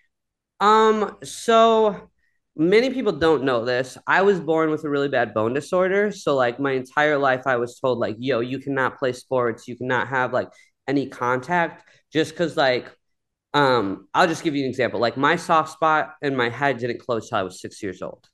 Um, 0.59 1.17
so 1.23 2.09
many 2.55 2.89
people 2.91 3.11
don't 3.11 3.43
know 3.43 3.65
this. 3.65 3.97
I 4.07 4.21
was 4.21 4.39
born 4.39 4.71
with 4.71 4.83
a 4.83 4.89
really 4.89 5.09
bad 5.09 5.33
bone 5.33 5.53
disorder. 5.53 6.11
So 6.11 6.35
like 6.35 6.59
my 6.59 6.71
entire 6.71 7.17
life 7.17 7.43
I 7.45 7.57
was 7.57 7.79
told 7.79 7.99
like, 7.99 8.15
yo, 8.19 8.39
you 8.39 8.59
cannot 8.59 8.97
play 8.97 9.13
sports, 9.13 9.67
you 9.67 9.75
cannot 9.77 10.07
have 10.07 10.33
like 10.33 10.49
any 10.87 11.07
contact 11.07 11.83
just 12.13 12.31
because 12.31 12.55
like 12.55 12.91
um 13.53 14.07
I'll 14.13 14.27
just 14.27 14.43
give 14.43 14.55
you 14.55 14.63
an 14.65 14.69
example. 14.69 14.99
Like 14.99 15.17
my 15.17 15.35
soft 15.35 15.71
spot 15.73 16.15
in 16.21 16.35
my 16.35 16.49
head 16.49 16.77
didn't 16.79 16.99
close 17.01 17.29
till 17.29 17.37
I 17.39 17.43
was 17.43 17.61
six 17.61 17.81
years 17.83 18.01
old. 18.01 18.27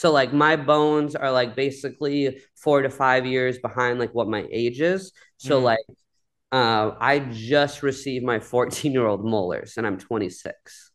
So 0.00 0.10
like 0.10 0.32
my 0.32 0.56
bones 0.56 1.14
are 1.14 1.30
like 1.30 1.54
basically 1.54 2.40
four 2.56 2.80
to 2.80 2.88
five 2.88 3.26
years 3.26 3.58
behind 3.58 3.98
like 3.98 4.14
what 4.14 4.28
my 4.28 4.48
age 4.50 4.80
is. 4.80 5.12
So 5.36 5.60
mm. 5.60 5.64
like 5.64 5.84
uh, 6.50 6.92
I 6.98 7.18
just 7.18 7.82
received 7.82 8.24
my 8.24 8.40
14 8.40 8.92
year 8.92 9.06
old 9.06 9.22
molars 9.22 9.74
and 9.76 9.86
I'm 9.86 9.98
26. 9.98 10.90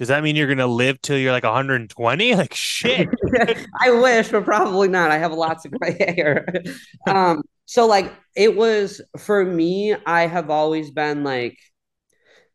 Does 0.00 0.08
that 0.08 0.24
mean 0.24 0.34
you're 0.34 0.48
gonna 0.48 0.66
live 0.66 1.00
till 1.02 1.16
you're 1.18 1.30
like 1.30 1.44
120? 1.44 2.34
Like 2.34 2.52
shit. 2.52 3.08
I 3.80 3.90
wish, 3.92 4.30
but 4.30 4.44
probably 4.44 4.88
not. 4.88 5.12
I 5.12 5.18
have 5.18 5.32
lots 5.32 5.64
of 5.64 5.70
gray 5.70 5.96
hair. 6.16 6.44
um, 7.06 7.42
so 7.66 7.86
like 7.86 8.12
it 8.34 8.56
was 8.56 9.00
for 9.18 9.44
me, 9.44 9.94
I 10.04 10.26
have 10.26 10.50
always 10.50 10.90
been 10.90 11.22
like 11.22 11.60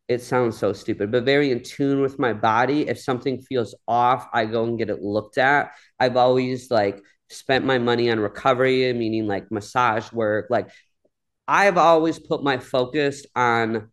it 0.08 0.22
sounds 0.22 0.58
so 0.58 0.72
stupid, 0.74 1.12
but 1.12 1.26
very 1.26 1.52
in 1.52 1.62
tune 1.64 2.02
with 2.02 2.18
my 2.18 2.34
body. 2.34 2.88
If 2.88 3.00
something 3.00 3.42
feels 3.42 3.76
off, 3.88 4.28
I 4.34 4.46
go 4.46 4.64
and 4.64 4.78
get 4.78 4.90
it 4.90 5.02
looked 5.02 5.38
at. 5.38 5.72
I've 6.00 6.16
always 6.16 6.72
like 6.72 7.02
spent 7.30 7.66
my 7.66 7.78
money 7.78 8.10
on 8.10 8.20
recovery, 8.20 8.92
meaning 8.94 9.28
like 9.28 9.52
massage 9.52 10.12
work. 10.14 10.48
Like 10.50 10.70
I've 11.48 11.78
always 11.78 12.20
put 12.20 12.44
my 12.44 12.58
focus 12.58 13.26
on 13.36 13.90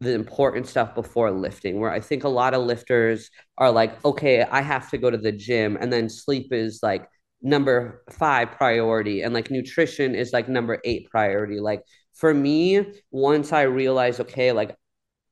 the 0.00 0.12
important 0.12 0.66
stuff 0.66 0.94
before 0.94 1.30
lifting, 1.30 1.80
where 1.80 1.90
I 1.90 2.00
think 2.00 2.24
a 2.24 2.28
lot 2.28 2.54
of 2.54 2.64
lifters 2.64 3.30
are 3.58 3.72
like, 3.72 4.04
okay, 4.04 4.42
I 4.42 4.60
have 4.60 4.90
to 4.90 4.98
go 4.98 5.10
to 5.10 5.16
the 5.16 5.32
gym, 5.32 5.78
and 5.80 5.92
then 5.92 6.08
sleep 6.08 6.52
is 6.52 6.80
like 6.82 7.08
number 7.42 8.02
five 8.12 8.52
priority, 8.52 9.22
and 9.22 9.34
like 9.34 9.50
nutrition 9.50 10.14
is 10.14 10.32
like 10.32 10.48
number 10.48 10.80
eight 10.84 11.10
priority. 11.10 11.60
Like 11.60 11.82
for 12.14 12.32
me, 12.32 12.94
once 13.10 13.52
I 13.52 13.62
realized, 13.62 14.20
okay, 14.20 14.52
like 14.52 14.76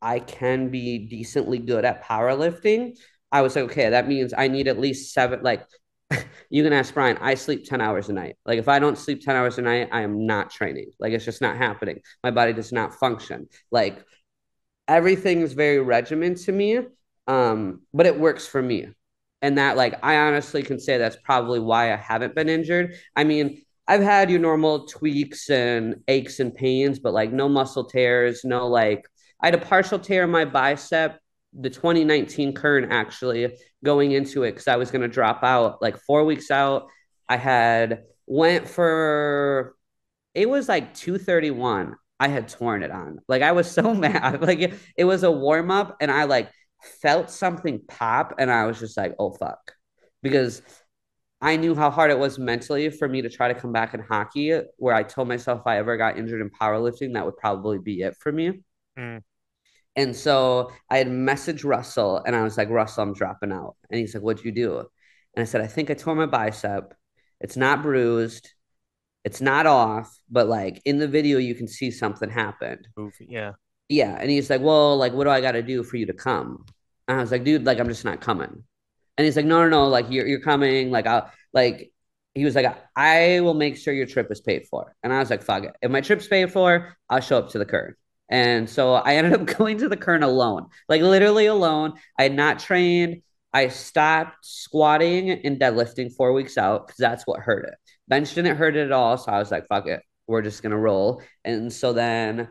I 0.05 0.21
can 0.21 0.69
be 0.69 0.99
decently 0.99 1.59
good 1.59 1.85
at 1.85 2.05
powerlifting, 2.05 2.97
I 3.35 3.43
was 3.43 3.57
like, 3.57 3.65
okay, 3.65 3.91
that 3.91 4.07
means 4.07 4.33
I 4.37 4.47
need 4.47 4.69
at 4.69 4.79
least 4.79 5.13
seven. 5.13 5.41
Like, 5.43 5.67
you 6.51 6.63
can 6.63 6.73
ask 6.73 6.95
Brian, 6.95 7.19
I 7.21 7.35
sleep 7.35 7.65
10 7.65 7.81
hours 7.81 8.09
a 8.09 8.13
night. 8.13 8.37
Like, 8.47 8.61
if 8.61 8.69
I 8.69 8.79
don't 8.79 8.97
sleep 8.97 9.23
10 9.23 9.35
hours 9.35 9.59
a 9.59 9.63
night, 9.63 9.89
I 9.91 10.03
am 10.03 10.25
not 10.25 10.53
training. 10.53 10.93
Like, 11.01 11.13
it's 11.13 11.25
just 11.25 11.43
not 11.43 11.57
happening. 11.57 11.99
My 12.23 12.31
body 12.31 12.53
does 12.53 12.71
not 12.71 12.95
function. 12.95 13.49
Like, 13.73 14.05
everything 14.87 15.41
is 15.41 15.53
very 15.53 15.81
regimented 15.81 16.45
to 16.45 16.53
me, 16.53 16.79
um, 17.27 17.81
but 17.93 18.07
it 18.07 18.21
works 18.21 18.47
for 18.47 18.63
me. 18.63 18.87
And 19.43 19.59
that, 19.59 19.77
like, 19.77 19.99
I 20.05 20.19
honestly 20.19 20.63
can 20.63 20.79
say 20.79 20.97
that's 20.97 21.19
probably 21.25 21.59
why 21.59 21.93
I 21.93 21.97
haven't 21.97 22.37
been 22.37 22.49
injured. 22.49 22.95
I 23.17 23.25
mean, 23.25 23.63
I've 23.89 24.01
had 24.01 24.31
your 24.31 24.39
normal 24.39 24.87
tweaks 24.87 25.51
and 25.51 25.97
aches 26.07 26.39
and 26.39 26.55
pains, 26.55 27.01
but 27.01 27.13
like 27.13 27.33
no 27.33 27.49
muscle 27.49 27.85
tears, 27.85 28.43
no 28.45 28.67
like 28.69 29.05
I 29.45 29.49
had 29.49 29.55
a 29.57 29.59
partial 29.59 29.99
tear 29.99 30.25
in 30.25 30.31
my 30.31 30.47
bicep, 30.47 31.21
the 31.53 31.69
2019 31.69 32.55
Kern 32.55 32.91
actually 32.91 33.55
going 33.85 34.13
into 34.13 34.43
it 34.43 34.53
because 34.53 34.69
I 34.69 34.77
was 34.77 34.91
going 34.91 35.03
to 35.03 35.09
drop 35.09 35.45
out 35.45 35.83
like 35.83 35.99
four 35.99 36.25
weeks 36.25 36.51
out. 36.51 36.89
I 37.29 37.37
had 37.37 38.05
went 38.27 38.67
for 38.67 39.77
it 40.33 40.49
was 40.49 40.67
like 40.67 40.95
231. 40.95 41.95
I 42.19 42.29
had 42.29 42.49
torn 42.49 42.83
it 42.83 42.91
on. 42.91 43.19
Like 43.29 43.43
I 43.43 43.53
was 43.53 43.71
so 43.71 43.93
mad. 43.95 44.41
Like 44.41 44.61
it, 44.61 44.75
it 44.97 45.05
was 45.05 45.25
a 45.25 45.31
warm 45.31 45.71
up 45.71 45.99
and 46.01 46.11
I 46.11 46.25
like 46.25 46.51
felt 47.03 47.29
something 47.29 47.83
pop 47.87 48.37
and 48.39 48.51
I 48.51 48.65
was 48.65 48.81
just 48.81 48.97
like, 48.97 49.15
oh 49.19 49.33
fuck. 49.33 49.75
Because 50.23 50.63
I 51.43 51.57
knew 51.57 51.75
how 51.75 51.91
hard 51.91 52.11
it 52.11 52.19
was 52.19 52.39
mentally 52.39 52.89
for 52.89 53.11
me 53.11 53.21
to 53.21 53.29
try 53.29 53.53
to 53.53 53.61
come 53.61 53.75
back 53.75 53.93
in 53.93 54.01
hockey, 54.01 54.59
where 54.79 54.95
I 54.95 55.03
told 55.03 55.29
myself 55.29 55.61
if 55.61 55.67
I 55.67 55.77
ever 55.77 55.99
got 55.99 56.17
injured 56.17 56.41
in 56.41 56.49
powerlifting, 56.49 57.13
that 57.13 57.27
would 57.27 57.37
probably 57.37 57.77
be 57.79 58.01
it 58.01 58.17
for 58.17 58.33
me. 58.33 58.63
Mm. 58.99 59.21
And 59.97 60.15
so 60.15 60.73
I 60.91 60.99
had 60.99 61.09
messaged 61.09 61.65
Russell 61.65 62.23
and 62.25 62.35
I 62.35 62.43
was 62.43 62.57
like, 62.57 62.69
Russell, 62.69 63.05
I'm 63.05 63.15
dropping 63.15 63.53
out. 63.53 63.77
And 63.91 64.01
he's 64.01 64.15
like, 64.15 64.23
What'd 64.23 64.45
you 64.45 64.53
do? 64.53 64.79
And 64.79 65.43
I 65.43 65.45
said, 65.45 65.61
I 65.61 65.67
think 65.67 65.91
I 65.91 65.95
tore 65.95 66.15
my 66.15 66.27
bicep. 66.27 66.95
It's 67.41 67.57
not 67.57 67.83
bruised. 67.83 68.53
It's 69.25 69.41
not 69.41 69.67
off, 69.67 70.17
but 70.31 70.49
like 70.49 70.83
in 70.85 70.99
the 70.99 71.09
video, 71.09 71.39
you 71.39 71.55
can 71.55 71.69
see 71.69 71.91
something 71.91 72.29
happened. 72.31 72.87
Yeah. 73.21 73.53
Yeah. 73.89 74.17
And 74.19 74.31
he's 74.31 74.51
like, 74.51 74.61
Well, 74.61 74.97
like, 74.97 75.13
what 75.13 75.25
do 75.25 75.31
I 75.31 75.41
got 75.41 75.53
to 75.53 75.63
do 75.63 75.83
for 75.83 75.97
you 75.97 76.07
to 76.07 76.13
come? 76.15 76.65
And 77.09 77.19
I 77.19 77.21
was 77.21 77.31
like, 77.31 77.45
Dude, 77.45 77.65
like, 77.65 77.79
I'm 77.79 77.89
just 77.89 78.05
not 78.05 78.21
coming. 78.21 78.65
And 79.17 79.25
he's 79.25 79.37
like, 79.37 79.47
No, 79.47 79.63
no, 79.63 79.69
no. 79.69 79.89
Like, 79.89 80.07
you're, 80.11 80.27
you're 80.27 80.41
coming. 80.41 80.91
Like, 80.91 81.07
I'll, 81.07 81.31
like, 81.53 81.93
he 82.35 82.45
was 82.45 82.55
like, 82.55 82.77
I 82.97 83.41
will 83.41 83.55
make 83.55 83.77
sure 83.77 83.95
your 83.95 84.07
trip 84.07 84.31
is 84.31 84.41
paid 84.41 84.67
for. 84.67 84.95
And 85.03 85.13
I 85.13 85.21
was 85.21 85.31
like, 85.31 85.43
fuck 85.43 85.65
it. 85.65 85.77
If 85.81 85.91
my 85.91 86.01
trip's 86.01 86.27
paid 86.27 86.53
for, 86.53 86.97
I'll 87.09 87.21
show 87.21 87.39
up 87.39 87.51
to 87.51 87.59
the 87.59 87.65
Kern. 87.65 87.95
And 88.29 88.69
so 88.69 88.95
I 88.95 89.17
ended 89.17 89.35
up 89.35 89.47
going 89.59 89.79
to 89.79 89.89
the 89.89 89.97
Kern 89.97 90.23
alone, 90.23 90.67
like 90.89 91.03
literally 91.03 91.47
alone. 91.47 91.95
I 92.19 92.25
had 92.25 92.35
not 92.35 92.59
trained. 92.59 93.23
I 93.53 93.69
stopped 93.69 94.45
squatting 94.45 95.31
and 95.31 95.61
deadlifting 95.61 96.13
four 96.13 96.33
weeks 96.33 96.59
out 96.59 96.87
because 96.87 96.99
that's 96.99 97.25
what 97.25 97.41
hurt 97.41 97.67
it. 97.67 97.75
Bench 98.09 98.35
didn't 98.35 98.57
hurt 98.57 98.77
it 98.77 98.87
at 98.87 98.93
all. 98.93 99.17
So 99.17 99.31
I 99.31 99.39
was 99.39 99.51
like, 99.51 99.67
fuck 99.69 99.87
it. 99.87 100.03
We're 100.27 100.43
just 100.43 100.63
going 100.63 100.73
to 100.73 100.79
roll. 100.79 101.23
And 101.45 101.73
so 101.73 101.93
then 101.93 102.49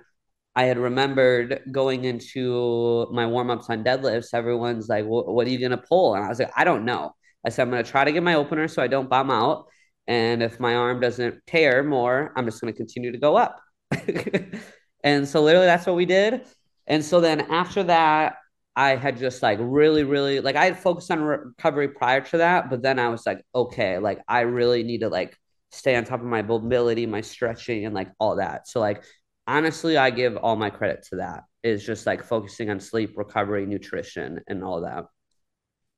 I 0.56 0.64
had 0.64 0.78
remembered 0.78 1.62
going 1.72 2.06
into 2.06 3.08
my 3.12 3.26
warm 3.26 3.50
ups 3.50 3.70
on 3.70 3.84
deadlifts. 3.84 4.34
Everyone's 4.34 4.88
like, 4.88 5.06
what 5.06 5.46
are 5.46 5.50
you 5.50 5.60
going 5.60 5.72
to 5.72 5.78
pull? 5.78 6.16
And 6.16 6.24
I 6.24 6.30
was 6.30 6.40
like, 6.40 6.52
I 6.56 6.64
don't 6.64 6.86
know. 6.86 7.14
I 7.46 7.50
said, 7.50 7.64
I'm 7.64 7.72
going 7.72 7.84
to 7.84 7.90
try 7.90 8.06
to 8.06 8.12
get 8.12 8.24
my 8.24 8.36
opener 8.36 8.68
so 8.68 8.82
I 8.82 8.88
don't 8.88 9.10
bomb 9.10 9.32
out. 9.32 9.66
And 10.08 10.44
if 10.44 10.60
my 10.60 10.76
arm 10.76 11.00
doesn't 11.00 11.42
tear 11.48 11.84
more, 11.84 12.32
I'm 12.36 12.46
just 12.46 12.62
going 12.62 12.74
to 12.74 12.78
continue 12.78 13.12
to 13.12 13.18
go 13.18 13.36
up. 13.36 13.60
And 15.04 15.28
so 15.28 15.42
literally 15.42 15.66
that's 15.66 15.86
what 15.86 15.96
we 15.96 16.06
did. 16.06 16.46
And 16.88 17.04
so 17.04 17.22
then 17.22 17.42
after 17.42 17.84
that, 17.84 18.38
I 18.76 18.96
had 18.96 19.18
just 19.18 19.44
like 19.44 19.60
really, 19.62 20.04
really 20.04 20.40
like 20.40 20.56
I 20.56 20.66
had 20.66 20.80
focused 20.80 21.12
on 21.12 21.22
recovery 21.22 21.90
prior 21.90 22.22
to 22.22 22.38
that, 22.38 22.70
but 22.70 22.82
then 22.82 22.98
I 22.98 23.10
was 23.10 23.26
like, 23.26 23.46
okay, 23.54 24.00
like 24.00 24.22
I 24.28 24.42
really 24.42 24.84
need 24.84 25.02
to 25.02 25.10
like 25.10 25.38
stay 25.72 25.96
on 25.96 26.06
top 26.06 26.22
of 26.22 26.26
my 26.26 26.42
mobility, 26.42 27.06
my 27.06 27.22
stretching, 27.22 27.86
and 27.86 27.94
like 27.94 28.12
all 28.20 28.38
that. 28.38 28.68
So 28.68 28.80
like 28.80 29.04
honestly, 29.46 29.98
I 29.98 30.10
give 30.10 30.38
all 30.38 30.56
my 30.56 30.70
credit 30.70 31.06
to 31.10 31.18
that. 31.18 31.44
Is 31.64 31.86
just 31.86 32.06
like 32.06 32.24
focusing 32.24 32.70
on 32.70 32.82
sleep, 32.82 33.18
recovery, 33.18 33.66
nutrition, 33.66 34.42
and 34.48 34.64
all 34.66 34.82
that. 34.82 35.06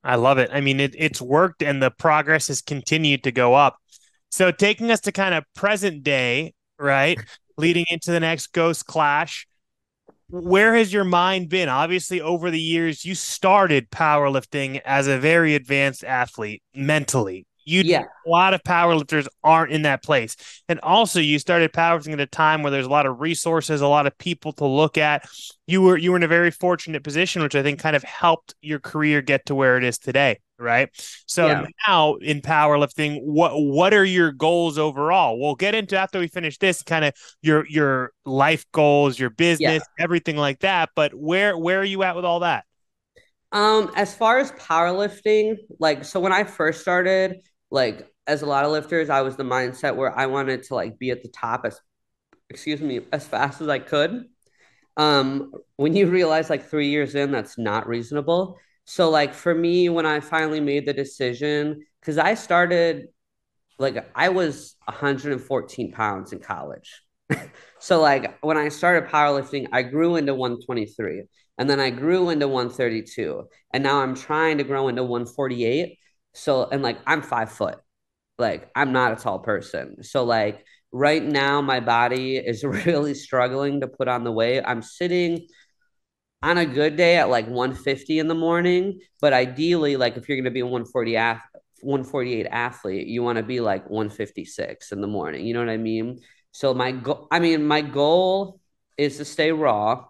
I 0.04 0.14
love 0.14 0.38
it. 0.38 0.50
I 0.52 0.60
mean, 0.60 0.78
it, 0.78 0.94
it's 0.96 1.20
worked, 1.20 1.60
and 1.60 1.82
the 1.82 1.90
progress 1.90 2.46
has 2.46 2.62
continued 2.62 3.24
to 3.24 3.32
go 3.32 3.54
up. 3.54 3.76
So 4.30 4.52
taking 4.52 4.92
us 4.92 5.00
to 5.00 5.12
kind 5.12 5.34
of 5.34 5.42
present 5.54 6.04
day, 6.04 6.54
right, 6.78 7.18
leading 7.56 7.86
into 7.90 8.10
the 8.10 8.20
next 8.20 8.48
Ghost 8.52 8.86
Clash 8.86 9.46
where 10.28 10.74
has 10.74 10.92
your 10.92 11.04
mind 11.04 11.48
been? 11.48 11.68
Obviously, 11.68 12.20
over 12.20 12.50
the 12.50 12.60
years, 12.60 13.04
you 13.04 13.14
started 13.14 13.90
powerlifting 13.90 14.80
as 14.84 15.06
a 15.06 15.18
very 15.18 15.54
advanced 15.54 16.04
athlete 16.04 16.62
mentally. 16.74 17.46
You 17.64 17.82
yeah. 17.82 18.02
a 18.02 18.28
lot 18.28 18.54
of 18.54 18.62
powerlifters 18.62 19.26
aren't 19.42 19.72
in 19.72 19.82
that 19.82 20.02
place. 20.02 20.36
And 20.68 20.78
also 20.80 21.18
you 21.18 21.40
started 21.40 21.72
powerlifting 21.72 22.12
at 22.12 22.20
a 22.20 22.26
time 22.26 22.62
where 22.62 22.70
there's 22.70 22.86
a 22.86 22.90
lot 22.90 23.06
of 23.06 23.20
resources, 23.20 23.80
a 23.80 23.88
lot 23.88 24.06
of 24.06 24.16
people 24.18 24.52
to 24.54 24.66
look 24.66 24.96
at. 24.96 25.28
You 25.66 25.82
were 25.82 25.96
you 25.96 26.12
were 26.12 26.16
in 26.16 26.22
a 26.22 26.28
very 26.28 26.52
fortunate 26.52 27.02
position, 27.02 27.42
which 27.42 27.56
I 27.56 27.64
think 27.64 27.80
kind 27.80 27.96
of 27.96 28.04
helped 28.04 28.54
your 28.62 28.78
career 28.78 29.20
get 29.20 29.46
to 29.46 29.54
where 29.56 29.76
it 29.76 29.82
is 29.82 29.98
today. 29.98 30.38
Right. 30.58 30.88
So 31.26 31.48
yeah. 31.48 31.66
now 31.86 32.14
in 32.14 32.40
powerlifting, 32.40 33.22
what 33.22 33.52
what 33.60 33.92
are 33.92 34.04
your 34.04 34.32
goals 34.32 34.78
overall? 34.78 35.38
We'll 35.38 35.54
get 35.54 35.74
into 35.74 35.98
after 35.98 36.18
we 36.18 36.28
finish 36.28 36.56
this 36.58 36.82
kind 36.82 37.04
of 37.04 37.12
your 37.42 37.66
your 37.66 38.12
life 38.24 38.64
goals, 38.72 39.18
your 39.18 39.28
business, 39.28 39.82
yeah. 39.98 40.02
everything 40.04 40.36
like 40.36 40.60
that. 40.60 40.90
But 40.96 41.12
where 41.12 41.58
where 41.58 41.80
are 41.80 41.84
you 41.84 42.02
at 42.04 42.16
with 42.16 42.24
all 42.24 42.40
that? 42.40 42.64
Um, 43.52 43.92
as 43.96 44.14
far 44.14 44.38
as 44.38 44.50
powerlifting, 44.52 45.56
like 45.78 46.04
so 46.04 46.20
when 46.20 46.32
I 46.32 46.44
first 46.44 46.80
started, 46.80 47.46
like 47.70 48.10
as 48.26 48.40
a 48.40 48.46
lot 48.46 48.64
of 48.64 48.72
lifters, 48.72 49.10
I 49.10 49.20
was 49.20 49.36
the 49.36 49.44
mindset 49.44 49.94
where 49.94 50.18
I 50.18 50.24
wanted 50.24 50.62
to 50.64 50.74
like 50.74 50.98
be 50.98 51.10
at 51.10 51.22
the 51.22 51.28
top 51.28 51.66
as 51.66 51.78
excuse 52.48 52.80
me, 52.80 53.00
as 53.12 53.26
fast 53.26 53.60
as 53.60 53.68
I 53.68 53.78
could. 53.78 54.24
Um, 54.96 55.52
when 55.76 55.94
you 55.94 56.06
realize 56.06 56.48
like 56.48 56.68
three 56.68 56.88
years 56.88 57.14
in, 57.14 57.30
that's 57.30 57.58
not 57.58 57.86
reasonable. 57.86 58.58
So 58.86 59.10
like 59.10 59.34
for 59.34 59.54
me, 59.54 59.88
when 59.88 60.06
I 60.06 60.20
finally 60.20 60.60
made 60.60 60.86
the 60.86 60.94
decision, 60.94 61.84
because 62.00 62.18
I 62.18 62.34
started 62.34 63.08
like 63.78 64.10
I 64.14 64.30
was 64.30 64.76
114 64.86 65.92
pounds 65.92 66.32
in 66.32 66.38
college. 66.38 67.02
so 67.78 68.00
like 68.00 68.38
when 68.42 68.56
I 68.56 68.68
started 68.68 69.10
powerlifting, 69.10 69.66
I 69.72 69.82
grew 69.82 70.16
into 70.16 70.34
123 70.34 71.24
and 71.58 71.68
then 71.68 71.80
I 71.80 71.90
grew 71.90 72.30
into 72.30 72.48
132 72.48 73.48
and 73.74 73.82
now 73.82 74.00
I'm 74.00 74.14
trying 74.14 74.58
to 74.58 74.64
grow 74.64 74.88
into 74.88 75.02
148 75.02 75.98
so, 76.36 76.68
and 76.70 76.82
like 76.82 76.98
I'm 77.06 77.22
five 77.22 77.50
foot, 77.50 77.78
like 78.38 78.70
I'm 78.76 78.92
not 78.92 79.12
a 79.12 79.16
tall 79.16 79.38
person. 79.38 80.02
So, 80.02 80.24
like 80.24 80.64
right 80.92 81.22
now, 81.22 81.62
my 81.62 81.80
body 81.80 82.36
is 82.36 82.62
really 82.86 83.14
struggling 83.14 83.80
to 83.80 83.88
put 83.88 84.08
on 84.08 84.22
the 84.24 84.32
weight. 84.32 84.62
I'm 84.66 84.82
sitting 84.82 85.46
on 86.42 86.58
a 86.58 86.66
good 86.66 86.96
day 86.96 87.16
at 87.16 87.28
like 87.28 87.46
150 87.46 88.18
in 88.18 88.28
the 88.28 88.34
morning, 88.34 89.00
but 89.20 89.32
ideally, 89.32 89.96
like 89.96 90.16
if 90.16 90.28
you're 90.28 90.36
going 90.36 90.44
to 90.44 90.50
be 90.50 90.60
a 90.60 90.66
140 90.66 91.16
ath- 91.16 91.48
148 91.80 92.46
athlete, 92.46 93.06
you 93.06 93.22
want 93.22 93.36
to 93.36 93.42
be 93.42 93.60
like 93.60 93.88
156 93.88 94.92
in 94.92 95.00
the 95.00 95.06
morning. 95.06 95.46
You 95.46 95.54
know 95.54 95.60
what 95.60 95.68
I 95.68 95.76
mean? 95.76 96.20
So 96.52 96.74
my 96.74 96.92
goal, 96.92 97.28
I 97.30 97.38
mean, 97.38 97.66
my 97.66 97.80
goal 97.80 98.60
is 98.96 99.18
to 99.18 99.24
stay 99.24 99.52
raw. 99.52 100.04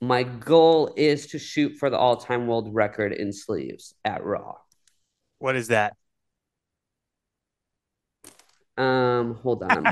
My 0.00 0.22
goal 0.22 0.94
is 0.96 1.28
to 1.28 1.38
shoot 1.38 1.76
for 1.78 1.90
the 1.90 1.98
all-time 1.98 2.46
world 2.46 2.72
record 2.72 3.12
in 3.12 3.32
sleeves 3.32 3.94
at 4.04 4.22
raw. 4.22 4.54
What 5.38 5.56
is 5.56 5.68
that? 5.68 5.96
Um, 8.78 9.34
hold 9.42 9.64
on. 9.64 9.82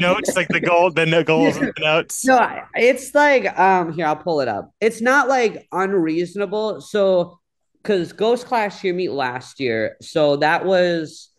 notes 0.00 0.36
like 0.36 0.46
the 0.48 0.62
gold, 0.64 0.94
the 0.94 1.24
goals 1.26 1.58
the 1.58 1.72
notes. 1.78 2.24
No, 2.24 2.62
it's 2.74 3.14
like 3.14 3.58
um. 3.58 3.92
Here, 3.92 4.06
I'll 4.06 4.16
pull 4.16 4.40
it 4.40 4.48
up. 4.48 4.70
It's 4.80 5.00
not 5.00 5.28
like 5.28 5.66
unreasonable. 5.72 6.80
So, 6.80 7.40
because 7.82 8.12
Ghost 8.12 8.46
Clash 8.46 8.80
here 8.80 8.94
meet 8.94 9.10
last 9.10 9.58
year, 9.58 9.96
so 10.00 10.36
that 10.36 10.64
was 10.64 11.30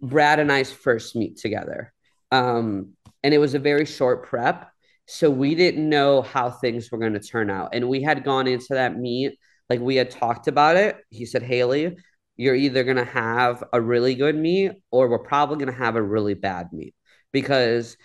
Brad 0.00 0.40
and 0.40 0.50
I's 0.50 0.72
first 0.72 1.14
meet 1.14 1.36
together. 1.36 1.92
Um, 2.32 2.94
and 3.22 3.34
it 3.34 3.38
was 3.38 3.52
a 3.52 3.58
very 3.58 3.84
short 3.84 4.24
prep, 4.24 4.70
so 5.06 5.28
we 5.28 5.54
didn't 5.54 5.86
know 5.86 6.22
how 6.22 6.50
things 6.50 6.90
were 6.90 6.98
going 6.98 7.12
to 7.12 7.20
turn 7.20 7.50
out, 7.50 7.74
and 7.74 7.86
we 7.86 8.02
had 8.02 8.24
gone 8.24 8.46
into 8.46 8.72
that 8.74 8.96
meet 8.96 9.38
like 9.70 9.80
we 9.80 9.96
had 9.96 10.10
talked 10.10 10.48
about 10.48 10.76
it. 10.76 10.96
He 11.10 11.24
said, 11.24 11.42
Haley, 11.42 11.96
you're 12.40 12.54
either 12.54 12.84
going 12.84 12.96
to 12.96 13.04
have 13.04 13.62
a 13.70 13.78
really 13.78 14.14
good 14.14 14.34
meet 14.34 14.72
or 14.90 15.10
we're 15.10 15.18
probably 15.18 15.56
going 15.56 15.70
to 15.70 15.78
have 15.84 15.94
a 15.94 16.02
really 16.02 16.32
bad 16.32 16.72
meet 16.72 16.94
because 17.32 17.98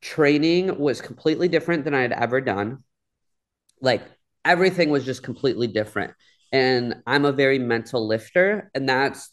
training 0.00 0.78
was 0.78 1.02
completely 1.02 1.46
different 1.46 1.84
than 1.84 1.92
I 1.92 2.00
had 2.00 2.12
ever 2.12 2.40
done. 2.40 2.84
Like 3.82 4.00
everything 4.46 4.88
was 4.88 5.04
just 5.04 5.22
completely 5.22 5.66
different. 5.66 6.14
And 6.52 7.02
I'm 7.06 7.26
a 7.26 7.32
very 7.32 7.58
mental 7.58 8.06
lifter, 8.06 8.70
and 8.74 8.88
that's 8.88 9.30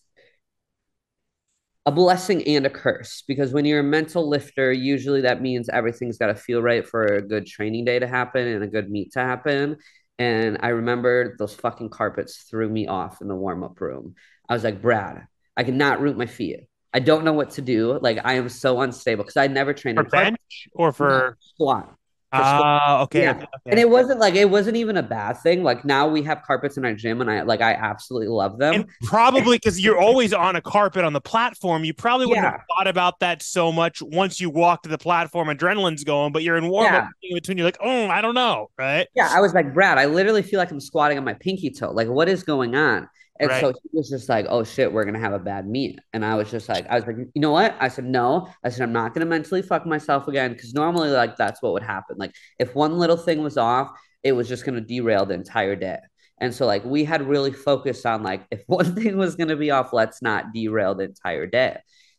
a 1.85 1.91
blessing 1.93 2.45
and 2.45 2.65
a 2.65 2.69
curse 2.69 3.23
because 3.29 3.53
when 3.53 3.63
you're 3.63 3.79
a 3.79 3.83
mental 3.83 4.27
lifter, 4.27 4.73
usually 4.73 5.21
that 5.21 5.41
means 5.41 5.69
everything's 5.69 6.17
got 6.17 6.27
to 6.27 6.35
feel 6.35 6.61
right 6.61 6.85
for 6.85 7.05
a 7.05 7.21
good 7.21 7.47
training 7.47 7.85
day 7.85 7.97
to 7.97 8.07
happen 8.07 8.45
and 8.45 8.63
a 8.63 8.67
good 8.67 8.91
meet 8.91 9.13
to 9.13 9.19
happen. 9.19 9.77
And 10.17 10.57
I 10.61 10.69
remember 10.69 11.37
those 11.39 11.55
fucking 11.55 11.91
carpets 11.91 12.43
threw 12.49 12.67
me 12.67 12.87
off 12.87 13.21
in 13.21 13.29
the 13.29 13.35
warm 13.35 13.63
up 13.63 13.79
room. 13.79 14.15
I 14.49 14.53
was 14.53 14.63
like, 14.63 14.81
Brad, 14.81 15.27
I 15.55 15.63
cannot 15.63 16.01
root 16.01 16.17
my 16.17 16.25
feet. 16.25 16.61
I 16.93 16.99
don't 16.99 17.23
know 17.23 17.33
what 17.33 17.51
to 17.51 17.61
do. 17.61 17.99
Like 18.01 18.19
I 18.23 18.33
am 18.33 18.49
so 18.49 18.81
unstable 18.81 19.23
because 19.23 19.37
I 19.37 19.47
never 19.47 19.73
trained 19.73 19.97
for 19.97 20.05
bench 20.05 20.67
or 20.73 20.91
for 20.91 21.37
squat. 21.39 21.95
Ah, 22.31 22.99
uh, 22.99 23.03
okay, 23.03 23.23
yeah. 23.23 23.31
okay, 23.31 23.47
And 23.65 23.79
it 23.79 23.89
wasn't 23.89 24.19
like 24.19 24.35
it 24.35 24.47
wasn't 24.47 24.77
even 24.77 24.97
a 24.97 25.03
bad 25.03 25.33
thing. 25.37 25.63
Like 25.63 25.83
now 25.83 26.07
we 26.07 26.21
have 26.23 26.43
carpets 26.43 26.77
in 26.77 26.85
our 26.85 26.93
gym, 26.93 27.21
and 27.21 27.29
I 27.29 27.41
like 27.41 27.61
I 27.61 27.73
absolutely 27.73 28.27
love 28.27 28.59
them. 28.59 28.73
And 28.75 28.85
probably 29.03 29.57
because 29.57 29.79
you're 29.79 29.97
always 29.97 30.31
on 30.31 30.55
a 30.55 30.61
carpet 30.61 31.03
on 31.03 31.13
the 31.13 31.21
platform, 31.21 31.83
you 31.83 31.93
probably 31.93 32.27
wouldn't 32.27 32.43
yeah. 32.43 32.51
have 32.51 32.61
thought 32.77 32.87
about 32.87 33.19
that 33.21 33.41
so 33.41 33.71
much 33.71 34.03
once 34.03 34.39
you 34.39 34.51
walk 34.51 34.83
to 34.83 34.89
the 34.89 34.97
platform. 34.97 35.47
Adrenaline's 35.47 36.03
going, 36.03 36.31
but 36.31 36.43
you're 36.43 36.57
in 36.57 36.67
warm 36.67 36.93
up 36.93 37.07
yeah. 37.23 37.33
between. 37.33 37.57
You're 37.57 37.65
like, 37.65 37.79
oh, 37.83 38.07
I 38.07 38.21
don't 38.21 38.35
know, 38.35 38.69
right? 38.77 39.07
Yeah, 39.15 39.29
I 39.31 39.41
was 39.41 39.55
like, 39.55 39.73
Brad, 39.73 39.97
I 39.97 40.05
literally 40.05 40.43
feel 40.43 40.59
like 40.59 40.69
I'm 40.69 40.79
squatting 40.79 41.17
on 41.17 41.23
my 41.23 41.33
pinky 41.33 41.71
toe. 41.71 41.91
Like, 41.91 42.09
what 42.09 42.29
is 42.29 42.43
going 42.43 42.75
on? 42.75 43.09
And 43.39 43.49
right. 43.49 43.61
so 43.61 43.69
he 43.71 43.89
was 43.93 44.09
just 44.09 44.27
like, 44.27 44.45
oh 44.49 44.63
shit, 44.63 44.91
we're 44.91 45.05
gonna 45.05 45.19
have 45.19 45.33
a 45.33 45.39
bad 45.39 45.65
meet. 45.67 45.99
And 46.11 46.25
I 46.25 46.35
was 46.35 46.51
just 46.51 46.67
like, 46.67 46.85
I 46.89 46.95
was 46.95 47.07
like, 47.07 47.15
you 47.17 47.41
know 47.41 47.51
what? 47.51 47.75
I 47.79 47.87
said, 47.87 48.03
no. 48.03 48.49
I 48.63 48.69
said, 48.69 48.81
I'm 48.81 48.91
not 48.91 49.13
gonna 49.13 49.25
mentally 49.25 49.61
fuck 49.61 49.85
myself 49.85 50.27
again. 50.27 50.53
Cause 50.55 50.73
normally 50.73 51.09
like 51.09 51.37
that's 51.37 51.61
what 51.61 51.73
would 51.73 51.83
happen. 51.83 52.17
Like 52.17 52.35
if 52.59 52.75
one 52.75 52.97
little 52.97 53.15
thing 53.15 53.41
was 53.41 53.57
off, 53.57 53.91
it 54.23 54.33
was 54.33 54.49
just 54.49 54.65
gonna 54.65 54.81
derail 54.81 55.25
the 55.25 55.35
entire 55.35 55.77
day. 55.77 55.99
And 56.41 56.53
so 56.53 56.65
like 56.65 56.83
we 56.83 57.05
had 57.05 57.21
really 57.21 57.53
focused 57.53 58.05
on 58.05 58.23
like 58.23 58.45
if 58.51 58.63
one 58.67 58.93
thing 58.93 59.17
was 59.17 59.35
gonna 59.37 59.55
be 59.55 59.71
off, 59.71 59.93
let's 59.93 60.21
not 60.21 60.53
derail 60.53 60.95
the 60.95 61.05
entire 61.05 61.45
day. 61.47 61.77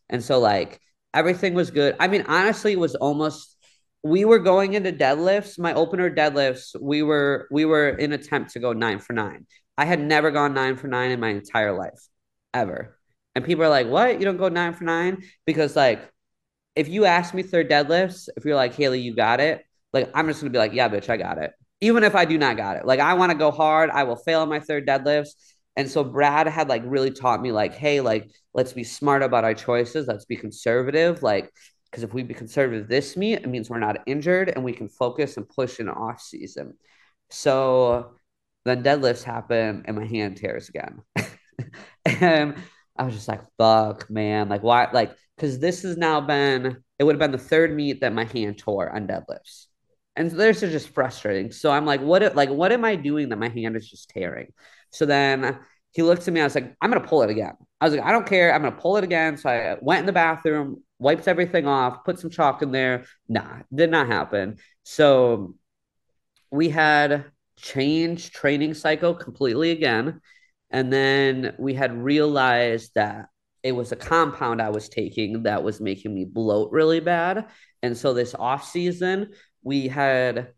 And 0.09 0.23
so 0.23 0.39
like 0.39 0.79
everything 1.13 1.53
was 1.53 1.69
good. 1.69 1.95
I 1.99 2.07
mean, 2.07 2.23
honestly, 2.27 2.73
it 2.73 2.79
was 2.79 2.95
almost 2.95 3.57
we 4.03 4.25
were 4.25 4.39
going 4.39 4.73
into 4.73 4.91
deadlifts, 4.91 5.59
my 5.59 5.73
opener 5.73 6.09
deadlifts, 6.09 6.75
we 6.79 7.03
were 7.03 7.47
we 7.51 7.65
were 7.65 7.89
in 7.89 8.13
attempt 8.13 8.53
to 8.53 8.59
go 8.59 8.73
nine 8.73 8.99
for 8.99 9.13
nine. 9.13 9.45
I 9.81 9.85
had 9.85 9.99
never 9.99 10.29
gone 10.29 10.53
nine 10.53 10.77
for 10.77 10.87
nine 10.87 11.09
in 11.09 11.19
my 11.19 11.29
entire 11.29 11.75
life, 11.75 12.07
ever. 12.53 12.99
And 13.33 13.43
people 13.43 13.63
are 13.63 13.69
like, 13.69 13.87
what? 13.87 14.19
You 14.19 14.25
don't 14.25 14.37
go 14.37 14.47
nine 14.47 14.75
for 14.75 14.83
nine? 14.83 15.23
Because, 15.47 15.75
like, 15.75 16.07
if 16.75 16.87
you 16.87 17.05
ask 17.05 17.33
me 17.33 17.41
third 17.41 17.67
deadlifts, 17.67 18.29
if 18.37 18.45
you're 18.45 18.55
like, 18.55 18.75
Haley, 18.75 19.01
you 19.01 19.15
got 19.15 19.39
it, 19.39 19.65
like, 19.91 20.11
I'm 20.13 20.27
just 20.27 20.39
going 20.39 20.53
to 20.53 20.55
be 20.55 20.59
like, 20.59 20.73
yeah, 20.73 20.87
bitch, 20.87 21.09
I 21.09 21.17
got 21.17 21.39
it. 21.39 21.53
Even 21.81 22.03
if 22.03 22.13
I 22.13 22.25
do 22.25 22.37
not 22.37 22.57
got 22.57 22.77
it. 22.77 22.85
Like, 22.85 22.99
I 22.99 23.15
want 23.15 23.31
to 23.31 23.37
go 23.39 23.49
hard. 23.49 23.89
I 23.89 24.03
will 24.03 24.17
fail 24.17 24.45
my 24.45 24.59
third 24.59 24.85
deadlifts. 24.87 25.31
And 25.75 25.89
so 25.89 26.03
Brad 26.03 26.45
had 26.45 26.69
like 26.69 26.83
really 26.85 27.09
taught 27.09 27.41
me, 27.41 27.51
like, 27.51 27.73
hey, 27.73 28.01
like, 28.01 28.29
let's 28.53 28.73
be 28.73 28.83
smart 28.83 29.23
about 29.23 29.45
our 29.45 29.55
choices. 29.55 30.07
Let's 30.07 30.25
be 30.25 30.35
conservative. 30.35 31.23
Like, 31.23 31.49
because 31.89 32.03
if 32.03 32.13
we 32.13 32.21
be 32.21 32.35
conservative 32.35 32.87
this 32.87 33.17
meet, 33.17 33.39
it 33.41 33.49
means 33.49 33.67
we're 33.67 33.79
not 33.79 33.97
injured 34.05 34.49
and 34.49 34.63
we 34.63 34.73
can 34.73 34.89
focus 34.89 35.37
and 35.37 35.49
push 35.49 35.79
in 35.79 35.89
off 35.89 36.21
season. 36.21 36.75
So 37.31 38.11
then 38.65 38.83
deadlifts 38.83 39.23
happen 39.23 39.83
and 39.85 39.97
my 39.97 40.05
hand 40.05 40.37
tears 40.37 40.69
again. 40.69 41.01
and 42.05 42.55
I 42.95 43.03
was 43.03 43.15
just 43.15 43.27
like, 43.27 43.41
fuck, 43.57 44.09
man. 44.09 44.49
Like, 44.49 44.63
why? 44.63 44.89
Like, 44.91 45.15
because 45.35 45.59
this 45.59 45.81
has 45.83 45.97
now 45.97 46.21
been, 46.21 46.77
it 46.99 47.03
would 47.03 47.15
have 47.15 47.19
been 47.19 47.31
the 47.31 47.37
third 47.37 47.75
meet 47.75 48.01
that 48.01 48.13
my 48.13 48.25
hand 48.25 48.57
tore 48.57 48.89
on 48.89 49.07
deadlifts. 49.07 49.65
And 50.15 50.29
so 50.29 50.37
this 50.37 50.61
is 50.61 50.71
just 50.71 50.89
frustrating. 50.89 51.51
So 51.51 51.71
I'm 51.71 51.85
like, 51.85 52.01
what, 52.01 52.35
like, 52.35 52.49
what 52.49 52.71
am 52.71 52.85
I 52.85 52.95
doing 52.95 53.29
that 53.29 53.37
my 53.37 53.49
hand 53.49 53.75
is 53.75 53.89
just 53.89 54.09
tearing? 54.09 54.51
So 54.91 55.05
then 55.05 55.59
he 55.91 56.03
looked 56.03 56.27
at 56.27 56.33
me. 56.33 56.41
I 56.41 56.43
was 56.43 56.55
like, 56.55 56.75
I'm 56.81 56.91
going 56.91 57.01
to 57.01 57.07
pull 57.07 57.23
it 57.23 57.29
again. 57.29 57.53
I 57.79 57.85
was 57.85 57.95
like, 57.95 58.05
I 58.05 58.11
don't 58.11 58.27
care. 58.27 58.53
I'm 58.53 58.61
going 58.61 58.73
to 58.73 58.79
pull 58.79 58.97
it 58.97 59.03
again. 59.03 59.37
So 59.37 59.49
I 59.49 59.77
went 59.81 60.01
in 60.01 60.05
the 60.05 60.11
bathroom, 60.11 60.83
wiped 60.99 61.27
everything 61.27 61.65
off, 61.67 62.03
put 62.03 62.19
some 62.19 62.29
chalk 62.29 62.61
in 62.61 62.71
there. 62.71 63.05
Nah, 63.27 63.59
did 63.73 63.89
not 63.89 64.07
happen. 64.07 64.57
So 64.83 65.55
we 66.51 66.69
had 66.69 67.25
changed 67.61 68.33
training 68.33 68.73
cycle 68.73 69.13
completely 69.13 69.71
again. 69.71 70.21
And 70.69 70.91
then 70.91 71.55
we 71.59 71.73
had 71.73 72.01
realized 72.01 72.91
that 72.95 73.27
it 73.63 73.73
was 73.73 73.91
a 73.91 73.95
compound 73.95 74.61
I 74.61 74.69
was 74.69 74.89
taking 74.89 75.43
that 75.43 75.63
was 75.63 75.79
making 75.79 76.13
me 76.13 76.25
bloat 76.25 76.71
really 76.71 76.99
bad. 76.99 77.47
And 77.83 77.95
so 77.97 78.13
this 78.13 78.33
off 78.33 78.67
season, 78.67 79.33
we 79.63 79.87
had 79.87 80.53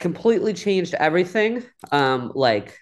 completely 0.00 0.52
changed 0.54 0.94
everything. 0.94 1.62
Um, 1.92 2.32
like 2.34 2.76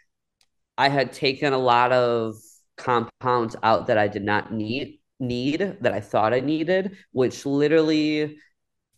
I 0.79 0.89
had 0.89 1.13
taken 1.13 1.53
a 1.53 1.59
lot 1.59 1.93
of 1.93 2.37
compounds 2.77 3.57
out 3.63 3.89
that 3.89 3.99
I 3.99 4.09
did 4.09 4.25
not 4.25 4.53
need 4.53 5.01
need 5.23 5.77
that 5.83 5.93
I 5.93 6.01
thought 6.01 6.33
I 6.33 6.41
needed, 6.41 6.97
which 7.13 7.45
literally 7.45 8.39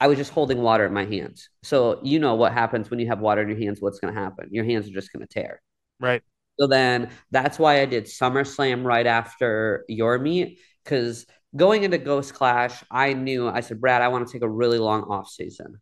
I 0.03 0.09
was 0.09 0.18
just 0.18 0.32
holding 0.32 0.61
water 0.61 0.84
in 0.84 0.92
my 0.92 1.05
hands. 1.05 1.48
So 1.62 2.00
you 2.03 2.18
know 2.18 2.34
what 2.34 2.53
happens 2.53 2.90
when 2.90 2.98
you 2.98 3.07
have 3.07 3.20
water 3.20 3.40
in 3.40 3.48
your 3.48 3.59
hands, 3.59 3.80
what's 3.80 4.00
gonna 4.00 4.12
happen? 4.12 4.48
Your 4.50 4.64
hands 4.64 4.88
are 4.88 4.92
just 4.92 5.12
gonna 5.12 5.28
tear. 5.28 5.62
Right. 6.00 6.22
So 6.59 6.66
then 6.66 7.11
that's 7.30 7.57
why 7.57 7.80
I 7.80 7.86
did 7.86 8.07
SummerSlam 8.07 8.84
right 8.84 9.07
after 9.07 9.84
your 9.88 10.18
meet. 10.18 10.59
Cause 10.84 11.24
going 11.55 11.84
into 11.84 11.98
Ghost 11.98 12.34
Clash, 12.34 12.82
I 12.90 13.12
knew 13.12 13.48
I 13.48 13.61
said, 13.61 13.80
Brad, 13.80 14.03
I 14.03 14.09
want 14.09 14.26
to 14.26 14.32
take 14.32 14.42
a 14.42 14.50
really 14.50 14.78
long 14.80 15.05
off 15.05 15.28
season 15.28 15.80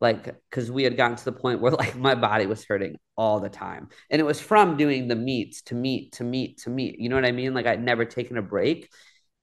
like 0.00 0.34
because 0.50 0.68
we 0.70 0.82
had 0.82 0.96
gotten 0.96 1.16
to 1.16 1.24
the 1.24 1.32
point 1.32 1.60
where 1.60 1.72
like 1.84 1.94
my 1.94 2.16
body 2.16 2.46
was 2.46 2.64
hurting 2.64 2.96
all 3.16 3.38
the 3.38 3.48
time 3.48 3.88
and 4.10 4.18
it 4.18 4.24
was 4.24 4.40
from 4.40 4.76
doing 4.76 5.06
the 5.06 5.14
meets 5.14 5.62
to 5.62 5.74
meet 5.74 6.12
to 6.12 6.24
meet 6.24 6.58
to 6.58 6.70
meet 6.70 6.98
you 6.98 7.08
know 7.08 7.16
what 7.16 7.26
i 7.26 7.32
mean 7.32 7.52
like 7.52 7.66
i'd 7.66 7.82
never 7.82 8.04
taken 8.04 8.38
a 8.38 8.42
break 8.42 8.90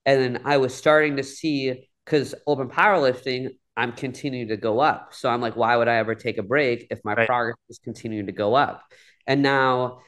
and 0.06 0.20
then 0.20 0.42
i 0.46 0.58
was 0.58 0.74
starting 0.74 1.18
to 1.18 1.24
see 1.24 1.88
because 2.04 2.34
open 2.48 2.70
powerlifting 2.70 3.50
i'm 3.78 3.94
continuing 3.94 4.50
to 4.50 4.58
go 4.58 4.80
up. 4.80 5.14
So 5.14 5.30
i'm 5.30 5.42
like 5.42 5.56
why 5.56 5.78
would 5.78 5.88
i 5.88 5.96
ever 5.96 6.16
take 6.16 6.38
a 6.38 6.44
break 6.44 6.88
if 6.90 7.00
my 7.06 7.14
right. 7.14 7.28
progress 7.28 7.58
is 7.70 7.80
continuing 7.80 8.26
to 8.26 8.32
go 8.34 8.56
up? 8.56 8.84
And 9.26 9.42
now 9.42 10.00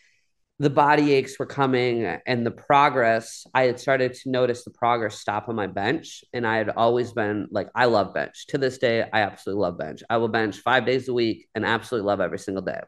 the 0.59 0.69
body 0.69 1.13
aches 1.13 1.39
were 1.39 1.45
coming 1.45 2.03
and 2.03 2.45
the 2.45 2.51
progress 2.51 3.45
i 3.53 3.63
had 3.63 3.79
started 3.79 4.13
to 4.13 4.29
notice 4.29 4.65
the 4.65 4.71
progress 4.71 5.17
stop 5.17 5.47
on 5.47 5.55
my 5.55 5.67
bench. 5.67 6.23
And 6.33 6.45
i 6.45 6.57
had 6.57 6.69
always 6.69 7.13
been 7.13 7.47
like 7.51 7.69
i 7.75 7.85
love 7.85 8.13
bench. 8.13 8.47
To 8.47 8.57
this 8.57 8.77
day 8.77 9.03
i 9.13 9.21
absolutely 9.21 9.61
love 9.61 9.77
bench. 9.77 10.01
I 10.09 10.17
will 10.17 10.27
bench 10.27 10.57
five 10.57 10.85
days 10.85 11.07
a 11.07 11.13
week 11.13 11.47
and 11.55 11.65
absolutely 11.65 12.07
love 12.07 12.19
every 12.19 12.39
single 12.39 12.63
day. 12.63 12.81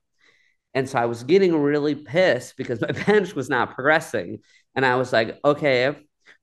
And 0.74 0.90
so 0.90 1.00
i 1.00 1.06
was 1.06 1.24
getting 1.24 1.56
really 1.56 1.96
pissed 1.96 2.58
because 2.58 2.82
my 2.88 2.92
bench 2.92 3.36
was 3.36 3.50
not 3.50 3.76
progressing. 3.76 4.40
And 4.76 4.86
i 4.86 4.96
was 4.96 5.14
like 5.14 5.40
okay 5.46 5.96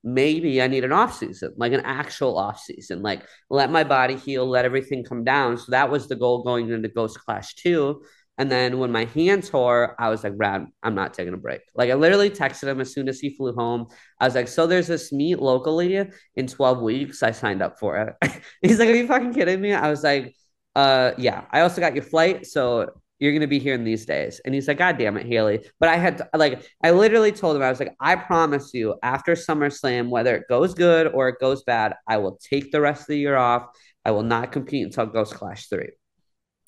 maybe 0.05 0.63
i 0.63 0.67
need 0.67 0.85
an 0.85 0.93
off 0.93 1.17
season 1.17 1.53
like 1.57 1.73
an 1.73 1.81
actual 1.81 2.39
off 2.39 2.61
season 2.61 3.03
like 3.03 3.23
let 3.51 3.71
my 3.71 3.83
body 3.83 4.17
heal 4.17 4.47
let 4.47 4.65
everything 4.65 5.03
come 5.05 5.25
down 5.25 5.57
so 5.59 5.67
that 5.71 5.91
was 5.91 6.09
the 6.09 6.17
goal 6.17 6.43
going 6.43 6.71
into 6.71 6.89
ghost 6.89 7.19
clash 7.19 7.55
2 7.57 8.01
and 8.39 8.51
then 8.51 8.79
when 8.79 8.93
my 8.93 9.05
hands 9.05 9.51
tore, 9.51 9.97
I 9.99 10.09
was 10.11 10.23
like, 10.23 10.37
Brad, 10.37 10.65
I'm 10.85 10.95
not 10.95 11.13
taking 11.13 11.35
a 11.35 11.37
break. 11.37 11.61
Like 11.75 11.91
I 11.91 11.95
literally 11.95 12.31
texted 12.31 12.69
him 12.69 12.81
as 12.81 12.93
soon 12.93 13.09
as 13.09 13.19
he 13.19 13.31
flew 13.31 13.53
home. 13.53 13.89
I 14.21 14.27
was 14.27 14.37
like, 14.37 14.47
so 14.47 14.69
there's 14.69 14.87
this 14.87 15.13
meet 15.13 15.41
locally 15.41 16.09
in 16.37 16.47
12 16.47 16.81
weeks. 16.81 17.25
I 17.25 17.33
signed 17.33 17.63
up 17.63 17.81
for 17.81 18.17
it. 18.23 18.41
He's 18.63 18.79
like, 18.79 18.89
Are 18.89 18.95
you 18.95 19.09
fucking 19.09 19.35
kidding 19.35 19.61
me? 19.61 19.73
I 19.75 19.91
was 19.91 20.05
like, 20.05 20.35
uh 20.77 21.13
yeah. 21.19 21.47
I 21.51 21.61
also 21.63 21.81
got 21.81 21.97
your 21.97 22.05
flight. 22.05 22.47
So 22.47 22.91
you're 23.19 23.33
gonna 23.33 23.47
be 23.47 23.59
here 23.59 23.75
in 23.75 23.85
these 23.85 24.07
days. 24.07 24.41
And 24.45 24.55
he's 24.55 24.69
like, 24.69 24.79
God 24.79 24.99
damn 24.99 25.17
it, 25.17 25.27
Haley. 25.27 25.65
But 25.81 25.89
I 25.89 25.97
had 25.97 26.19
to, 26.19 26.29
like 26.35 26.69
I 26.83 26.91
literally 26.93 27.33
told 27.33 27.57
him, 27.57 27.63
I 27.63 27.71
was 27.71 27.81
like, 27.81 27.95
I 28.01 28.17
promise 28.17 28.73
you, 28.75 28.97
after 29.03 29.33
SummerSlam, 29.33 30.09
whether 30.09 30.37
it 30.37 30.49
goes 30.49 30.75
good 30.75 31.09
or 31.09 31.29
it 31.29 31.41
goes 31.41 31.63
bad, 31.65 31.95
I 32.07 32.19
will 32.19 32.39
take 32.43 32.73
the 32.73 32.81
rest 32.81 33.03
of 33.03 33.07
the 33.09 33.19
year 33.19 33.37
off. 33.37 33.69
I 34.05 34.11
will 34.13 34.23
not 34.23 34.53
compete 34.53 34.87
until 34.87 35.07
Ghost 35.07 35.35
Clash 35.35 35.69
3. 35.69 35.91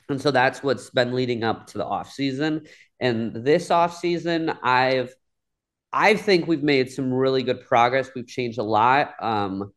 And 0.09 0.20
so 0.20 0.30
that's 0.30 0.62
what's 0.62 0.90
been 0.90 1.14
leading 1.14 1.44
up 1.44 1.68
to 1.68 1.78
the 1.78 1.86
off 1.86 2.12
season. 2.12 2.66
And 2.98 3.32
this 3.32 3.70
off 3.70 3.96
season, 3.96 4.51
I've 4.62 5.14
I 5.92 6.14
think 6.14 6.46
we've 6.46 6.62
made 6.62 6.90
some 6.90 7.12
really 7.12 7.42
good 7.42 7.66
progress. 7.66 8.11
We've 8.14 8.26
changed 8.26 8.59
a 8.59 8.62
lot. 8.62 9.14
Um, 9.20 9.72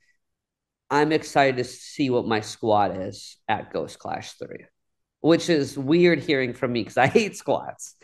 I'm 0.90 1.12
excited 1.12 1.58
to 1.58 1.64
see 1.64 2.10
what 2.10 2.28
my 2.28 2.42
squad 2.42 3.02
is 3.02 3.38
at 3.48 3.74
Ghost 3.74 3.98
Clash 3.98 4.34
3, 4.34 4.66
which 5.24 5.50
is 5.50 5.78
weird 5.78 6.20
hearing 6.20 6.54
from 6.54 6.74
me 6.74 6.82
because 6.82 6.98
I 6.98 7.08
hate 7.08 7.38
squats. 7.38 7.96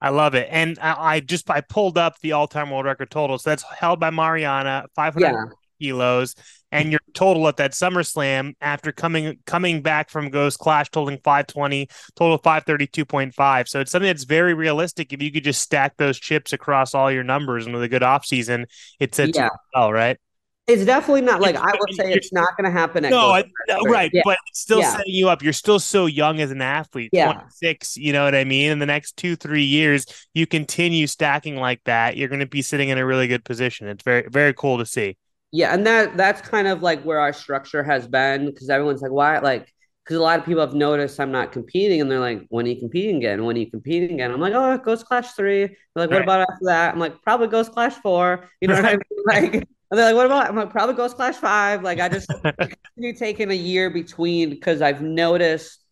I 0.00 0.08
love 0.10 0.34
it. 0.34 0.48
And 0.50 0.78
I, 0.82 1.14
I, 1.14 1.20
just 1.20 1.48
I 1.48 1.60
pulled 1.60 1.96
up 1.96 2.18
the 2.20 2.32
all-time 2.32 2.70
world 2.70 2.84
record 2.84 3.10
total. 3.10 3.38
So 3.38 3.50
that's 3.50 3.62
held 3.62 4.00
by 4.00 4.10
Marianna, 4.10 4.86
500 4.94 5.24
yeah. 5.24 5.44
kilos 5.80 6.34
and 6.74 6.90
your 6.90 7.00
total 7.14 7.46
at 7.46 7.56
that 7.58 7.70
SummerSlam 7.70 8.54
after 8.60 8.90
coming 8.90 9.38
coming 9.46 9.80
back 9.80 10.10
from 10.10 10.28
Ghost 10.28 10.58
Clash 10.58 10.90
totaling 10.90 11.20
520, 11.22 11.88
total 12.16 12.38
532.5. 12.38 13.68
So 13.68 13.80
it's 13.80 13.92
something 13.92 14.08
that's 14.08 14.24
very 14.24 14.54
realistic. 14.54 15.12
If 15.12 15.22
you 15.22 15.30
could 15.30 15.44
just 15.44 15.62
stack 15.62 15.96
those 15.98 16.18
chips 16.18 16.52
across 16.52 16.92
all 16.92 17.12
your 17.12 17.22
numbers 17.22 17.64
and 17.66 17.74
with 17.74 17.84
a 17.84 17.88
good 17.88 18.02
off 18.02 18.26
season, 18.26 18.66
it 18.98 19.14
sets 19.14 19.38
yeah. 19.38 19.50
well, 19.72 19.92
right? 19.92 20.18
It's 20.66 20.86
definitely 20.86 21.20
not 21.20 21.42
like 21.42 21.56
I 21.56 21.72
would 21.78 21.94
say 21.94 22.10
it's 22.12 22.32
not 22.32 22.56
going 22.56 22.64
to 22.64 22.70
happen. 22.70 23.04
At 23.04 23.10
no, 23.10 23.28
I, 23.28 23.44
right, 23.84 24.10
yeah. 24.14 24.22
but 24.24 24.38
it's 24.48 24.60
still 24.60 24.80
yeah. 24.80 24.96
setting 24.96 25.12
you 25.12 25.28
up. 25.28 25.42
You're 25.42 25.52
still 25.52 25.78
so 25.78 26.06
young 26.06 26.40
as 26.40 26.50
an 26.50 26.62
athlete. 26.62 27.10
Yeah, 27.12 27.32
26. 27.32 27.98
You 27.98 28.14
know 28.14 28.24
what 28.24 28.34
I 28.34 28.44
mean? 28.44 28.70
In 28.70 28.78
the 28.78 28.86
next 28.86 29.18
two, 29.18 29.36
three 29.36 29.64
years, 29.64 30.06
you 30.32 30.46
continue 30.46 31.06
stacking 31.06 31.56
like 31.56 31.82
that. 31.84 32.16
You're 32.16 32.28
going 32.28 32.40
to 32.40 32.46
be 32.46 32.62
sitting 32.62 32.88
in 32.88 32.96
a 32.96 33.04
really 33.04 33.28
good 33.28 33.44
position. 33.44 33.88
It's 33.88 34.02
very, 34.02 34.26
very 34.30 34.54
cool 34.54 34.78
to 34.78 34.86
see. 34.86 35.18
Yeah, 35.52 35.74
and 35.74 35.86
that 35.86 36.16
that's 36.16 36.40
kind 36.40 36.66
of 36.66 36.82
like 36.82 37.02
where 37.02 37.20
our 37.20 37.34
structure 37.34 37.84
has 37.84 38.08
been 38.08 38.46
because 38.46 38.70
everyone's 38.70 39.02
like, 39.02 39.12
why? 39.12 39.40
Like, 39.40 39.70
because 40.02 40.16
a 40.16 40.22
lot 40.22 40.38
of 40.38 40.46
people 40.46 40.62
have 40.62 40.74
noticed 40.74 41.20
I'm 41.20 41.30
not 41.30 41.52
competing, 41.52 42.00
and 42.00 42.10
they're 42.10 42.20
like, 42.20 42.46
when 42.48 42.64
are 42.64 42.70
you 42.70 42.80
competing 42.80 43.16
again? 43.16 43.44
When 43.44 43.54
are 43.56 43.60
you 43.60 43.70
competing 43.70 44.14
again? 44.14 44.30
I'm 44.30 44.40
like, 44.40 44.54
oh, 44.54 44.78
Ghost 44.78 45.04
Clash 45.04 45.32
three. 45.32 45.66
They're 45.66 45.76
like, 45.94 46.10
what 46.10 46.16
right. 46.16 46.22
about 46.22 46.40
after 46.40 46.64
that? 46.64 46.94
I'm 46.94 47.00
like, 47.00 47.20
probably 47.20 47.48
Ghost 47.48 47.72
Clash 47.72 47.92
four. 47.96 48.48
You 48.62 48.68
know 48.68 48.76
what 48.76 48.84
I 48.86 48.92
mean? 48.92 49.52
Like, 49.52 49.68
and 49.94 50.00
they're 50.00 50.06
like, 50.06 50.16
what 50.16 50.26
about? 50.26 50.48
I'm 50.48 50.56
like, 50.56 50.70
probably 50.70 50.96
Ghost 50.96 51.14
Clash 51.14 51.36
five. 51.36 51.84
Like, 51.84 52.00
I 52.00 52.08
just 52.08 52.28
you 52.96 53.14
taking 53.14 53.52
a 53.52 53.54
year 53.54 53.90
between 53.90 54.50
because 54.50 54.82
I've 54.82 55.00
noticed 55.00 55.84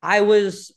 I 0.00 0.20
was 0.20 0.72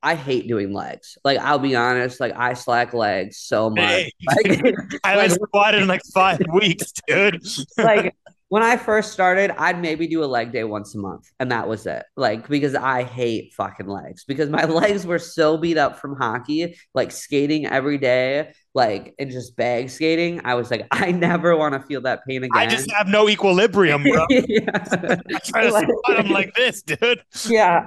I 0.00 0.14
hate 0.14 0.46
doing 0.46 0.72
legs. 0.72 1.18
Like 1.24 1.40
I'll 1.40 1.58
be 1.58 1.74
honest, 1.74 2.20
like 2.20 2.32
I 2.36 2.54
slack 2.54 2.94
legs 2.94 3.38
so 3.38 3.70
much. 3.70 3.80
Hey, 3.80 4.12
like, 4.24 4.74
I 5.04 5.16
was 5.16 5.34
squatted 5.34 5.82
in 5.82 5.88
like 5.88 6.02
five 6.14 6.40
weeks, 6.54 6.92
dude. 7.08 7.42
like 7.76 8.14
when 8.50 8.64
I 8.64 8.76
first 8.76 9.12
started, 9.12 9.52
I'd 9.58 9.80
maybe 9.80 10.08
do 10.08 10.24
a 10.24 10.26
leg 10.26 10.50
day 10.50 10.64
once 10.64 10.96
a 10.96 10.98
month, 10.98 11.30
and 11.38 11.52
that 11.52 11.68
was 11.68 11.86
it. 11.86 12.04
Like 12.16 12.48
because 12.48 12.74
I 12.74 13.04
hate 13.04 13.54
fucking 13.54 13.86
legs 13.86 14.24
because 14.24 14.50
my 14.50 14.64
legs 14.82 15.06
were 15.06 15.20
so 15.20 15.56
beat 15.56 15.78
up 15.78 16.00
from 16.00 16.16
hockey, 16.16 16.76
like 16.92 17.12
skating 17.12 17.66
every 17.66 17.96
day, 17.96 18.52
like 18.74 19.14
and 19.20 19.30
just 19.30 19.54
bag 19.54 19.88
skating. 19.88 20.40
I 20.44 20.56
was 20.56 20.68
like, 20.68 20.88
I 20.90 21.12
never 21.12 21.56
want 21.56 21.74
to 21.74 21.80
feel 21.80 22.00
that 22.00 22.26
pain 22.26 22.42
again. 22.42 22.50
I 22.60 22.66
just 22.66 22.90
have 22.90 23.06
no 23.06 23.28
equilibrium, 23.28 24.02
bro. 24.02 24.26
I 24.32 25.38
try 25.44 25.70
to 25.70 26.22
like 26.28 26.52
this, 26.54 26.82
dude. 26.82 27.22
Yeah. 27.48 27.84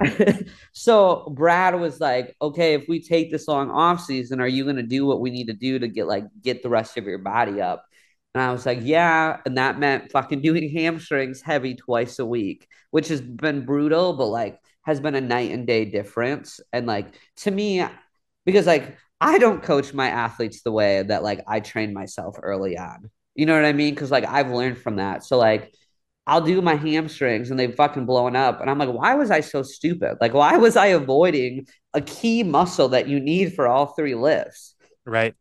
so 0.72 1.30
Brad 1.36 1.78
was 1.78 2.00
like, 2.00 2.34
okay, 2.40 2.72
if 2.72 2.88
we 2.88 3.02
take 3.02 3.30
this 3.30 3.46
long 3.46 3.70
off 3.70 4.00
season, 4.00 4.40
are 4.40 4.48
you 4.48 4.64
gonna 4.64 4.82
do 4.82 5.04
what 5.04 5.20
we 5.20 5.30
need 5.30 5.48
to 5.48 5.52
do 5.52 5.78
to 5.78 5.88
get 5.88 6.06
like 6.06 6.24
get 6.40 6.62
the 6.62 6.70
rest 6.70 6.96
of 6.96 7.04
your 7.04 7.18
body 7.18 7.60
up? 7.60 7.84
And 8.34 8.42
I 8.42 8.52
was 8.52 8.66
like, 8.66 8.80
yeah. 8.82 9.38
And 9.46 9.56
that 9.58 9.78
meant 9.78 10.10
fucking 10.10 10.42
doing 10.42 10.70
hamstrings 10.74 11.40
heavy 11.42 11.74
twice 11.74 12.18
a 12.18 12.26
week, 12.26 12.66
which 12.90 13.08
has 13.08 13.20
been 13.20 13.64
brutal, 13.64 14.14
but 14.14 14.26
like 14.26 14.58
has 14.82 15.00
been 15.00 15.14
a 15.14 15.20
night 15.20 15.50
and 15.52 15.66
day 15.66 15.84
difference. 15.84 16.60
And 16.72 16.86
like 16.86 17.14
to 17.38 17.50
me, 17.50 17.84
because 18.44 18.66
like 18.66 18.96
I 19.20 19.38
don't 19.38 19.62
coach 19.62 19.94
my 19.94 20.08
athletes 20.08 20.62
the 20.62 20.72
way 20.72 21.02
that 21.02 21.22
like 21.22 21.42
I 21.46 21.60
train 21.60 21.94
myself 21.94 22.36
early 22.42 22.76
on. 22.76 23.10
You 23.34 23.46
know 23.46 23.54
what 23.54 23.64
I 23.64 23.72
mean? 23.72 23.94
Because 23.94 24.10
like 24.10 24.26
I've 24.26 24.50
learned 24.50 24.78
from 24.78 24.96
that. 24.96 25.24
So 25.24 25.38
like 25.38 25.72
I'll 26.26 26.40
do 26.40 26.62
my 26.62 26.74
hamstrings 26.74 27.50
and 27.50 27.60
they've 27.60 27.74
fucking 27.74 28.06
blown 28.06 28.34
up. 28.34 28.60
And 28.60 28.70
I'm 28.70 28.78
like, 28.78 28.88
why 28.92 29.14
was 29.14 29.30
I 29.30 29.40
so 29.40 29.62
stupid? 29.62 30.16
Like, 30.20 30.32
why 30.32 30.56
was 30.56 30.76
I 30.76 30.86
avoiding 30.86 31.66
a 31.92 32.00
key 32.00 32.42
muscle 32.42 32.88
that 32.90 33.08
you 33.08 33.20
need 33.20 33.54
for 33.54 33.68
all 33.68 33.86
three 33.86 34.14
lifts? 34.14 34.74
Right. 35.04 35.34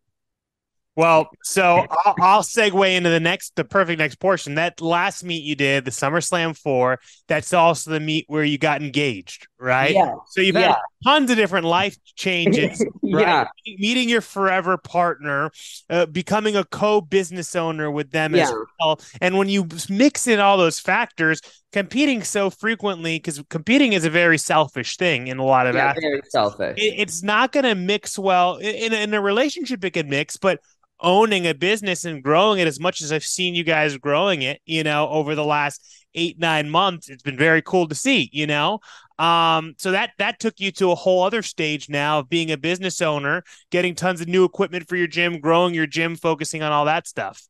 Well, 0.95 1.29
so 1.41 1.87
I'll, 2.05 2.15
I'll, 2.21 2.43
segue 2.43 2.95
into 2.95 3.09
the 3.09 3.19
next, 3.19 3.55
the 3.55 3.63
perfect 3.63 3.97
next 3.97 4.15
portion. 4.15 4.55
That 4.55 4.79
last 4.79 5.23
meet 5.23 5.43
you 5.43 5.55
did, 5.55 5.85
the 5.85 5.91
SummerSlam 5.91 6.55
four, 6.55 6.99
that's 7.27 7.51
also 7.51 7.89
the 7.89 7.99
meet 7.99 8.25
where 8.27 8.43
you 8.43 8.59
got 8.59 8.83
engaged, 8.83 9.47
right? 9.57 9.95
Yeah. 9.95 10.13
So 10.27 10.41
you've 10.41 10.55
yeah. 10.55 10.67
had 10.67 10.77
tons 11.03 11.31
of 11.31 11.37
different 11.37 11.65
life 11.65 11.97
changes, 12.15 12.79
right? 13.03 13.21
Yeah. 13.21 13.47
Meeting 13.65 14.07
your 14.07 14.21
forever 14.21 14.77
partner, 14.77 15.49
uh, 15.89 16.05
becoming 16.05 16.55
a 16.55 16.63
co-business 16.63 17.55
owner 17.55 17.89
with 17.89 18.11
them 18.11 18.35
yeah. 18.35 18.43
as 18.43 18.53
well. 18.79 19.01
And 19.19 19.35
when 19.35 19.49
you 19.49 19.67
mix 19.89 20.27
in 20.27 20.39
all 20.39 20.57
those 20.57 20.79
factors, 20.79 21.41
competing 21.71 22.21
so 22.21 22.51
frequently, 22.51 23.17
because 23.17 23.41
competing 23.49 23.93
is 23.93 24.05
a 24.05 24.11
very 24.11 24.37
selfish 24.37 24.95
thing 24.97 25.25
in 25.25 25.39
a 25.39 25.43
lot 25.43 25.65
of 25.65 25.73
yeah, 25.73 25.95
very 25.99 26.21
selfish. 26.29 26.77
It, 26.77 26.93
it's 26.99 27.23
not 27.23 27.51
going 27.51 27.65
to 27.65 27.73
mix 27.73 28.19
well 28.19 28.57
in, 28.57 28.93
in 28.93 29.11
a 29.15 29.19
relationship. 29.19 29.83
It 29.83 29.91
can 29.91 30.07
mix, 30.07 30.37
but 30.37 30.59
owning 31.04 31.45
a 31.45 31.54
business 31.54 32.06
and 32.06 32.24
growing 32.24 32.60
it 32.60 32.68
as 32.68 32.80
much 32.80 33.01
as 33.01 33.12
I've 33.12 33.24
seen 33.26 33.54
you 33.54 33.64
guys 33.64 33.97
growing 33.97 34.41
it, 34.41 34.62
you 34.66 34.84
know, 34.84 35.10
over 35.10 35.36
the 35.36 35.43
last 35.45 35.86
eight, 36.16 36.39
nine 36.39 36.70
months, 36.70 37.10
it's 37.10 37.24
been 37.24 37.38
very 37.38 37.62
cool 37.62 37.88
to 37.88 37.95
see, 37.95 38.30
you 38.32 38.47
know. 38.47 38.80
Um, 39.20 39.76
so 39.78 39.91
that 39.91 40.12
that 40.18 40.39
took 40.39 40.60
you 40.60 40.72
to 40.74 40.91
a 40.91 40.95
whole 40.95 41.24
other 41.24 41.41
stage 41.41 41.89
now 41.89 42.20
of 42.20 42.30
being 42.30 42.51
a 42.51 42.58
business 42.58 43.01
owner, 43.01 43.43
getting 43.70 43.93
tons 43.93 44.22
of 44.22 44.28
new 44.28 44.43
equipment 44.43 44.88
for 44.88 44.95
your 44.95 45.08
gym, 45.08 45.39
growing 45.39 45.74
your 45.74 45.88
gym, 45.88 46.16
focusing 46.16 46.64
on 46.64 46.72
all 46.72 46.86
that 46.86 47.08
stuff. 47.08 47.47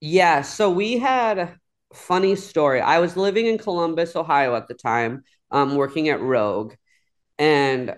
Yeah, 0.00 0.42
so 0.42 0.70
we 0.70 0.98
had 0.98 1.38
a 1.38 1.56
funny 1.94 2.36
story. 2.36 2.80
I 2.80 2.98
was 2.98 3.16
living 3.16 3.46
in 3.46 3.58
Columbus, 3.58 4.16
Ohio 4.16 4.54
at 4.54 4.68
the 4.68 4.74
time, 4.74 5.22
um, 5.50 5.76
working 5.76 6.08
at 6.08 6.20
Rogue, 6.20 6.74
and 7.38 7.94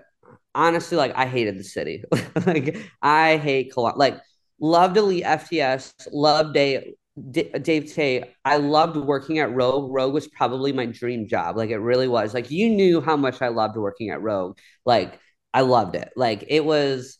honestly, 0.54 0.96
like 0.96 1.14
I 1.16 1.26
hated 1.26 1.58
the 1.58 1.64
city. 1.64 2.04
like 2.46 2.78
I 3.02 3.36
hate 3.36 3.72
Columbus. 3.72 3.98
Like 3.98 4.20
loved 4.64 4.96
Elite 4.96 5.24
FTS, 5.24 6.08
loved 6.10 6.54
Dave, 6.54 6.94
Dave 7.20 7.92
Tate. 7.92 8.24
I 8.46 8.56
loved 8.56 8.96
working 8.96 9.38
at 9.38 9.54
Rogue. 9.54 9.92
Rogue 9.92 10.14
was 10.14 10.26
probably 10.26 10.72
my 10.72 10.86
dream 10.86 11.28
job. 11.28 11.56
Like 11.56 11.68
it 11.70 11.78
really 11.78 12.08
was. 12.08 12.32
Like 12.32 12.50
you 12.50 12.70
knew 12.70 13.02
how 13.02 13.16
much 13.16 13.42
I 13.42 13.48
loved 13.48 13.76
working 13.76 14.08
at 14.08 14.22
Rogue. 14.22 14.56
Like 14.86 15.20
I 15.52 15.60
loved 15.60 15.96
it. 15.96 16.12
Like 16.16 16.44
it 16.48 16.64
was. 16.64 17.18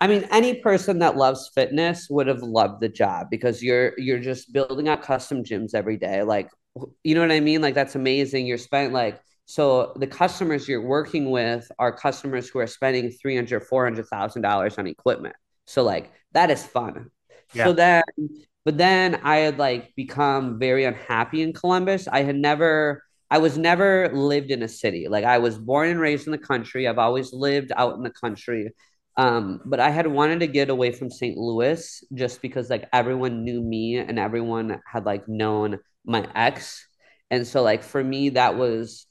I 0.00 0.08
mean, 0.08 0.26
any 0.32 0.54
person 0.54 0.98
that 0.98 1.16
loves 1.16 1.48
fitness 1.54 2.08
would 2.10 2.26
have 2.26 2.42
loved 2.42 2.80
the 2.80 2.88
job 2.88 3.28
because 3.30 3.62
you're 3.62 3.92
you're 3.96 4.18
just 4.18 4.52
building 4.52 4.88
out 4.88 5.02
custom 5.02 5.44
gyms 5.44 5.74
every 5.74 5.96
day. 5.96 6.24
Like, 6.24 6.50
you 7.04 7.14
know 7.14 7.20
what 7.20 7.30
I 7.30 7.38
mean? 7.38 7.62
Like 7.62 7.74
that's 7.74 7.94
amazing. 7.94 8.46
You're 8.46 8.58
spent 8.58 8.92
like 8.92 9.20
so 9.46 9.92
the 9.94 10.08
customers 10.08 10.68
you're 10.68 10.82
working 10.82 11.30
with 11.30 11.70
are 11.78 11.92
customers 11.92 12.48
who 12.48 12.58
are 12.58 12.66
spending 12.66 13.10
three 13.12 13.36
hundred, 13.36 13.60
four 13.60 13.84
hundred 13.84 14.08
thousand 14.08 14.42
dollars 14.42 14.76
on 14.76 14.88
equipment. 14.88 15.36
So 15.68 15.84
like 15.84 16.10
that 16.32 16.50
is 16.50 16.64
fun. 16.64 17.10
Yeah. 17.54 17.64
So 17.64 17.72
then, 17.72 18.02
but 18.64 18.78
then 18.78 19.20
I 19.22 19.36
had 19.38 19.58
like 19.58 19.94
become 19.96 20.58
very 20.58 20.84
unhappy 20.84 21.42
in 21.42 21.52
Columbus. 21.52 22.08
I 22.08 22.22
had 22.22 22.36
never, 22.36 23.02
I 23.30 23.38
was 23.38 23.58
never 23.58 24.10
lived 24.12 24.50
in 24.50 24.62
a 24.62 24.68
city. 24.68 25.08
Like 25.08 25.24
I 25.24 25.38
was 25.38 25.58
born 25.58 25.88
and 25.88 26.00
raised 26.00 26.26
in 26.26 26.32
the 26.32 26.38
country. 26.38 26.86
I've 26.86 26.98
always 26.98 27.32
lived 27.32 27.72
out 27.76 27.96
in 27.96 28.02
the 28.02 28.10
country. 28.10 28.70
Um, 29.16 29.60
but 29.66 29.80
I 29.80 29.90
had 29.90 30.06
wanted 30.06 30.40
to 30.40 30.46
get 30.46 30.70
away 30.70 30.92
from 30.92 31.10
St. 31.10 31.36
Louis 31.36 32.04
just 32.14 32.40
because 32.40 32.70
like 32.70 32.88
everyone 32.92 33.44
knew 33.44 33.60
me 33.60 33.96
and 33.96 34.18
everyone 34.18 34.80
had 34.90 35.04
like 35.04 35.28
known 35.28 35.78
my 36.04 36.26
ex. 36.34 36.86
And 37.30 37.46
so 37.46 37.62
like 37.62 37.82
for 37.82 38.02
me, 38.02 38.30
that 38.30 38.56
was 38.56 39.06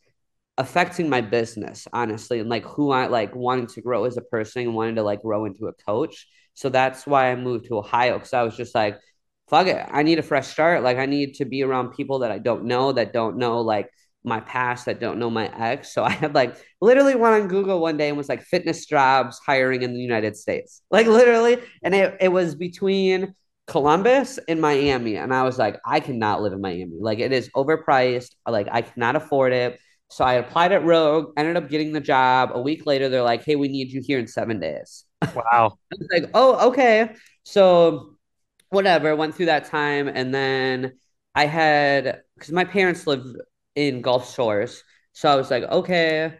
affecting 0.57 1.09
my 1.09 1.21
business, 1.21 1.87
honestly, 1.93 2.39
and 2.39 2.49
like 2.49 2.65
who 2.65 2.91
I 2.91 3.07
like 3.07 3.35
wanting 3.35 3.67
to 3.67 3.81
grow 3.81 4.05
as 4.05 4.17
a 4.17 4.21
person 4.21 4.63
and 4.63 4.75
wanting 4.75 4.95
to 4.95 5.03
like 5.03 5.21
grow 5.21 5.45
into 5.45 5.67
a 5.67 5.73
coach. 5.73 6.27
So 6.53 6.69
that's 6.69 7.05
why 7.07 7.31
I 7.31 7.35
moved 7.35 7.65
to 7.65 7.77
Ohio 7.77 8.15
because 8.15 8.33
I 8.33 8.43
was 8.43 8.55
just 8.55 8.75
like, 8.75 8.99
fuck 9.49 9.67
it, 9.67 9.85
I 9.91 10.03
need 10.03 10.19
a 10.19 10.23
fresh 10.23 10.47
start. 10.47 10.83
Like 10.83 10.97
I 10.97 11.05
need 11.05 11.35
to 11.35 11.45
be 11.45 11.63
around 11.63 11.93
people 11.93 12.19
that 12.19 12.31
I 12.31 12.39
don't 12.39 12.65
know, 12.65 12.91
that 12.93 13.13
don't 13.13 13.37
know 13.37 13.61
like 13.61 13.89
my 14.23 14.39
past, 14.39 14.85
that 14.85 14.99
don't 14.99 15.19
know 15.19 15.29
my 15.29 15.47
ex. 15.57 15.93
So 15.93 16.03
I 16.03 16.11
had 16.11 16.35
like 16.35 16.55
literally 16.79 17.15
went 17.15 17.41
on 17.41 17.47
Google 17.47 17.79
one 17.81 17.97
day 17.97 18.09
and 18.09 18.17
was 18.17 18.29
like 18.29 18.43
fitness 18.43 18.85
jobs 18.85 19.39
hiring 19.45 19.81
in 19.81 19.93
the 19.93 19.99
United 19.99 20.35
States. 20.37 20.81
Like 20.91 21.07
literally. 21.07 21.57
And 21.83 21.95
it, 21.95 22.17
it 22.19 22.27
was 22.29 22.55
between 22.55 23.33
Columbus 23.67 24.39
and 24.47 24.59
Miami. 24.61 25.15
And 25.15 25.33
I 25.33 25.43
was 25.43 25.57
like, 25.57 25.79
I 25.85 25.99
cannot 25.99 26.41
live 26.41 26.53
in 26.53 26.61
Miami. 26.61 26.97
Like 26.99 27.19
it 27.19 27.31
is 27.31 27.49
overpriced. 27.55 28.31
Like 28.47 28.67
I 28.71 28.81
cannot 28.81 29.15
afford 29.15 29.53
it. 29.53 29.79
So 30.09 30.25
I 30.25 30.33
applied 30.33 30.73
at 30.73 30.83
Rogue, 30.83 31.31
ended 31.37 31.55
up 31.55 31.69
getting 31.69 31.93
the 31.93 32.01
job. 32.01 32.51
A 32.53 32.61
week 32.61 32.85
later, 32.85 33.07
they're 33.07 33.23
like, 33.23 33.45
hey, 33.45 33.55
we 33.55 33.69
need 33.69 33.91
you 33.91 34.01
here 34.05 34.19
in 34.19 34.27
seven 34.27 34.59
days. 34.59 35.05
Wow. 35.35 35.77
I 35.91 35.95
was 35.97 36.07
like, 36.11 36.29
oh, 36.33 36.69
okay. 36.69 37.15
So 37.43 38.15
whatever, 38.69 39.15
went 39.15 39.35
through 39.35 39.47
that 39.47 39.65
time. 39.65 40.07
And 40.07 40.33
then 40.33 40.93
I 41.35 41.45
had, 41.45 42.21
because 42.35 42.51
my 42.51 42.65
parents 42.65 43.07
lived 43.07 43.37
in 43.75 44.01
Gulf 44.01 44.33
Shores. 44.33 44.83
So 45.13 45.29
I 45.29 45.35
was 45.35 45.51
like, 45.51 45.63
okay. 45.63 46.37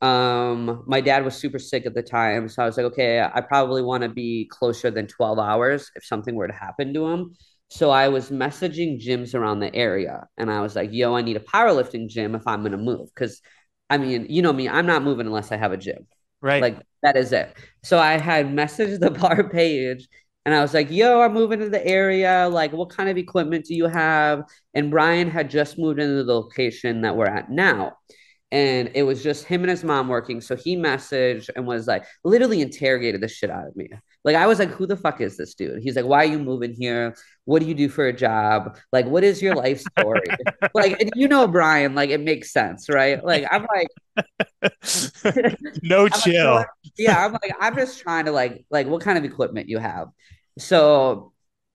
Um, 0.00 0.84
my 0.86 1.00
dad 1.00 1.24
was 1.24 1.34
super 1.34 1.58
sick 1.58 1.86
at 1.86 1.94
the 1.94 2.02
time. 2.02 2.48
So 2.48 2.62
I 2.62 2.66
was 2.66 2.76
like, 2.76 2.86
okay, 2.86 3.20
I 3.20 3.40
probably 3.40 3.82
want 3.82 4.02
to 4.02 4.08
be 4.08 4.46
closer 4.50 4.90
than 4.90 5.06
12 5.06 5.38
hours 5.38 5.90
if 5.94 6.04
something 6.04 6.34
were 6.34 6.48
to 6.48 6.52
happen 6.52 6.92
to 6.94 7.06
him. 7.06 7.34
So 7.68 7.90
I 7.90 8.08
was 8.08 8.30
messaging 8.30 9.02
gyms 9.02 9.34
around 9.34 9.60
the 9.60 9.74
area 9.74 10.26
and 10.36 10.50
I 10.50 10.60
was 10.60 10.76
like, 10.76 10.92
yo, 10.92 11.14
I 11.14 11.22
need 11.22 11.36
a 11.36 11.40
powerlifting 11.40 12.08
gym 12.08 12.34
if 12.34 12.46
I'm 12.46 12.60
going 12.60 12.72
to 12.72 12.78
move. 12.78 13.08
Cause 13.14 13.40
I 13.88 13.98
mean, 13.98 14.26
you 14.28 14.42
know 14.42 14.52
me, 14.52 14.68
I'm 14.68 14.86
not 14.86 15.02
moving 15.02 15.26
unless 15.26 15.50
I 15.52 15.56
have 15.56 15.72
a 15.72 15.76
gym. 15.76 16.06
Right. 16.40 16.60
Like 16.60 16.78
that 17.02 17.16
is 17.16 17.32
it. 17.32 17.54
So 17.84 17.98
I 17.98 18.18
had 18.18 18.48
messaged 18.48 19.00
the 19.00 19.10
bar 19.20 19.48
page 19.48 20.08
and 20.44 20.54
I 20.54 20.60
was 20.60 20.74
like, 20.74 20.90
yo, 20.90 21.20
I'm 21.22 21.32
moving 21.32 21.60
to 21.60 21.70
the 21.70 21.84
area. 21.86 22.48
Like, 22.50 22.72
what 22.72 22.90
kind 22.90 23.08
of 23.08 23.16
equipment 23.16 23.66
do 23.66 23.74
you 23.74 23.86
have? 23.86 24.44
And 24.74 24.90
Brian 24.90 25.30
had 25.30 25.50
just 25.50 25.78
moved 25.78 26.00
into 26.00 26.24
the 26.24 26.34
location 26.34 27.02
that 27.02 27.16
we're 27.16 27.26
at 27.26 27.50
now 27.50 27.92
and 28.54 28.92
it 28.94 29.02
was 29.02 29.20
just 29.20 29.46
him 29.46 29.62
and 29.62 29.70
his 29.70 29.82
mom 29.82 30.06
working. 30.06 30.40
So 30.40 30.54
he 30.54 30.76
messaged 30.76 31.50
and 31.56 31.66
was 31.66 31.88
like, 31.88 32.04
literally 32.22 32.62
interrogated 32.62 33.20
the 33.20 33.26
shit 33.26 33.50
out 33.50 33.66
of 33.66 33.74
me. 33.74 33.88
Like, 34.22 34.36
I 34.36 34.46
was 34.46 34.60
like, 34.60 34.70
who 34.70 34.86
the 34.86 34.96
fuck 34.96 35.20
is 35.20 35.36
this 35.36 35.54
dude? 35.54 35.82
He's 35.82 35.96
like, 35.96 36.04
why 36.04 36.18
are 36.18 36.28
you 36.30 36.38
moving 36.38 36.72
here? 36.72 37.16
What 37.44 37.60
do 37.60 37.68
you 37.68 37.74
do 37.74 37.88
for 37.88 38.06
a 38.06 38.12
job? 38.12 38.76
Like, 38.92 39.06
what 39.06 39.24
is 39.24 39.42
your 39.42 39.54
life 39.54 39.80
story? 39.80 40.26
like, 40.74 41.00
and 41.00 41.10
you 41.14 41.28
know, 41.28 41.46
Brian, 41.46 41.94
like, 41.94 42.10
it 42.10 42.20
makes 42.20 42.52
sense, 42.52 42.88
right? 42.88 43.22
Like, 43.24 43.46
I'm 43.50 43.66
like, 43.74 43.88
no 45.82 46.04
I'm 46.12 46.20
chill. 46.20 46.54
Like, 46.54 46.66
yeah, 46.96 47.24
I'm 47.24 47.32
like, 47.32 47.54
I'm 47.60 47.76
just 47.76 48.00
trying 48.00 48.24
to 48.26 48.32
like, 48.32 48.64
like, 48.70 48.86
what 48.86 49.02
kind 49.02 49.18
of 49.18 49.24
equipment 49.24 49.68
you 49.68 49.78
have? 49.78 50.08
So 50.58 51.34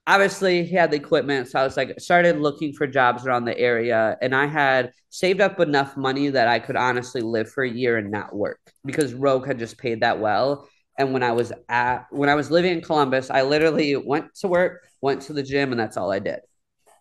obviously 0.09 0.65
he 0.65 0.75
had 0.75 0.89
the 0.89 0.97
equipment 0.97 1.47
so 1.47 1.59
i 1.59 1.63
was 1.63 1.77
like 1.77 1.99
started 1.99 2.39
looking 2.39 2.73
for 2.73 2.87
jobs 2.87 3.25
around 3.27 3.45
the 3.45 3.57
area 3.59 4.17
and 4.23 4.35
i 4.35 4.47
had 4.47 4.91
saved 5.09 5.39
up 5.39 5.59
enough 5.59 5.95
money 5.95 6.29
that 6.29 6.47
i 6.47 6.57
could 6.57 6.75
honestly 6.75 7.21
live 7.21 7.49
for 7.49 7.63
a 7.63 7.69
year 7.69 7.95
and 7.95 8.09
not 8.09 8.35
work 8.35 8.59
because 8.83 9.13
rogue 9.13 9.45
had 9.45 9.59
just 9.59 9.77
paid 9.77 10.01
that 10.01 10.19
well 10.19 10.67
and 10.97 11.13
when 11.13 11.21
i 11.21 11.31
was 11.31 11.53
at 11.69 12.07
when 12.09 12.27
i 12.27 12.33
was 12.33 12.49
living 12.49 12.73
in 12.73 12.81
columbus 12.81 13.29
i 13.29 13.43
literally 13.43 13.95
went 13.95 14.33
to 14.33 14.47
work 14.47 14.88
went 15.01 15.21
to 15.21 15.33
the 15.33 15.43
gym 15.43 15.71
and 15.71 15.79
that's 15.79 15.97
all 15.97 16.11
i 16.11 16.19
did 16.19 16.39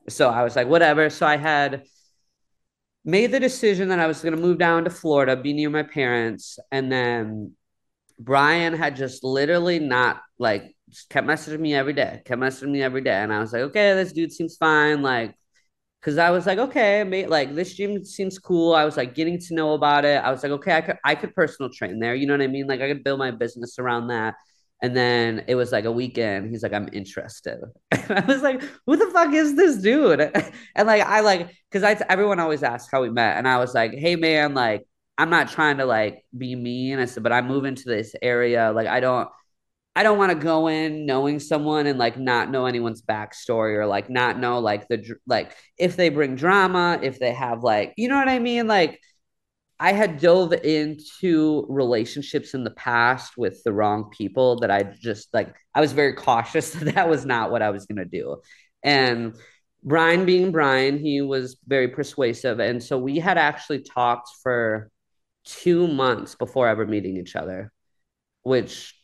so 0.09 0.29
i 0.31 0.43
was 0.43 0.57
like 0.57 0.69
whatever 0.69 1.11
so 1.11 1.27
i 1.27 1.37
had 1.37 1.85
made 3.05 3.33
the 3.33 3.41
decision 3.41 3.89
that 3.89 3.99
i 3.99 4.07
was 4.07 4.21
going 4.23 4.35
to 4.35 4.41
move 4.41 4.59
down 4.59 4.85
to 4.85 4.91
florida 4.91 5.37
be 5.37 5.53
near 5.53 5.71
my 5.71 5.83
parents 5.83 6.59
and 6.73 6.91
then 6.91 7.53
brian 8.19 8.75
had 8.75 8.97
just 8.97 9.25
literally 9.25 9.79
not 9.79 10.23
like 10.39 10.75
kept 11.11 11.27
messaging 11.27 11.61
me 11.61 11.75
every 11.75 11.93
day, 11.93 12.23
kept 12.25 12.41
messaging 12.41 12.71
me 12.71 12.83
every 12.83 13.03
day. 13.03 13.13
And 13.15 13.33
I 13.33 13.41
was 13.41 13.53
like, 13.53 13.63
okay, 13.63 13.95
this 13.95 14.13
dude 14.13 14.33
seems 14.33 14.57
fine. 14.57 15.03
Like, 15.03 15.35
cause 16.03 16.19
I 16.19 16.31
was 16.31 16.47
like, 16.47 16.59
okay, 16.59 17.05
mate, 17.05 17.31
like 17.31 17.55
this 17.55 17.75
gym 17.75 18.05
seems 18.05 18.39
cool. 18.39 18.75
I 18.75 18.85
was 18.85 18.97
like 18.97 19.15
getting 19.15 19.39
to 19.41 19.55
know 19.55 19.75
about 19.75 20.05
it. 20.05 20.23
I 20.25 20.31
was 20.31 20.43
like, 20.43 20.53
okay, 20.53 20.77
I 20.77 20.81
could 20.83 20.97
I 21.05 21.15
could 21.15 21.35
personal 21.35 21.71
train 21.73 22.01
there. 22.01 22.15
You 22.15 22.27
know 22.27 22.35
what 22.35 22.43
I 22.43 22.49
mean? 22.49 22.67
Like 22.67 22.81
I 22.81 22.89
could 22.89 23.05
build 23.05 23.19
my 23.19 23.31
business 23.33 23.79
around 23.79 24.09
that. 24.09 24.35
And 24.81 24.97
then 24.97 25.45
it 25.49 25.57
was 25.57 25.72
like 25.72 25.85
a 25.85 25.93
weekend. 25.93 26.51
He's 26.51 26.62
like, 26.62 26.72
I'm 26.72 26.89
interested. 26.93 27.59
And 27.91 28.18
I 28.18 28.24
was 28.24 28.43
like, 28.43 28.62
who 28.87 28.97
the 28.97 29.11
fuck 29.12 29.35
is 29.35 29.55
this 29.55 29.76
dude? 29.79 30.20
And 30.74 30.87
like, 30.87 31.03
I 31.03 31.20
like, 31.20 31.55
cause 31.70 31.83
I, 31.83 31.93
everyone 32.09 32.41
always 32.41 32.62
asks 32.62 32.91
how 32.91 33.03
we 33.03 33.11
met. 33.11 33.37
And 33.37 33.47
I 33.47 33.59
was 33.59 33.74
like, 33.74 33.93
hey 33.93 34.16
man, 34.16 34.55
like, 34.55 34.87
I'm 35.18 35.31
not 35.31 35.51
trying 35.51 35.79
to 35.79 35.85
like 35.85 36.24
be 36.37 36.55
mean. 36.55 37.01
I 37.01 37.07
said, 37.07 37.22
but 37.22 37.33
I'm 37.33 37.49
moving 37.49 37.74
to 37.74 37.85
this 37.85 38.14
area. 38.22 38.72
Like, 38.72 38.87
I 38.87 39.01
don't, 39.01 39.29
I 39.97 40.05
don't 40.05 40.16
want 40.16 40.31
to 40.31 40.39
go 40.39 40.68
in 40.68 41.07
knowing 41.07 41.41
someone 41.41 41.89
and 41.89 41.99
like 41.99 42.16
not 42.16 42.51
know 42.51 42.66
anyone's 42.66 43.03
backstory 43.03 43.74
or 43.74 43.85
like 43.85 44.09
not 44.09 44.39
know 44.39 44.61
like 44.61 44.87
the 44.87 45.16
like 45.26 45.57
if 45.76 45.97
they 45.97 46.09
bring 46.09 46.37
drama, 46.37 47.01
if 47.03 47.18
they 47.18 47.33
have 47.33 47.64
like 47.64 47.95
you 47.97 48.09
know 48.09 48.16
what 48.16 48.29
I 48.29 48.39
mean? 48.39 48.68
Like 48.68 49.01
I 49.81 49.93
had 49.93 50.20
dove 50.20 50.53
into 50.53 51.64
relationships 51.68 52.55
in 52.55 52.64
the 52.64 52.72
past 52.72 53.37
with 53.37 53.62
the 53.62 53.72
wrong 53.72 54.11
people 54.11 54.57
that 54.61 54.70
I 54.70 54.83
just 54.83 55.33
like 55.33 55.55
I 55.74 55.81
was 55.81 55.93
very 55.93 56.14
cautious 56.14 56.70
that 56.72 56.95
that 56.95 57.09
was 57.09 57.24
not 57.24 57.51
what 57.51 57.62
I 57.62 57.70
was 57.70 57.87
going 57.87 57.99
to 57.99 58.05
do. 58.05 58.41
And 58.83 59.37
Brian 59.85 60.24
being 60.26 60.51
Brian, 60.51 60.99
he 60.99 61.22
was 61.22 61.59
very 61.66 61.89
persuasive 61.89 62.59
and 62.59 62.83
so 62.83 62.99
we 62.99 63.18
had 63.18 63.39
actually 63.39 63.83
talked 63.83 64.29
for 64.43 64.91
2 65.45 65.87
months 65.89 66.35
before 66.35 66.68
ever 66.68 66.87
meeting 66.87 67.16
each 67.16 67.37
other, 67.37 67.72
which 68.43 68.95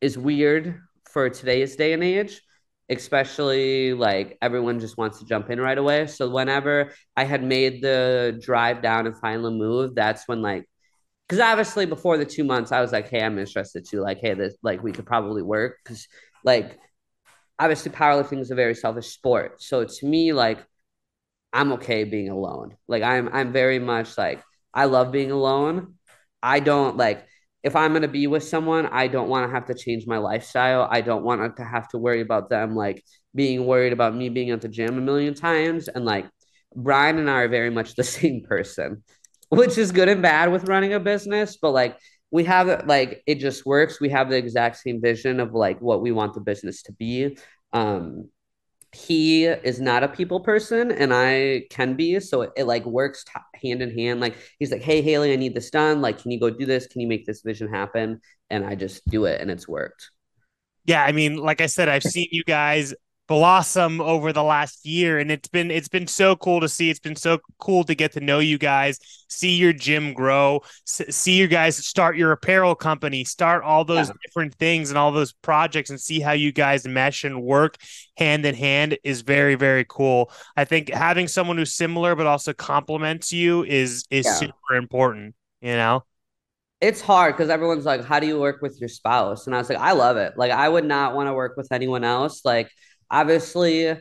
is 0.00 0.18
weird 0.18 0.80
for 1.10 1.30
today's 1.30 1.76
day 1.76 1.92
and 1.92 2.02
age 2.02 2.40
especially 2.88 3.94
like 3.94 4.36
everyone 4.42 4.78
just 4.78 4.98
wants 4.98 5.18
to 5.18 5.24
jump 5.24 5.50
in 5.50 5.60
right 5.60 5.78
away. 5.78 6.06
So 6.06 6.28
whenever 6.28 6.92
i 7.16 7.24
had 7.24 7.42
made 7.42 7.82
the 7.82 8.38
drive 8.42 8.82
down 8.82 9.06
and 9.06 9.16
finally 9.18 9.56
moved 9.56 9.96
that's 9.96 10.28
when 10.28 10.42
like 10.42 10.68
because 11.26 11.40
obviously 11.40 11.86
before 11.86 12.18
the 12.18 12.26
two 12.26 12.44
months 12.44 12.72
i 12.72 12.80
was 12.80 12.92
like 12.92 13.08
hey 13.08 13.22
i'm 13.22 13.38
interested 13.38 13.86
too. 13.88 14.00
Like 14.00 14.18
hey 14.18 14.34
this 14.34 14.56
like 14.62 14.82
we 14.82 14.92
could 14.92 15.06
probably 15.06 15.42
work. 15.42 15.78
Because 15.82 16.06
like 16.44 16.78
obviously 17.58 17.90
powerlifting 17.92 18.40
is 18.40 18.50
a 18.50 18.54
very 18.54 18.74
selfish 18.74 19.08
sport. 19.08 19.62
So 19.62 19.84
to 19.84 20.06
me 20.06 20.32
like 20.32 20.64
i'm 21.52 21.72
okay 21.72 22.04
being 22.04 22.28
alone. 22.30 22.76
Like 22.88 23.02
i'm 23.02 23.30
i'm 23.32 23.52
very 23.52 23.78
much 23.78 24.18
like 24.18 24.42
i 24.74 24.84
love 24.84 25.12
being 25.12 25.30
alone. 25.30 25.94
I 26.42 26.60
don't 26.60 26.98
like 26.98 27.26
if 27.64 27.74
I'm 27.74 27.92
going 27.92 28.02
to 28.02 28.08
be 28.08 28.26
with 28.26 28.44
someone, 28.44 28.86
I 28.86 29.08
don't 29.08 29.28
want 29.28 29.48
to 29.48 29.54
have 29.54 29.66
to 29.66 29.74
change 29.74 30.06
my 30.06 30.18
lifestyle. 30.18 30.86
I 30.90 31.00
don't 31.00 31.24
want 31.24 31.56
to 31.56 31.64
have 31.64 31.88
to 31.88 31.98
worry 31.98 32.20
about 32.20 32.50
them 32.50 32.76
like 32.76 33.02
being 33.34 33.66
worried 33.66 33.92
about 33.94 34.14
me 34.14 34.28
being 34.28 34.50
at 34.50 34.60
the 34.60 34.68
gym 34.68 34.98
a 34.98 35.00
million 35.00 35.34
times. 35.34 35.88
And 35.88 36.04
like 36.04 36.26
Brian 36.76 37.18
and 37.18 37.30
I 37.30 37.42
are 37.42 37.48
very 37.48 37.70
much 37.70 37.94
the 37.96 38.04
same 38.18 38.42
person. 38.46 39.02
which 39.50 39.78
is 39.78 39.92
good 39.92 40.08
and 40.08 40.22
bad 40.22 40.52
with 40.52 40.68
running 40.68 40.92
a 40.94 41.00
business, 41.00 41.56
but 41.60 41.70
like 41.70 41.96
we 42.30 42.44
have 42.44 42.86
like 42.86 43.22
it 43.26 43.36
just 43.36 43.64
works. 43.64 44.00
We 44.00 44.10
have 44.10 44.28
the 44.28 44.36
exact 44.36 44.78
same 44.78 45.00
vision 45.00 45.40
of 45.40 45.54
like 45.54 45.80
what 45.80 46.02
we 46.02 46.12
want 46.12 46.34
the 46.34 46.40
business 46.40 46.82
to 46.84 46.92
be. 46.92 47.36
Um, 47.72 48.30
he 48.94 49.44
is 49.44 49.80
not 49.80 50.02
a 50.02 50.08
people 50.08 50.40
person 50.40 50.92
and 50.92 51.12
I 51.12 51.64
can 51.70 51.94
be. 51.94 52.20
So 52.20 52.42
it, 52.42 52.52
it 52.56 52.64
like 52.64 52.84
works 52.86 53.24
t- 53.24 53.68
hand 53.68 53.82
in 53.82 53.96
hand. 53.96 54.20
Like 54.20 54.36
he's 54.58 54.70
like, 54.70 54.82
Hey, 54.82 55.02
Haley, 55.02 55.32
I 55.32 55.36
need 55.36 55.54
this 55.54 55.70
done. 55.70 56.00
Like, 56.00 56.22
can 56.22 56.30
you 56.30 56.38
go 56.38 56.50
do 56.50 56.64
this? 56.64 56.86
Can 56.86 57.00
you 57.00 57.08
make 57.08 57.26
this 57.26 57.42
vision 57.42 57.68
happen? 57.68 58.20
And 58.50 58.64
I 58.64 58.74
just 58.74 59.06
do 59.08 59.24
it 59.24 59.40
and 59.40 59.50
it's 59.50 59.66
worked. 59.68 60.10
Yeah. 60.84 61.02
I 61.02 61.12
mean, 61.12 61.36
like 61.36 61.60
I 61.60 61.66
said, 61.66 61.88
I've 61.88 62.02
seen 62.02 62.28
you 62.30 62.44
guys 62.44 62.94
blossom 63.26 64.00
over 64.00 64.32
the 64.32 64.42
last 64.42 64.84
year. 64.84 65.18
And 65.18 65.30
it's 65.30 65.48
been 65.48 65.70
it's 65.70 65.88
been 65.88 66.06
so 66.06 66.36
cool 66.36 66.60
to 66.60 66.68
see. 66.68 66.90
It's 66.90 67.00
been 67.00 67.16
so 67.16 67.38
cool 67.58 67.84
to 67.84 67.94
get 67.94 68.12
to 68.12 68.20
know 68.20 68.38
you 68.38 68.58
guys 68.58 68.98
see 69.28 69.56
your 69.56 69.72
gym 69.72 70.12
grow 70.12 70.60
see 70.84 71.36
you 71.36 71.48
guys 71.48 71.76
start 71.76 72.16
your 72.16 72.30
apparel 72.30 72.74
company 72.74 73.24
start 73.24 73.64
all 73.64 73.84
those 73.84 74.08
yeah. 74.08 74.14
different 74.24 74.54
things 74.54 74.90
and 74.90 74.98
all 74.98 75.10
those 75.10 75.32
projects 75.32 75.90
and 75.90 76.00
see 76.00 76.20
how 76.20 76.32
you 76.32 76.52
guys 76.52 76.86
mesh 76.86 77.24
and 77.24 77.42
work 77.42 77.76
hand 78.16 78.46
in 78.46 78.54
hand 78.54 78.96
is 79.02 79.22
very 79.22 79.54
very 79.54 79.84
cool. 79.88 80.30
I 80.56 80.64
think 80.64 80.90
having 80.90 81.28
someone 81.28 81.56
who's 81.56 81.74
similar 81.74 82.14
but 82.14 82.26
also 82.26 82.52
complements 82.52 83.32
you 83.32 83.64
is 83.64 84.04
is 84.10 84.24
yeah. 84.26 84.34
super 84.34 84.76
important 84.76 85.34
you 85.60 85.74
know? 85.74 86.04
It's 86.80 87.00
hard 87.00 87.34
because 87.34 87.48
everyone's 87.48 87.86
like 87.86 88.04
how 88.04 88.20
do 88.20 88.26
you 88.26 88.38
work 88.38 88.60
with 88.60 88.78
your 88.78 88.88
spouse? 88.88 89.46
And 89.46 89.54
i 89.54 89.58
was 89.58 89.68
like 89.68 89.78
i 89.78 89.92
love 89.92 90.16
it. 90.16 90.34
Like 90.36 90.52
i 90.52 90.68
would 90.68 90.84
not 90.84 91.14
want 91.14 91.28
to 91.28 91.34
work 91.34 91.56
with 91.56 91.72
anyone 91.72 92.04
else. 92.04 92.44
Like 92.44 92.70
obviously 93.10 93.96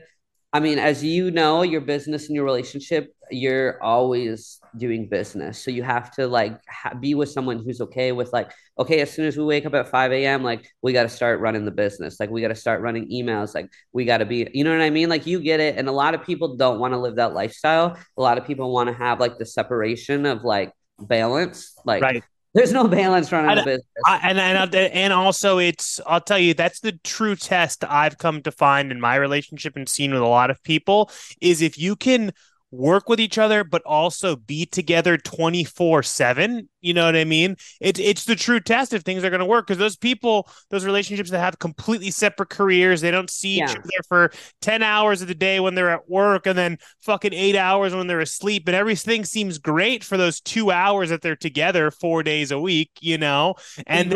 I 0.55 0.59
mean, 0.59 0.77
as 0.77 1.03
you 1.03 1.31
know, 1.31 1.63
your 1.63 1.81
business 1.81 2.27
and 2.27 2.35
your 2.35 2.45
relationship, 2.45 3.11
you're 3.31 3.83
always 3.83 4.59
doing 4.77 5.09
business. 5.09 5.57
So 5.57 5.71
you 5.71 5.81
have 5.81 6.11
to 6.11 6.27
like 6.27 6.61
ha- 6.69 6.93
be 6.93 7.15
with 7.15 7.29
someone 7.29 7.57
who's 7.57 7.81
okay 7.81 8.11
with 8.11 8.31
like, 8.31 8.51
okay, 8.77 9.01
as 9.01 9.11
soon 9.11 9.25
as 9.25 9.35
we 9.35 9.43
wake 9.43 9.65
up 9.65 9.73
at 9.73 9.87
5 9.87 10.11
a.m., 10.11 10.43
like 10.43 10.69
we 10.83 10.93
got 10.93 11.03
to 11.03 11.09
start 11.09 11.39
running 11.39 11.65
the 11.65 11.71
business. 11.71 12.19
Like 12.19 12.29
we 12.29 12.39
got 12.39 12.49
to 12.49 12.55
start 12.55 12.81
running 12.81 13.09
emails. 13.09 13.55
Like 13.55 13.71
we 13.93 14.05
got 14.05 14.19
to 14.19 14.25
be, 14.25 14.47
you 14.53 14.63
know 14.63 14.69
what 14.69 14.83
I 14.83 14.91
mean? 14.91 15.09
Like 15.09 15.25
you 15.25 15.39
get 15.39 15.59
it. 15.59 15.75
And 15.75 15.89
a 15.89 15.91
lot 15.91 16.13
of 16.13 16.23
people 16.23 16.55
don't 16.55 16.79
want 16.79 16.93
to 16.93 16.99
live 16.99 17.15
that 17.15 17.33
lifestyle. 17.33 17.97
A 18.15 18.21
lot 18.21 18.37
of 18.37 18.45
people 18.45 18.71
want 18.71 18.89
to 18.89 18.93
have 18.93 19.19
like 19.19 19.39
the 19.39 19.47
separation 19.47 20.27
of 20.27 20.43
like 20.43 20.71
balance. 20.99 21.73
Like, 21.83 22.03
right. 22.03 22.23
There's 22.53 22.71
no 22.71 22.87
balance 22.87 23.31
running 23.31 23.57
a 23.57 23.63
business. 23.63 23.87
I, 24.05 24.29
and 24.29 24.39
and 24.39 24.75
and 24.75 25.13
also 25.13 25.57
it's 25.57 25.99
I'll 26.05 26.21
tell 26.21 26.37
you 26.37 26.53
that's 26.53 26.81
the 26.81 26.91
true 27.03 27.35
test 27.35 27.83
I've 27.83 28.19
come 28.19 28.43
to 28.43 28.51
find 28.51 28.91
in 28.91 29.01
my 29.01 29.15
relationship 29.15 29.75
and 29.75 29.89
seen 29.89 30.13
with 30.13 30.21
a 30.21 30.27
lot 30.27 30.51
of 30.51 30.61
people 30.63 31.09
is 31.41 31.61
if 31.63 31.79
you 31.79 31.95
can 31.95 32.31
work 32.73 33.07
with 33.07 33.19
each 33.19 33.37
other, 33.37 33.63
but 33.63 33.83
also 33.85 34.35
be 34.35 34.65
together 34.65 35.17
24 35.17 36.03
7. 36.03 36.67
You 36.81 36.93
know 36.93 37.05
what 37.05 37.15
I 37.15 37.23
mean? 37.23 37.55
It's 37.79 37.99
it's 37.99 38.25
the 38.25 38.35
true 38.35 38.59
test 38.59 38.93
if 38.93 39.03
things 39.03 39.23
are 39.23 39.29
going 39.29 39.39
to 39.39 39.45
work 39.45 39.67
because 39.67 39.77
those 39.77 39.95
people, 39.95 40.49
those 40.69 40.83
relationships 40.83 41.29
that 41.29 41.39
have 41.39 41.59
completely 41.59 42.11
separate 42.11 42.49
careers, 42.49 42.99
they 42.99 43.11
don't 43.11 43.29
see 43.29 43.57
yeah. 43.57 43.65
each 43.65 43.77
other 43.77 44.03
for 44.07 44.31
10 44.61 44.81
hours 44.83 45.21
of 45.21 45.27
the 45.27 45.35
day 45.35 45.59
when 45.59 45.75
they're 45.75 45.91
at 45.91 46.09
work 46.09 46.47
and 46.47 46.57
then 46.57 46.77
fucking 47.01 47.33
eight 47.33 47.55
hours 47.55 47.93
when 47.93 48.07
they're 48.07 48.19
asleep. 48.19 48.67
And 48.67 48.75
everything 48.75 49.23
seems 49.23 49.59
great 49.59 50.03
for 50.03 50.17
those 50.17 50.41
two 50.41 50.71
hours 50.71 51.09
that 51.09 51.21
they're 51.21 51.35
together 51.35 51.91
four 51.91 52.23
days 52.23 52.51
a 52.51 52.59
week, 52.59 52.91
you 52.99 53.17
know? 53.17 53.55
And, 53.85 54.11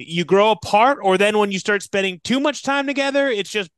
you 0.00 0.24
grow 0.24 0.52
apart 0.52 0.98
or 1.02 1.18
then 1.18 1.38
when 1.38 1.50
you 1.50 1.58
start 1.58 1.82
spending 1.82 2.20
too 2.22 2.38
much 2.38 2.62
time 2.62 2.86
together 2.86 3.26
it's 3.26 3.50
just 3.50 3.68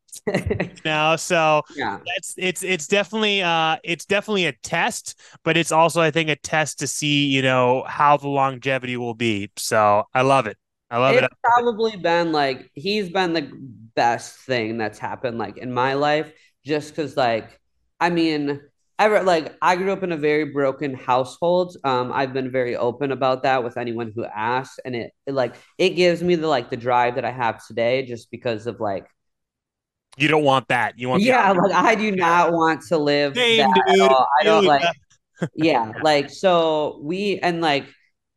now 0.85 1.17
so 1.17 1.63
yeah 1.77 1.99
that's 2.07 2.35
it's 2.37 2.63
it's 2.63 2.87
definitely 2.87 3.43
uh 3.43 3.77
it's 3.85 4.05
definitely 4.05 4.47
a 4.47 4.53
test 4.63 5.19
but 5.45 5.57
it's 5.57 5.73
also 5.73 6.01
i 6.01 6.11
think 6.11 6.29
a 6.29 6.37
test 6.37 6.79
to 6.79 6.87
see 6.87 7.27
you 7.27 7.43
know 7.43 7.85
how 7.87 8.17
the 8.17 8.29
longevity 8.29 8.97
will 8.97 9.15
be 9.15 9.51
so 9.57 10.05
i 10.15 10.23
love 10.23 10.47
it 10.47 10.57
i 10.91 10.99
love 10.99 11.15
it's 11.15 11.25
it 11.25 11.31
probably 11.43 11.97
been 11.97 12.33
like 12.33 12.71
he's 12.75 13.11
been 13.11 13.33
the 13.33 13.51
best 13.95 14.37
thing 14.41 14.79
that's 14.79 14.99
happened 14.99 15.39
like 15.39 15.57
in 15.59 15.73
my 15.73 15.95
life 15.95 16.33
just 16.65 16.91
because 16.91 17.17
like 17.17 17.61
i 18.01 18.11
mean 18.11 18.61
ever 19.01 19.23
like 19.23 19.57
I 19.63 19.75
grew 19.77 19.93
up 19.93 20.03
in 20.03 20.13
a 20.13 20.17
very 20.17 20.45
broken 20.45 20.95
household. 20.95 21.77
Um, 21.85 22.13
I've 22.13 22.33
been 22.33 22.51
very 22.51 22.77
open 22.77 23.11
about 23.11 23.43
that 23.43 23.65
with 23.65 23.77
anyone 23.77 24.13
who 24.15 24.25
asks, 24.25 24.79
and 24.85 24.95
it, 24.95 25.13
it, 25.27 25.33
like 25.33 25.55
it 25.79 25.91
gives 25.91 26.23
me 26.23 26.37
the 26.37 26.47
like 26.47 26.71
the 26.71 26.77
drive 26.77 27.15
that 27.17 27.25
I 27.25 27.33
have 27.33 27.67
today, 27.67 28.07
just 28.07 28.31
because 28.31 28.67
of 28.69 28.79
like. 28.79 29.07
You 30.17 30.29
don't 30.29 30.45
want 30.45 30.69
that. 30.69 30.99
You 30.99 31.09
want 31.09 31.23
yeah, 31.23 31.53
like 31.53 31.73
I 31.73 31.95
do 31.95 32.13
not 32.13 32.53
want 32.53 32.83
to 32.89 32.99
live. 32.99 33.35
Same, 33.35 33.71
dude. 33.87 34.11
I 34.11 34.45
don't 34.45 34.65
like. 34.65 34.85
yeah, 35.55 35.93
like 36.03 36.31
so 36.31 37.01
we 37.03 37.39
and 37.39 37.61
like 37.61 37.87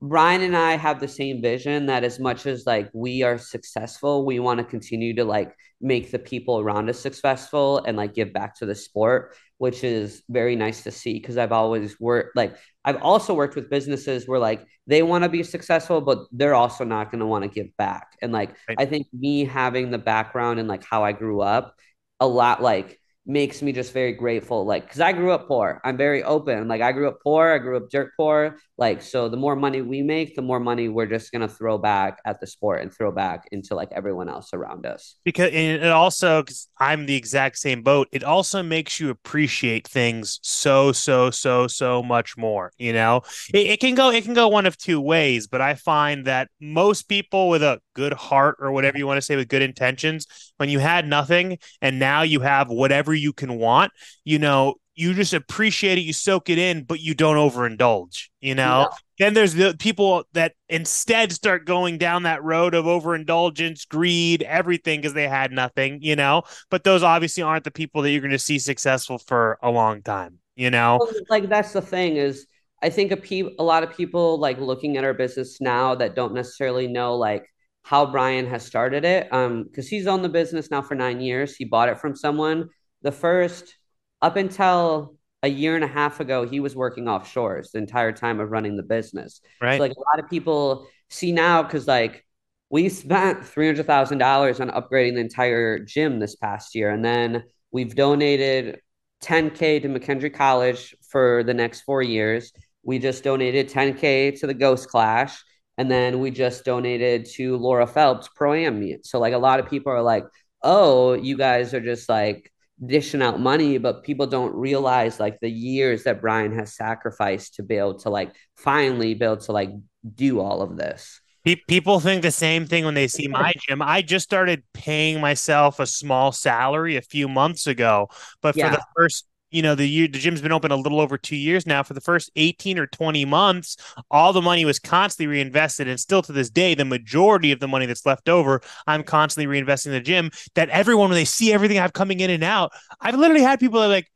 Brian 0.02 0.42
and 0.42 0.56
I 0.56 0.76
have 0.76 1.00
the 1.00 1.08
same 1.08 1.42
vision 1.42 1.86
that 1.88 2.04
as 2.04 2.20
much 2.20 2.46
as 2.46 2.66
like 2.66 2.90
we 2.94 3.24
are 3.24 3.38
successful, 3.38 4.26
we 4.26 4.40
want 4.40 4.60
to 4.60 4.64
continue 4.64 5.16
to 5.16 5.26
like 5.26 5.56
make 5.82 6.12
the 6.12 6.20
people 6.20 6.60
around 6.60 6.90
us 6.90 7.00
successful 7.00 7.80
and 7.86 7.98
like 7.98 8.14
give 8.14 8.34
back 8.34 8.56
to 8.58 8.66
the 8.66 8.76
sport 8.76 9.36
which 9.64 9.86
is 9.86 10.24
very 10.30 10.58
nice 10.58 10.84
to 10.84 10.92
see 10.92 11.14
because 11.14 11.38
I've 11.38 11.54
always 11.54 11.98
worked 11.98 12.36
like 12.36 12.58
I've 12.84 13.02
also 13.02 13.34
worked 13.34 13.56
with 13.56 13.70
businesses 13.70 14.28
where 14.28 14.38
like 14.38 14.68
they 14.88 15.04
want 15.04 15.24
to 15.24 15.30
be 15.30 15.42
successful, 15.42 16.02
but 16.02 16.18
they're 16.34 16.54
also 16.54 16.84
not 16.84 17.12
going 17.12 17.22
to 17.22 17.26
want 17.26 17.46
to 17.46 17.50
give 17.50 17.70
back. 17.78 18.08
And 18.22 18.34
like 18.34 18.50
right. 18.68 18.76
I 18.78 18.86
think 18.86 19.08
me 19.14 19.46
having 19.46 19.90
the 19.90 19.98
background 19.98 20.60
and 20.60 20.68
like 20.68 20.84
how 20.84 21.06
I 21.06 21.14
grew 21.14 21.40
up, 21.40 21.76
a 22.20 22.28
lot 22.28 22.62
like 22.62 23.00
makes 23.26 23.62
me 23.62 23.72
just 23.72 23.94
very 23.94 24.14
grateful. 24.14 24.66
Like, 24.66 24.90
cause 24.90 25.00
I 25.00 25.14
grew 25.14 25.32
up 25.32 25.48
poor. 25.48 25.80
I'm 25.84 25.98
very 25.98 26.24
open. 26.24 26.68
Like, 26.68 26.82
I 26.82 26.92
grew 26.92 27.08
up 27.08 27.20
poor. 27.24 27.52
I 27.52 27.58
grew 27.58 27.78
up 27.78 27.90
dirt 27.90 28.12
poor. 28.18 28.58
Like, 28.78 29.02
so 29.02 29.30
the 29.30 29.38
more 29.38 29.56
money 29.56 29.82
we 29.82 30.02
make, 30.02 30.36
the 30.36 30.42
more 30.42 30.60
money 30.60 30.90
we're 30.90 31.06
just 31.06 31.32
gonna 31.32 31.48
throw 31.48 31.78
back 31.78 32.20
at 32.26 32.42
the 32.42 32.48
sport 32.48 32.82
and 32.82 32.94
throw 32.94 33.12
back 33.12 33.48
into 33.52 33.76
like 33.76 33.92
everyone 33.92 34.30
else 34.30 34.50
around 34.54 34.86
us. 34.86 35.16
Because 35.24 35.52
it 35.54 35.86
also, 35.86 36.42
because 36.42 36.68
I'm 36.80 37.06
the 37.06 37.16
exact 37.16 37.58
same 37.60 37.82
boat. 37.82 38.08
It 38.12 38.24
also 38.24 38.62
makes 38.64 39.00
you 39.00 39.10
appreciate 39.10 39.88
things 39.88 40.40
so, 40.42 40.92
so, 40.92 41.32
so, 41.32 41.68
so 41.68 42.04
much 42.04 42.36
more. 42.36 42.72
You 42.78 42.94
know, 42.94 43.22
it, 43.54 43.68
it 43.68 43.80
can 43.80 43.96
go, 43.96 44.10
it 44.10 44.24
can 44.26 44.34
go 44.34 44.48
one 44.48 44.66
of 44.66 44.78
two 44.78 45.00
ways. 45.00 45.48
But 45.48 45.62
I 45.62 45.76
find 45.76 46.26
that 46.26 46.50
most 46.60 47.04
people 47.04 47.50
with 47.50 47.64
a 47.64 47.80
good 47.94 48.14
heart 48.14 48.58
or 48.60 48.72
whatever 48.72 48.98
you 48.98 49.08
want 49.08 49.18
to 49.18 49.22
say 49.22 49.36
with 49.36 49.48
good 49.48 49.62
intentions, 49.62 50.28
when 50.58 50.70
you 50.70 50.80
had 50.80 51.08
nothing 51.08 51.58
and 51.82 52.00
now 52.00 52.22
you 52.22 52.40
have 52.42 52.70
whatever 52.70 53.14
you 53.14 53.34
can 53.34 53.58
want, 53.58 53.92
you 54.24 54.40
know, 54.40 54.76
you 54.96 55.14
just 55.14 55.34
appreciate 55.34 55.98
it, 55.98 56.02
you 56.02 56.14
soak 56.14 56.50
it 56.50 56.58
in, 56.58 56.84
but 56.84 57.00
you 57.00 57.16
don't 57.16 57.38
overindulge, 57.38 58.30
you 58.42 58.54
know? 58.54 58.90
Then 59.18 59.34
there's 59.34 59.54
the 59.54 59.76
people 59.80 60.24
that 60.34 60.54
instead 60.70 61.32
start 61.32 61.66
going 61.66 61.98
down 61.98 62.24
that 62.24 62.44
road 62.44 62.76
of 62.76 62.86
overindulgence, 62.86 63.86
greed, 63.86 64.44
everything 64.44 65.00
because 65.00 65.14
they 65.14 65.28
had 65.28 65.52
nothing, 65.52 66.00
you 66.02 66.16
know? 66.16 66.44
But 66.70 66.84
those 66.84 67.02
obviously 67.02 67.42
aren't 67.42 67.64
the 67.64 67.72
people 67.72 68.02
that 68.02 68.12
you're 68.12 68.22
going 68.22 68.32
to 68.32 68.40
see 68.40 68.60
successful 68.60 69.18
for 69.18 69.58
a 69.64 69.72
long 69.72 70.04
time, 70.04 70.40
you 70.56 70.70
know? 70.70 71.00
Well, 71.00 71.12
like 71.30 71.50
that's 71.50 71.74
the 71.74 71.82
thing 71.82 72.18
is 72.18 72.46
I 72.82 72.90
think 72.90 73.12
a, 73.12 73.18
pe- 73.18 73.56
a 73.58 73.64
lot 73.64 73.84
of 73.84 73.96
people 73.96 74.38
like 74.40 74.60
looking 74.60 74.98
at 74.98 75.04
our 75.04 75.14
business 75.14 75.62
now 75.62 75.96
that 75.96 76.16
don't 76.16 76.34
necessarily 76.34 76.88
know 76.88 77.16
like 77.16 77.48
how 77.84 78.06
Brian 78.06 78.48
has 78.48 78.66
started 78.66 79.06
it. 79.06 79.32
Um, 79.32 79.64
because 79.64 79.88
he's 79.88 80.08
owned 80.08 80.24
the 80.24 80.30
business 80.30 80.72
now 80.72 80.82
for 80.82 80.96
nine 80.96 81.22
years. 81.22 81.56
He 81.56 81.66
bought 81.66 81.90
it 81.90 82.00
from 82.00 82.16
someone 82.16 82.70
the 83.04 83.12
first 83.12 83.76
up 84.22 84.38
until 84.38 85.18
a 85.44 85.50
year 85.50 85.76
and 85.76 85.84
a 85.84 85.88
half 85.88 86.22
ago, 86.22 86.48
he 86.48 86.62
was 86.62 86.76
working 86.76 87.10
offshore 87.10 87.62
the 87.72 87.78
entire 87.78 88.14
time 88.14 88.40
of 88.40 88.50
running 88.50 88.78
the 88.78 88.84
business. 88.84 89.42
Right. 89.62 89.78
So 89.78 89.84
like 89.84 89.92
a 89.92 90.00
lot 90.00 90.24
of 90.24 90.30
people 90.30 90.88
see 91.10 91.34
now 91.34 91.62
because 91.62 91.86
like 91.86 92.26
we 92.70 92.90
spent 92.90 93.46
three 93.46 93.68
hundred 93.68 93.86
thousand 93.86 94.18
dollars 94.18 94.62
on 94.62 94.70
upgrading 94.70 95.16
the 95.16 95.20
entire 95.20 95.80
gym 95.80 96.20
this 96.20 96.36
past 96.38 96.74
year, 96.74 96.90
and 96.90 97.04
then 97.04 97.44
we've 97.72 97.94
donated 97.94 98.80
10k 99.22 99.82
to 99.82 99.90
McKendree 99.90 100.34
College 100.34 100.96
for 101.10 101.44
the 101.44 101.54
next 101.54 101.82
four 101.82 102.02
years. 102.02 102.52
We 102.84 103.00
just 103.00 103.24
donated 103.24 103.70
10k 103.70 104.40
to 104.40 104.48
the 104.48 104.54
Ghost 104.54 104.90
Clash, 104.90 105.44
and 105.78 105.90
then 105.90 106.20
we 106.20 106.32
just 106.32 106.66
donated 106.66 107.26
to 107.26 107.58
Laura 107.58 107.88
Phelps 107.88 108.30
Pro 108.36 108.54
Am 108.54 108.80
meet. 108.80 109.06
So 109.06 109.20
like 109.20 109.34
a 109.34 109.38
lot 109.38 109.60
of 109.60 109.70
people 109.70 109.92
are 109.92 110.02
like, 110.02 110.26
"Oh, 110.62 111.14
you 111.14 111.38
guys 111.38 111.74
are 111.74 111.82
just 111.82 112.10
like 112.10 112.52
dishing 112.86 113.22
out 113.22 113.40
money, 113.40 113.78
but 113.78 114.04
people 114.04 114.28
don't 114.28 114.54
realize 114.56 115.20
like 115.20 115.40
the 115.40 115.50
years 115.50 116.04
that 116.04 116.22
Brian 116.22 116.54
has 116.58 116.76
sacrificed 116.76 117.56
to 117.56 117.64
be 117.64 117.76
able 117.76 118.00
to 118.00 118.10
like 118.10 118.34
finally 118.56 119.14
be 119.14 119.26
able 119.26 119.38
to 119.38 119.52
like 119.52 119.70
do 120.16 120.40
all 120.40 120.62
of 120.62 120.78
this. 120.78 121.20
People 121.68 122.00
think 122.00 122.22
the 122.22 122.32
same 122.32 122.66
thing 122.66 122.86
when 122.86 122.94
they 122.94 123.08
see 123.10 123.28
my 123.28 123.52
gym. 123.68 123.82
I 123.82 124.02
just 124.02 124.24
started 124.24 124.64
paying 124.74 125.20
myself 125.20 125.80
a 125.80 125.86
small 125.86 126.32
salary 126.32 126.96
a 126.96 127.02
few 127.02 127.28
months 127.28 127.68
ago, 127.68 128.08
but 128.42 128.56
yeah. 128.56 128.70
for 128.70 128.78
the 128.78 128.86
first 128.96 129.26
you 129.54 129.62
know 129.62 129.76
the 129.76 129.88
year 129.88 130.08
the 130.08 130.20
gym's 130.20 130.42
been 130.42 130.52
open 130.52 130.72
a 130.72 130.76
little 130.76 131.00
over 131.00 131.18
two 131.18 131.36
years 131.36 131.66
now. 131.66 131.84
For 131.84 131.94
the 131.94 132.02
first 132.02 132.32
18 132.36 132.80
or 132.80 132.88
20 132.88 133.26
months 133.26 133.78
all 134.10 134.34
the 134.34 134.42
money 134.42 134.66
was 134.66 134.80
constantly 134.80 135.28
reinvested. 135.28 135.88
And 135.88 136.00
still 136.00 136.22
to 136.24 136.32
this 136.32 136.50
day 136.50 136.76
the 136.76 136.86
majority 136.86 137.52
of 137.52 137.60
the 137.60 137.68
money 137.68 137.86
that's 137.86 138.06
left 138.06 138.30
over 138.30 138.62
i'm 138.88 139.04
constantly 139.04 139.54
reinvesting 139.54 139.88
in 139.88 139.92
the 139.94 140.02
gym 140.02 140.32
that 140.56 140.70
everyone 140.70 141.10
when 141.10 141.16
they 141.16 141.26
see 141.26 141.54
everything 141.54 141.80
i've 141.80 141.94
coming 141.94 142.20
in 142.20 142.30
and 142.30 142.44
out 142.44 142.72
i've 143.00 143.16
literally 143.16 143.44
had 143.44 143.60
people 143.60 143.80
that 143.80 143.88
are 143.88 143.90
like 143.90 144.08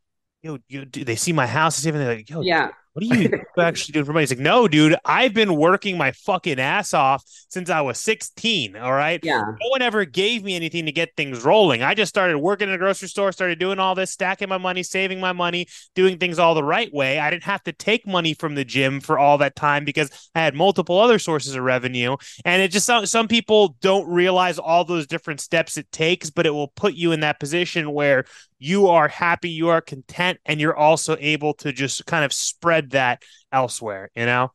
yo, 0.41 0.57
you, 0.67 0.85
do 0.85 1.03
they 1.03 1.15
see 1.15 1.33
my 1.33 1.47
house 1.47 1.85
everything 1.85 2.07
like 2.07 2.29
yo 2.29 2.41
yeah 2.41 2.71
what 2.97 3.15
are 3.15 3.21
you 3.21 3.41
actually 3.59 3.93
doing 3.93 4.05
for 4.05 4.13
money? 4.13 4.23
He's 4.23 4.31
like, 4.31 4.39
no, 4.39 4.67
dude, 4.67 4.95
I've 5.05 5.33
been 5.33 5.55
working 5.55 5.97
my 5.97 6.11
fucking 6.11 6.59
ass 6.59 6.95
off 6.95 7.23
since 7.49 7.69
I 7.69 7.81
was 7.81 7.99
16. 7.99 8.75
All 8.75 8.91
right. 8.91 9.19
Yeah. 9.23 9.41
No 9.41 9.69
one 9.69 9.83
ever 9.83 10.03
gave 10.03 10.43
me 10.43 10.55
anything 10.55 10.87
to 10.87 10.91
get 10.91 11.15
things 11.15 11.43
rolling. 11.45 11.83
I 11.83 11.93
just 11.93 12.09
started 12.09 12.39
working 12.39 12.69
in 12.69 12.73
a 12.73 12.77
grocery 12.77 13.07
store, 13.07 13.31
started 13.31 13.59
doing 13.59 13.77
all 13.77 13.93
this, 13.93 14.11
stacking 14.11 14.49
my 14.49 14.57
money, 14.57 14.81
saving 14.81 15.19
my 15.19 15.31
money, 15.31 15.67
doing 15.93 16.17
things 16.17 16.39
all 16.39 16.55
the 16.55 16.63
right 16.63 16.91
way. 16.91 17.19
I 17.19 17.29
didn't 17.29 17.43
have 17.43 17.63
to 17.65 17.71
take 17.71 18.07
money 18.07 18.33
from 18.33 18.55
the 18.55 18.65
gym 18.65 18.99
for 18.99 19.19
all 19.19 19.37
that 19.37 19.55
time 19.55 19.85
because 19.85 20.09
I 20.33 20.39
had 20.39 20.55
multiple 20.55 20.99
other 20.99 21.19
sources 21.19 21.53
of 21.53 21.63
revenue. 21.63 22.17
And 22.45 22.63
it 22.63 22.71
just 22.71 22.89
some 23.07 23.27
people 23.27 23.75
don't 23.79 24.09
realize 24.09 24.57
all 24.57 24.83
those 24.83 25.05
different 25.05 25.39
steps 25.39 25.77
it 25.77 25.91
takes, 25.91 26.31
but 26.31 26.47
it 26.47 26.51
will 26.51 26.69
put 26.69 26.95
you 26.95 27.11
in 27.11 27.19
that 27.19 27.39
position 27.39 27.91
where 27.91 28.25
you 28.59 28.87
are 28.87 29.07
happy, 29.07 29.49
you 29.49 29.69
are 29.69 29.81
content, 29.81 30.39
and 30.45 30.59
you're 30.59 30.75
also 30.75 31.15
able 31.19 31.53
to 31.55 31.71
just 31.71 32.05
kind 32.05 32.25
of 32.25 32.33
spread 32.33 32.91
that 32.91 33.23
elsewhere, 33.51 34.09
you 34.15 34.25
know? 34.25 34.51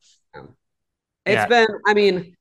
It's 1.24 1.34
yeah. 1.34 1.46
been, 1.46 1.68
I 1.86 1.94
mean, 1.94 2.34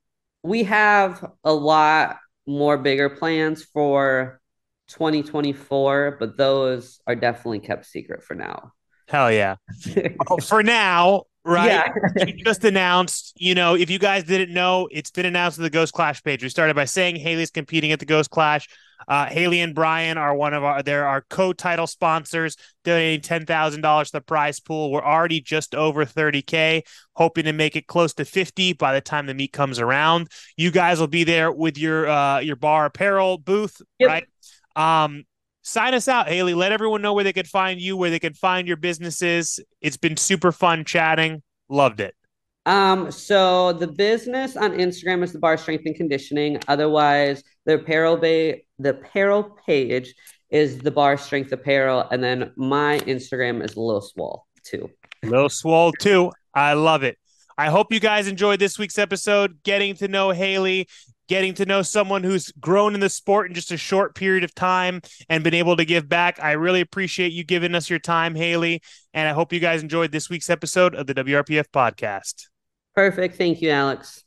we 0.43 0.63
have 0.63 1.23
a 1.43 1.53
lot 1.53 2.17
more 2.47 2.77
bigger 2.77 3.09
plans 3.09 3.63
for 3.63 4.41
2024, 4.89 6.17
but 6.19 6.37
those 6.37 6.99
are 7.05 7.15
definitely 7.15 7.59
kept 7.59 7.85
secret 7.85 8.23
for 8.23 8.33
now. 8.33 8.71
Hell 9.07 9.31
yeah. 9.31 9.57
well, 10.29 10.39
for 10.39 10.63
now, 10.63 11.23
right? 11.43 11.89
Yeah. 12.17 12.25
just 12.43 12.63
announced, 12.63 13.33
you 13.35 13.55
know, 13.55 13.75
if 13.75 13.89
you 13.89 13.99
guys 13.99 14.23
didn't 14.23 14.53
know, 14.53 14.87
it's 14.91 15.11
been 15.11 15.25
announced 15.25 15.59
on 15.59 15.63
the 15.63 15.69
Ghost 15.69 15.93
Clash 15.93 16.23
page. 16.23 16.43
We 16.43 16.49
started 16.49 16.75
by 16.75 16.85
saying 16.85 17.17
Haley's 17.17 17.51
competing 17.51 17.91
at 17.91 17.99
the 17.99 18.05
Ghost 18.05 18.29
Clash. 18.29 18.67
Uh, 19.07 19.25
Haley 19.25 19.61
and 19.61 19.73
Brian 19.73 20.17
are 20.17 20.35
one 20.35 20.53
of 20.53 20.63
our, 20.63 20.83
they're 20.83 21.07
our 21.07 21.21
co-title 21.29 21.87
sponsors, 21.87 22.55
donating 22.83 23.21
$10,000 23.21 24.05
to 24.05 24.11
the 24.11 24.21
prize 24.21 24.59
pool. 24.59 24.91
We're 24.91 25.03
already 25.03 25.41
just 25.41 25.73
over 25.73 26.05
30K, 26.05 26.83
hoping 27.13 27.45
to 27.45 27.53
make 27.53 27.75
it 27.75 27.87
close 27.87 28.13
to 28.15 28.25
50 28.25 28.73
by 28.73 28.93
the 28.93 29.01
time 29.01 29.25
the 29.25 29.33
meet 29.33 29.53
comes 29.53 29.79
around. 29.79 30.29
You 30.55 30.69
guys 30.69 30.99
will 30.99 31.07
be 31.07 31.23
there 31.23 31.51
with 31.51 31.77
your, 31.77 32.07
uh, 32.07 32.39
your 32.39 32.55
bar 32.55 32.85
apparel 32.85 33.37
booth, 33.39 33.81
yep. 33.97 34.07
right? 34.07 34.25
Um, 34.75 35.23
sign 35.61 35.93
us 35.93 36.07
out, 36.07 36.27
Haley. 36.27 36.53
Let 36.53 36.71
everyone 36.71 37.01
know 37.01 37.13
where 37.13 37.23
they 37.23 37.33
can 37.33 37.45
find 37.45 37.79
you, 37.79 37.97
where 37.97 38.09
they 38.09 38.19
can 38.19 38.33
find 38.33 38.67
your 38.67 38.77
businesses. 38.77 39.59
It's 39.81 39.97
been 39.97 40.17
super 40.17 40.51
fun 40.51 40.85
chatting. 40.85 41.43
Loved 41.69 41.99
it. 41.99 42.15
Um, 42.65 43.11
so 43.11 43.73
the 43.73 43.87
business 43.87 44.55
on 44.55 44.73
Instagram 44.73 45.23
is 45.23 45.33
the 45.33 45.39
bar 45.39 45.57
strength 45.57 45.83
and 45.85 45.95
conditioning. 45.95 46.59
Otherwise, 46.67 47.43
the 47.65 47.75
apparel 47.75 48.17
bay 48.17 48.65
the 48.79 48.91
apparel 48.91 49.57
page 49.65 50.13
is 50.49 50.79
the 50.79 50.91
bar 50.91 51.17
strength 51.17 51.51
apparel, 51.51 52.07
and 52.11 52.23
then 52.23 52.51
my 52.55 52.99
Instagram 53.01 53.63
is 53.63 53.77
Lil 53.77 54.01
Swole 54.01 54.45
too. 54.63 54.89
Lil 55.23 55.49
Swole 55.49 55.91
too. 55.93 56.31
I 56.53 56.73
love 56.73 57.03
it. 57.03 57.17
I 57.57 57.69
hope 57.69 57.93
you 57.93 57.99
guys 57.99 58.27
enjoyed 58.27 58.59
this 58.59 58.77
week's 58.77 58.97
episode, 58.97 59.63
getting 59.63 59.95
to 59.95 60.07
know 60.07 60.31
Haley, 60.31 60.87
getting 61.31 61.53
to 61.53 61.65
know 61.65 61.81
someone 61.81 62.25
who's 62.25 62.51
grown 62.59 62.93
in 62.93 62.99
the 62.99 63.07
sport 63.07 63.47
in 63.47 63.53
just 63.53 63.71
a 63.71 63.77
short 63.77 64.15
period 64.15 64.43
of 64.43 64.53
time 64.53 64.99
and 65.29 65.45
been 65.45 65.53
able 65.53 65.77
to 65.77 65.85
give 65.85 66.09
back. 66.09 66.37
I 66.43 66.51
really 66.51 66.81
appreciate 66.81 67.31
you 67.31 67.45
giving 67.45 67.73
us 67.73 67.89
your 67.89 67.99
time, 67.99 68.35
Haley. 68.35 68.81
And 69.13 69.29
I 69.29 69.31
hope 69.31 69.53
you 69.53 69.61
guys 69.61 69.81
enjoyed 69.81 70.11
this 70.11 70.29
week's 70.29 70.49
episode 70.49 70.93
of 70.93 71.07
the 71.07 71.13
WRPF 71.13 71.69
podcast. 71.73 72.47
Perfect. 72.95 73.37
Thank 73.37 73.61
you, 73.61 73.69
Alex. 73.69 74.25